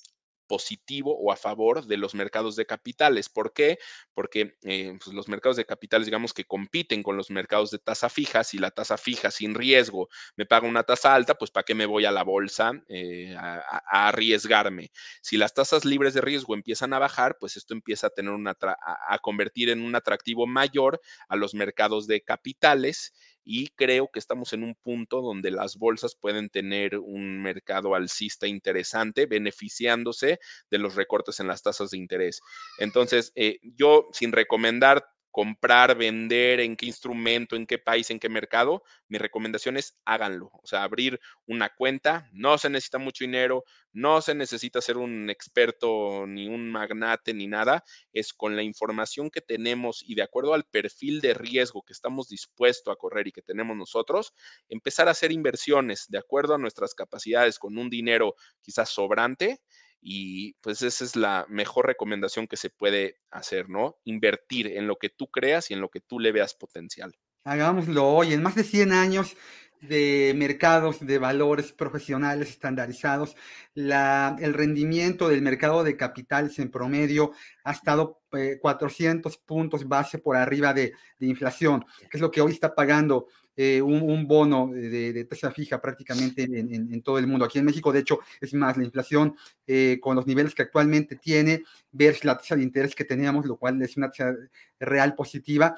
positivo 0.54 1.18
o 1.18 1.32
a 1.32 1.36
favor 1.36 1.88
de 1.88 1.98
los 1.98 2.14
mercados 2.14 2.56
de 2.56 2.68
capitales. 2.68 3.28
¿Por 3.28 3.54
qué? 3.54 3.80
Porque 4.14 4.56
eh, 4.62 4.96
pues, 5.04 5.16
los 5.16 5.28
mercados 5.28 5.58
de 5.58 5.66
capitales, 5.66 6.06
digamos 6.06 6.32
que 6.32 6.46
compiten 6.46 7.02
con 7.02 7.18
los 7.18 7.32
mercados 7.32 7.72
de 7.72 7.80
tasa 7.80 8.08
fija. 8.08 8.44
Si 8.44 8.60
la 8.60 8.70
tasa 8.70 9.00
fija 9.00 9.32
sin 9.32 9.56
riesgo 9.56 10.10
me 10.36 10.46
paga 10.46 10.68
una 10.68 10.84
tasa 10.84 11.16
alta, 11.16 11.34
pues 11.34 11.50
¿para 11.50 11.64
qué 11.64 11.74
me 11.74 11.88
voy 11.88 12.06
a 12.06 12.12
la 12.12 12.22
bolsa 12.22 12.72
eh, 12.88 13.36
a, 13.36 14.10
arriesgarme? 14.10 14.92
Si 15.24 15.38
las 15.38 15.56
tasas 15.56 15.86
libres 15.86 16.14
de 16.14 16.22
riesgo 16.22 16.54
empiezan 16.54 16.94
a 16.94 17.00
bajar, 17.00 17.38
pues 17.40 17.58
esto 17.58 17.74
empieza 17.74 18.08
a 18.08 18.10
tener 18.12 18.36
a 18.36 19.18
convertir 19.24 19.70
en 19.70 19.82
un 19.82 19.96
atractivo 19.96 20.46
mayor 20.46 21.02
a 21.30 21.36
los 21.36 21.56
mercados 21.56 22.06
de 22.06 22.22
capitales 22.22 23.12
y 23.46 23.68
creo 23.70 24.10
que 24.12 24.20
estamos 24.20 24.54
en 24.54 24.64
un 24.64 24.76
punto 24.76 25.22
donde 25.22 25.52
las 25.52 25.78
bolsas 25.78 26.16
pueden 26.16 26.50
tener 26.50 26.98
un 26.98 27.42
mercado 27.42 27.96
alcista 27.96 28.48
interesante, 28.48 29.26
beneficiándose 29.26 30.40
de 30.70 30.78
los 30.78 30.96
recortes 30.96 31.40
en 31.40 31.48
las 31.48 31.62
tasas 31.62 31.92
de 31.92 31.98
interés. 31.98 32.42
Entonces, 32.78 33.32
eh, 33.36 33.60
yo 33.62 34.08
sin 34.12 34.32
recomendar 34.32 35.06
comprar, 35.34 35.98
vender, 35.98 36.60
en 36.60 36.78
qué 36.78 36.86
instrumento, 36.86 37.56
en 37.56 37.66
qué 37.66 37.80
país, 37.80 38.12
en 38.12 38.20
qué 38.20 38.30
mercado, 38.30 38.84
mi 39.08 39.18
recomendación 39.18 39.78
es 39.78 40.00
háganlo. 40.06 40.52
O 40.62 40.68
sea, 40.68 40.84
abrir 40.84 41.20
una 41.48 41.70
cuenta, 41.70 42.30
no 42.32 42.60
se 42.60 42.70
necesita 42.70 43.00
mucho 43.00 43.24
dinero, 43.26 43.64
no 43.92 44.22
se 44.22 44.36
necesita 44.36 44.80
ser 44.80 44.98
un 44.98 45.32
experto 45.32 46.26
ni 46.28 46.48
un 46.48 46.72
magnate 46.72 47.34
ni 47.34 47.48
nada, 47.48 47.84
es 48.14 48.32
con 48.32 48.56
la 48.56 48.62
información 48.62 49.32
que 49.32 49.42
tenemos 49.42 50.04
y 50.08 50.14
de 50.14 50.22
acuerdo 50.22 50.54
al 50.54 50.66
perfil 50.66 51.20
de 51.20 51.34
riesgo 51.34 51.82
que 51.82 51.94
estamos 51.94 52.30
dispuestos 52.30 52.94
a 52.94 52.96
correr 52.96 53.28
y 53.28 53.32
que 53.32 53.42
tenemos 53.42 53.76
nosotros, 53.76 54.34
empezar 54.70 55.08
a 55.08 55.12
hacer 55.12 55.32
inversiones 55.32 56.06
de 56.10 56.20
acuerdo 56.20 56.54
a 56.54 56.60
nuestras 56.60 56.94
capacidades 56.94 57.58
con 57.58 57.76
un 57.80 57.90
dinero 57.90 58.36
quizás 58.62 58.90
sobrante 58.90 59.62
y 60.04 60.54
pues 60.62 60.82
esa 60.82 61.04
es 61.04 61.16
la 61.16 61.46
mejor 61.50 61.88
recomendación 61.88 62.48
que 62.48 62.58
se 62.58 62.70
puede 62.70 63.20
hacer, 63.32 63.70
¿no? 63.70 63.98
Invertir 64.04 64.68
en 64.68 64.88
lo 64.88 64.98
que 64.98 65.10
tú 65.10 65.28
creas 65.28 65.72
y 65.72 65.74
en 65.74 65.82
lo 65.82 65.90
que 65.90 66.02
tú 66.02 66.20
le 66.20 66.32
veas 66.32 66.54
potencial. 66.54 67.16
Hagámoslo 67.46 68.08
hoy, 68.08 68.34
en 68.34 68.44
más 68.44 68.56
de 68.56 68.64
100 68.64 68.92
años 68.92 69.36
de 69.82 70.34
mercados 70.36 71.06
de 71.06 71.18
valores 71.18 71.74
profesionales 71.74 72.50
estandarizados, 72.50 73.36
la, 73.74 74.36
el 74.40 74.54
rendimiento 74.54 75.28
del 75.28 75.42
mercado 75.42 75.84
de 75.84 75.98
capitales 75.98 76.58
en 76.60 76.72
promedio 76.72 77.32
ha 77.64 77.74
estado 77.74 78.22
400 78.62 79.34
eh, 79.34 79.38
puntos 79.46 79.88
base 79.88 80.20
por 80.20 80.38
arriba 80.38 80.74
de, 80.74 80.94
de 81.20 81.28
inflación, 81.28 81.86
que 82.10 82.18
es 82.18 82.22
lo 82.22 82.32
que 82.32 82.42
hoy 82.42 82.54
está 82.54 82.74
pagando 82.76 83.28
eh, 83.56 83.82
un, 83.82 84.28
bono 84.28 84.70
de, 84.74 85.26
tasa 85.26 85.52
fija 85.52 85.80
prácticamente 85.80 86.44
en, 86.44 87.02
todo 87.02 87.20
el 87.20 87.28
mundo. 87.28 87.46
Aquí 87.46 87.60
en 87.60 87.66
México, 87.66 87.92
de 87.92 88.00
hecho, 88.00 88.20
es 88.42 88.54
más, 88.54 88.78
la 88.78 88.84
inflación 88.84 89.36
eh, 89.68 90.00
con 90.02 90.16
los 90.16 90.26
niveles 90.26 90.56
que 90.56 90.64
actualmente 90.64 91.16
tiene 91.16 91.64
versus 91.92 92.26
la 92.26 92.38
tasa 92.38 92.56
de 92.56 92.64
interés 92.64 92.96
que 92.96 93.06
teníamos, 93.06 93.46
lo 93.46 93.58
cual 93.58 93.82
es 93.82 93.96
una 93.98 94.10
tasa 94.10 94.36
real 94.80 95.16
positiva, 95.16 95.76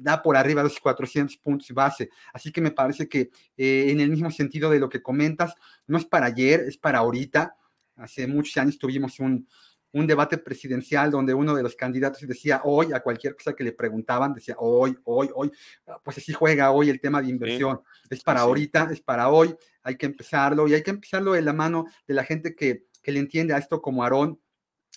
da 0.00 0.22
por 0.22 0.36
arriba 0.36 0.62
de 0.62 0.68
los 0.68 0.80
400 0.80 1.36
puntos 1.38 1.70
base. 1.72 2.10
Así 2.32 2.52
que 2.52 2.60
me 2.60 2.70
parece 2.70 3.08
que 3.08 3.30
eh, 3.56 3.86
en 3.88 4.00
el 4.00 4.10
mismo 4.10 4.30
sentido 4.30 4.70
de 4.70 4.78
lo 4.78 4.88
que 4.88 5.02
comentas, 5.02 5.54
no 5.86 5.98
es 5.98 6.04
para 6.04 6.26
ayer, 6.26 6.60
es 6.60 6.76
para 6.76 6.98
ahorita. 6.98 7.56
Hace 7.96 8.26
muchos 8.26 8.56
años 8.58 8.78
tuvimos 8.78 9.18
un, 9.20 9.48
un 9.96 10.06
debate 10.06 10.36
presidencial 10.36 11.10
donde 11.10 11.32
uno 11.32 11.54
de 11.54 11.62
los 11.62 11.74
candidatos 11.74 12.20
decía 12.20 12.60
hoy 12.64 12.92
a 12.92 13.00
cualquier 13.00 13.34
cosa 13.34 13.54
que 13.54 13.64
le 13.64 13.72
preguntaban, 13.72 14.34
decía 14.34 14.54
hoy, 14.58 14.96
hoy, 15.04 15.30
hoy, 15.34 15.50
pues 16.04 16.18
así 16.18 16.34
juega 16.34 16.70
hoy 16.70 16.90
el 16.90 17.00
tema 17.00 17.22
de 17.22 17.28
inversión. 17.28 17.80
Es 18.10 18.22
para 18.22 18.40
ahorita, 18.40 18.90
es 18.92 19.00
para 19.00 19.30
hoy, 19.30 19.56
hay 19.82 19.96
que 19.96 20.04
empezarlo 20.04 20.68
y 20.68 20.74
hay 20.74 20.82
que 20.82 20.90
empezarlo 20.90 21.32
de 21.32 21.40
la 21.40 21.54
mano 21.54 21.86
de 22.06 22.12
la 22.12 22.24
gente 22.24 22.54
que, 22.54 22.84
que 23.02 23.10
le 23.10 23.20
entiende 23.20 23.54
a 23.54 23.58
esto 23.58 23.80
como 23.80 24.02
Aarón, 24.02 24.38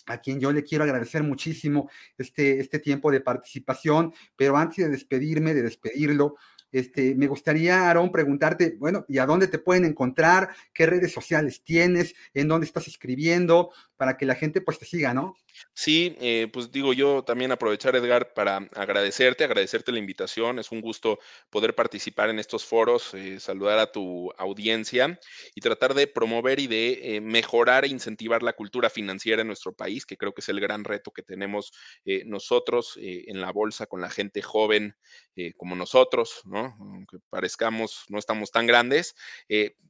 a 0.06 0.18
quien 0.18 0.38
yo 0.38 0.52
le 0.52 0.64
quiero 0.64 0.84
agradecer 0.84 1.22
muchísimo 1.22 1.90
este, 2.18 2.60
este 2.60 2.78
tiempo 2.78 3.10
de 3.10 3.20
participación, 3.20 4.12
pero 4.36 4.58
antes 4.58 4.84
de 4.84 4.90
despedirme, 4.90 5.54
de 5.54 5.62
despedirlo, 5.62 6.36
este, 6.72 7.14
me 7.16 7.26
gustaría, 7.26 7.88
Aarón, 7.88 8.12
preguntarte, 8.12 8.76
bueno, 8.78 9.04
¿y 9.08 9.18
a 9.18 9.26
dónde 9.26 9.48
te 9.48 9.58
pueden 9.58 9.84
encontrar? 9.84 10.50
¿Qué 10.72 10.86
redes 10.86 11.12
sociales 11.12 11.62
tienes? 11.64 12.14
¿En 12.32 12.48
dónde 12.48 12.66
estás 12.66 12.86
escribiendo? 12.86 13.70
Para 14.00 14.16
que 14.16 14.24
la 14.24 14.34
gente 14.34 14.62
pues 14.62 14.78
te 14.78 14.86
siga, 14.86 15.12
¿no? 15.12 15.36
Sí, 15.74 16.16
eh, 16.22 16.48
pues 16.50 16.72
digo 16.72 16.94
yo 16.94 17.22
también 17.22 17.52
aprovechar, 17.52 17.94
Edgar, 17.96 18.32
para 18.32 18.56
agradecerte, 18.74 19.44
agradecerte 19.44 19.92
la 19.92 19.98
invitación. 19.98 20.58
Es 20.58 20.72
un 20.72 20.80
gusto 20.80 21.18
poder 21.50 21.74
participar 21.74 22.30
en 22.30 22.38
estos 22.38 22.64
foros, 22.64 23.12
eh, 23.12 23.38
saludar 23.40 23.78
a 23.78 23.92
tu 23.92 24.32
audiencia 24.38 25.20
y 25.54 25.60
tratar 25.60 25.92
de 25.92 26.06
promover 26.06 26.60
y 26.60 26.66
de 26.66 27.16
eh, 27.16 27.20
mejorar 27.20 27.84
e 27.84 27.88
incentivar 27.88 28.42
la 28.42 28.54
cultura 28.54 28.88
financiera 28.88 29.42
en 29.42 29.48
nuestro 29.48 29.74
país, 29.74 30.06
que 30.06 30.16
creo 30.16 30.32
que 30.32 30.40
es 30.40 30.48
el 30.48 30.60
gran 30.60 30.82
reto 30.84 31.10
que 31.10 31.22
tenemos 31.22 31.72
nosotros 32.24 32.98
en 32.98 33.42
la 33.42 33.52
bolsa 33.52 33.84
con 33.86 34.00
la 34.00 34.08
gente 34.08 34.40
joven 34.40 34.96
como 35.58 35.76
nosotros, 35.76 36.40
¿no? 36.46 36.74
Aunque 36.80 37.18
parezcamos, 37.28 38.04
no 38.08 38.18
estamos 38.18 38.50
tan 38.50 38.66
grandes, 38.66 39.14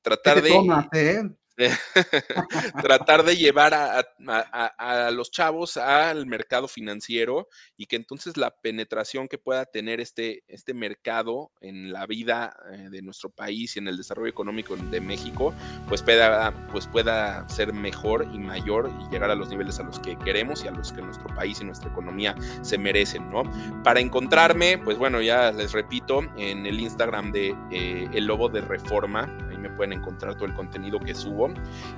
tratar 0.03 0.43
de... 0.43 1.31
tratar 2.83 3.25
de 3.25 3.37
llevar 3.37 3.75
a, 3.75 5.11
los 5.11 5.31
chavos 5.31 5.77
al 5.77 6.27
mercado 6.27 6.69
financiero 6.69 7.49
y 7.77 7.87
que 7.87 7.97
entonces 7.97 8.37
la 8.37 8.51
penetración 8.51 9.29
que 9.29 9.39
pueda 9.39 9.65
tener 9.65 10.01
este, 10.01 10.45
este 10.49 10.75
mercado 10.75 11.51
en 11.61 11.93
la 11.93 12.07
vida 12.07 12.57
eh, 12.73 12.89
de 12.91 13.03
nuestro 13.03 13.31
país 13.31 13.77
y 13.77 13.81
en 13.81 13.89
el 13.89 13.97
desarrollo 13.97 14.29
económico 14.29 14.77
de 14.77 15.01
México, 15.01 15.55
pues 15.89 16.03
pueda, 16.03 16.53
pues 16.71 16.87
pueda 16.87 17.49
ser 17.49 17.73
mejor 17.73 18.29
y 18.33 18.39
mayor 18.39 18.91
y 19.01 19.13
llegar 19.13 19.31
a 19.31 19.35
los 19.35 19.49
niveles 19.49 19.79
a 19.81 19.83
los 19.83 19.99
que 19.99 20.17
queremos 20.19 20.65
y 20.65 20.69
a 20.69 20.71
los 20.71 20.93
que 20.93 21.03
nuestro 21.03 21.35
país 21.35 21.61
y 21.61 21.65
nuestra 21.65 21.91
economía 21.91 22.35
se 22.63 22.79
merecen, 22.79 23.31
¿no? 23.31 23.43
Para 23.83 24.01
encontrarme, 24.01 24.79
pues 24.79 24.99
bueno, 24.99 25.21
ya 25.21 25.53
les 25.53 25.73
repito, 25.73 26.23
en 26.37 26.67
el 26.67 26.81
Instagram 26.81 27.33
de 27.33 27.57
eh, 27.71 28.09
El 28.13 28.27
Lobo 28.27 28.49
de 28.49 28.61
Reforma, 28.61 29.29
ahí 29.51 29.59
me 29.59 29.71
pueden 29.71 29.95
encontrar 29.95 30.35
todo 30.35 30.47
el 30.47 30.55
contenido 30.55 30.99
que 31.01 31.15
subo 31.15 31.49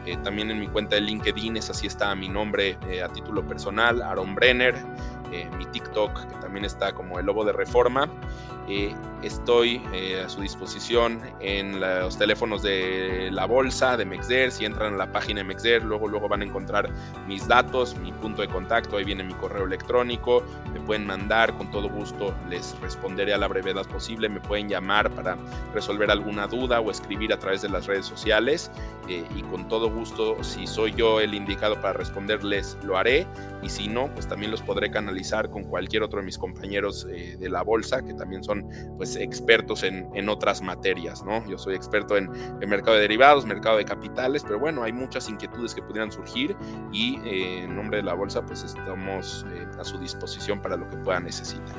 eh, 0.07 0.17
también 0.23 0.51
en 0.51 0.61
mi 0.61 0.69
cuenta 0.69 0.97
de 0.97 1.03
LinkedIn, 1.03 1.57
es 1.57 1.71
así 1.71 1.87
está 1.87 2.15
mi 2.15 2.29
nombre 2.29 2.79
eh, 2.89 3.03
a 3.03 3.09
título 3.09 3.47
personal, 3.47 4.03
Aaron 4.03 4.35
Brenner. 4.35 4.75
Eh, 5.33 5.49
mi 5.57 5.65
TikTok, 5.65 6.27
que 6.27 6.35
también 6.43 6.67
está 6.67 6.93
como 6.93 7.19
el 7.19 7.25
Lobo 7.25 7.45
de 7.45 7.53
Reforma. 7.53 8.09
estoy 9.23 9.83
a 10.25 10.29
su 10.29 10.41
disposición 10.41 11.21
en 11.41 11.81
los 11.81 12.17
teléfonos 12.19 12.63
de 12.63 13.29
la 13.31 13.47
bolsa 13.47 13.97
de 13.97 14.05
Mexder. 14.05 14.51
Si 14.51 14.65
entran 14.65 14.95
a 14.95 14.97
la 14.97 15.13
página 15.13 15.41
de 15.41 15.45
Mexder, 15.45 15.83
luego, 15.83 16.09
luego 16.09 16.29
van 16.29 16.43
a 16.43 16.45
encontrar 16.45 16.91
mis 17.27 17.47
datos, 17.49 17.97
mi 17.99 18.13
punto 18.13 18.43
de 18.43 18.49
contacto. 18.49 18.97
Ahí 18.97 19.05
viene 19.05 19.25
mi 19.25 19.35
correo 19.35 19.65
electrónico. 19.65 20.43
Me 20.73 20.81
pueden 20.81 21.07
mandar 21.07 21.57
con 21.57 21.71
todo 21.71 21.89
gusto. 21.89 22.35
Les 22.49 22.79
responderé 22.81 23.33
a 23.35 23.39
la 23.39 23.49
brevedad 23.49 23.87
posible. 23.87 24.29
Me 24.29 24.41
pueden 24.41 24.69
llamar 24.69 25.11
para 25.11 25.37
resolver 25.75 26.11
alguna 26.11 26.47
duda 26.47 26.81
o 26.81 26.91
escribir 26.91 27.33
a 27.33 27.39
través 27.39 27.63
de 27.63 27.69
las 27.69 27.87
redes 27.87 28.07
sociales. 28.07 28.71
y 29.09 29.43
con 29.51 29.69
todo 29.69 29.91
gusto, 29.91 30.43
si 30.43 30.67
soy 30.67 30.93
yo 30.95 31.21
el 31.21 31.35
indicado 31.35 31.81
para 31.81 31.95
responderles, 31.95 32.79
lo 32.83 32.97
haré. 32.97 33.27
Y 33.63 33.69
si 33.69 33.89
no, 33.89 34.09
pues 34.15 34.27
también 34.27 34.51
los 34.51 34.63
podré 34.63 34.91
canalizar 34.91 35.22
con 35.51 35.65
cualquier 35.65 36.03
otro 36.03 36.21
de 36.21 36.27
mis 36.27 36.39
compañeros 36.39 37.07
eh, 37.11 37.37
de 37.39 37.49
la 37.49 37.63
bolsa, 37.63 38.03
que 38.03 38.15
también 38.15 38.43
son 38.43 38.67
pues 38.97 39.17
expertos 39.17 39.83
en, 39.83 40.09
en 40.15 40.29
otras 40.29 40.63
materias, 40.63 41.25
¿no? 41.25 41.47
Yo 41.49 41.59
soy 41.59 41.75
experto 41.75 42.17
en 42.17 42.31
el 42.61 42.69
mercado 42.69 42.97
de 42.97 43.03
derivados, 43.03 43.47
mercado 43.47 43.77
de 43.77 43.85
capitales, 43.85 44.43
pero 44.43 44.59
bueno, 44.59 44.83
hay 44.83 44.93
muchas 44.93 45.29
inquietudes 45.29 45.75
que 45.75 45.83
pudieran 45.83 46.11
surgir 46.11 46.57
y 46.93 47.19
eh, 47.25 47.65
en 47.65 47.77
nombre 47.77 47.99
de 47.99 48.03
la 48.03 48.15
bolsa 48.15 48.45
pues 48.45 48.63
estamos 48.63 49.47
eh, 49.53 49.67
a 49.79 49.85
su 49.85 49.99
disposición 49.99 50.61
para 50.61 50.77
lo 50.77 50.89
que 50.89 50.97
puedan 50.99 51.25
necesitar. 51.25 51.77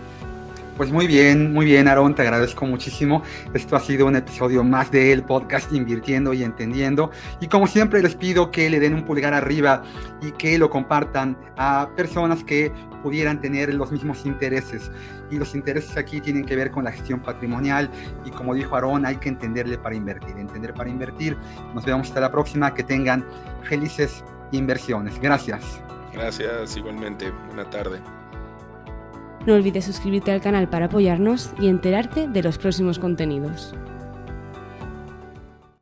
Pues 0.78 0.91
muy 0.91 1.05
bien, 1.05 1.53
muy 1.53 1.67
bien, 1.67 1.88
Aaron, 1.88 2.15
te 2.15 2.24
agradezco 2.24 2.65
muchísimo. 2.65 3.21
Esto 3.53 3.76
ha 3.76 3.80
sido 3.80 4.07
un 4.07 4.15
episodio 4.15 4.63
más 4.63 4.89
del 4.89 5.24
podcast 5.24 5.71
Invirtiendo 5.71 6.34
y 6.34 6.43
Entendiendo. 6.43 7.11
Y 7.39 7.47
como 7.47 7.67
siempre 7.67 8.01
les 8.01 8.15
pido 8.15 8.49
que 8.49 8.71
le 8.71 8.80
den 8.80 8.95
un 8.95 9.05
pulgar 9.05 9.36
arriba 9.36 9.84
y 10.21 10.32
que 10.32 10.57
lo 10.57 10.71
compartan 10.71 11.38
a 11.57 11.89
personas 11.95 12.43
que 12.43 12.71
pudieran 13.03 13.39
tener 13.39 13.71
los 13.71 13.91
mismos 13.91 14.26
intereses. 14.26 14.89
Y 15.30 15.38
los 15.38 15.53
intereses 15.53 15.95
aquí 15.95 16.19
tienen 16.19 16.43
que 16.43 16.55
ver 16.55 16.71
con 16.71 16.86
la 16.86 16.91
gestión 16.91 17.19
patrimonial. 17.19 17.91
Y 18.26 18.32
como 18.32 18.55
dijo 18.55 18.76
Aaron, 18.76 19.05
hay 19.05 19.17
que 19.17 19.30
entenderle 19.30 19.78
para 19.78 19.95
invertir. 19.95 20.38
Entender 20.39 20.74
para 20.74 20.89
invertir. 20.89 21.38
Nos 21.76 21.86
vemos 21.86 22.07
hasta 22.07 22.19
la 22.19 22.32
próxima. 22.32 22.74
Que 22.74 22.82
tengan 22.82 23.24
felices 23.61 24.24
inversiones. 24.51 25.19
Gracias. 25.21 25.82
Gracias, 26.13 26.78
igualmente. 26.78 27.32
Buena 27.47 27.69
tarde. 27.69 28.01
No 29.46 29.54
olvides 29.54 29.86
suscribirte 29.86 30.32
al 30.32 30.41
canal 30.41 30.70
para 30.70 30.86
apoyarnos 30.86 31.52
y 31.60 31.68
enterarte 31.68 32.28
de 32.28 32.44
los 32.44 32.58
próximos 32.58 32.98
contenidos. 32.98 33.76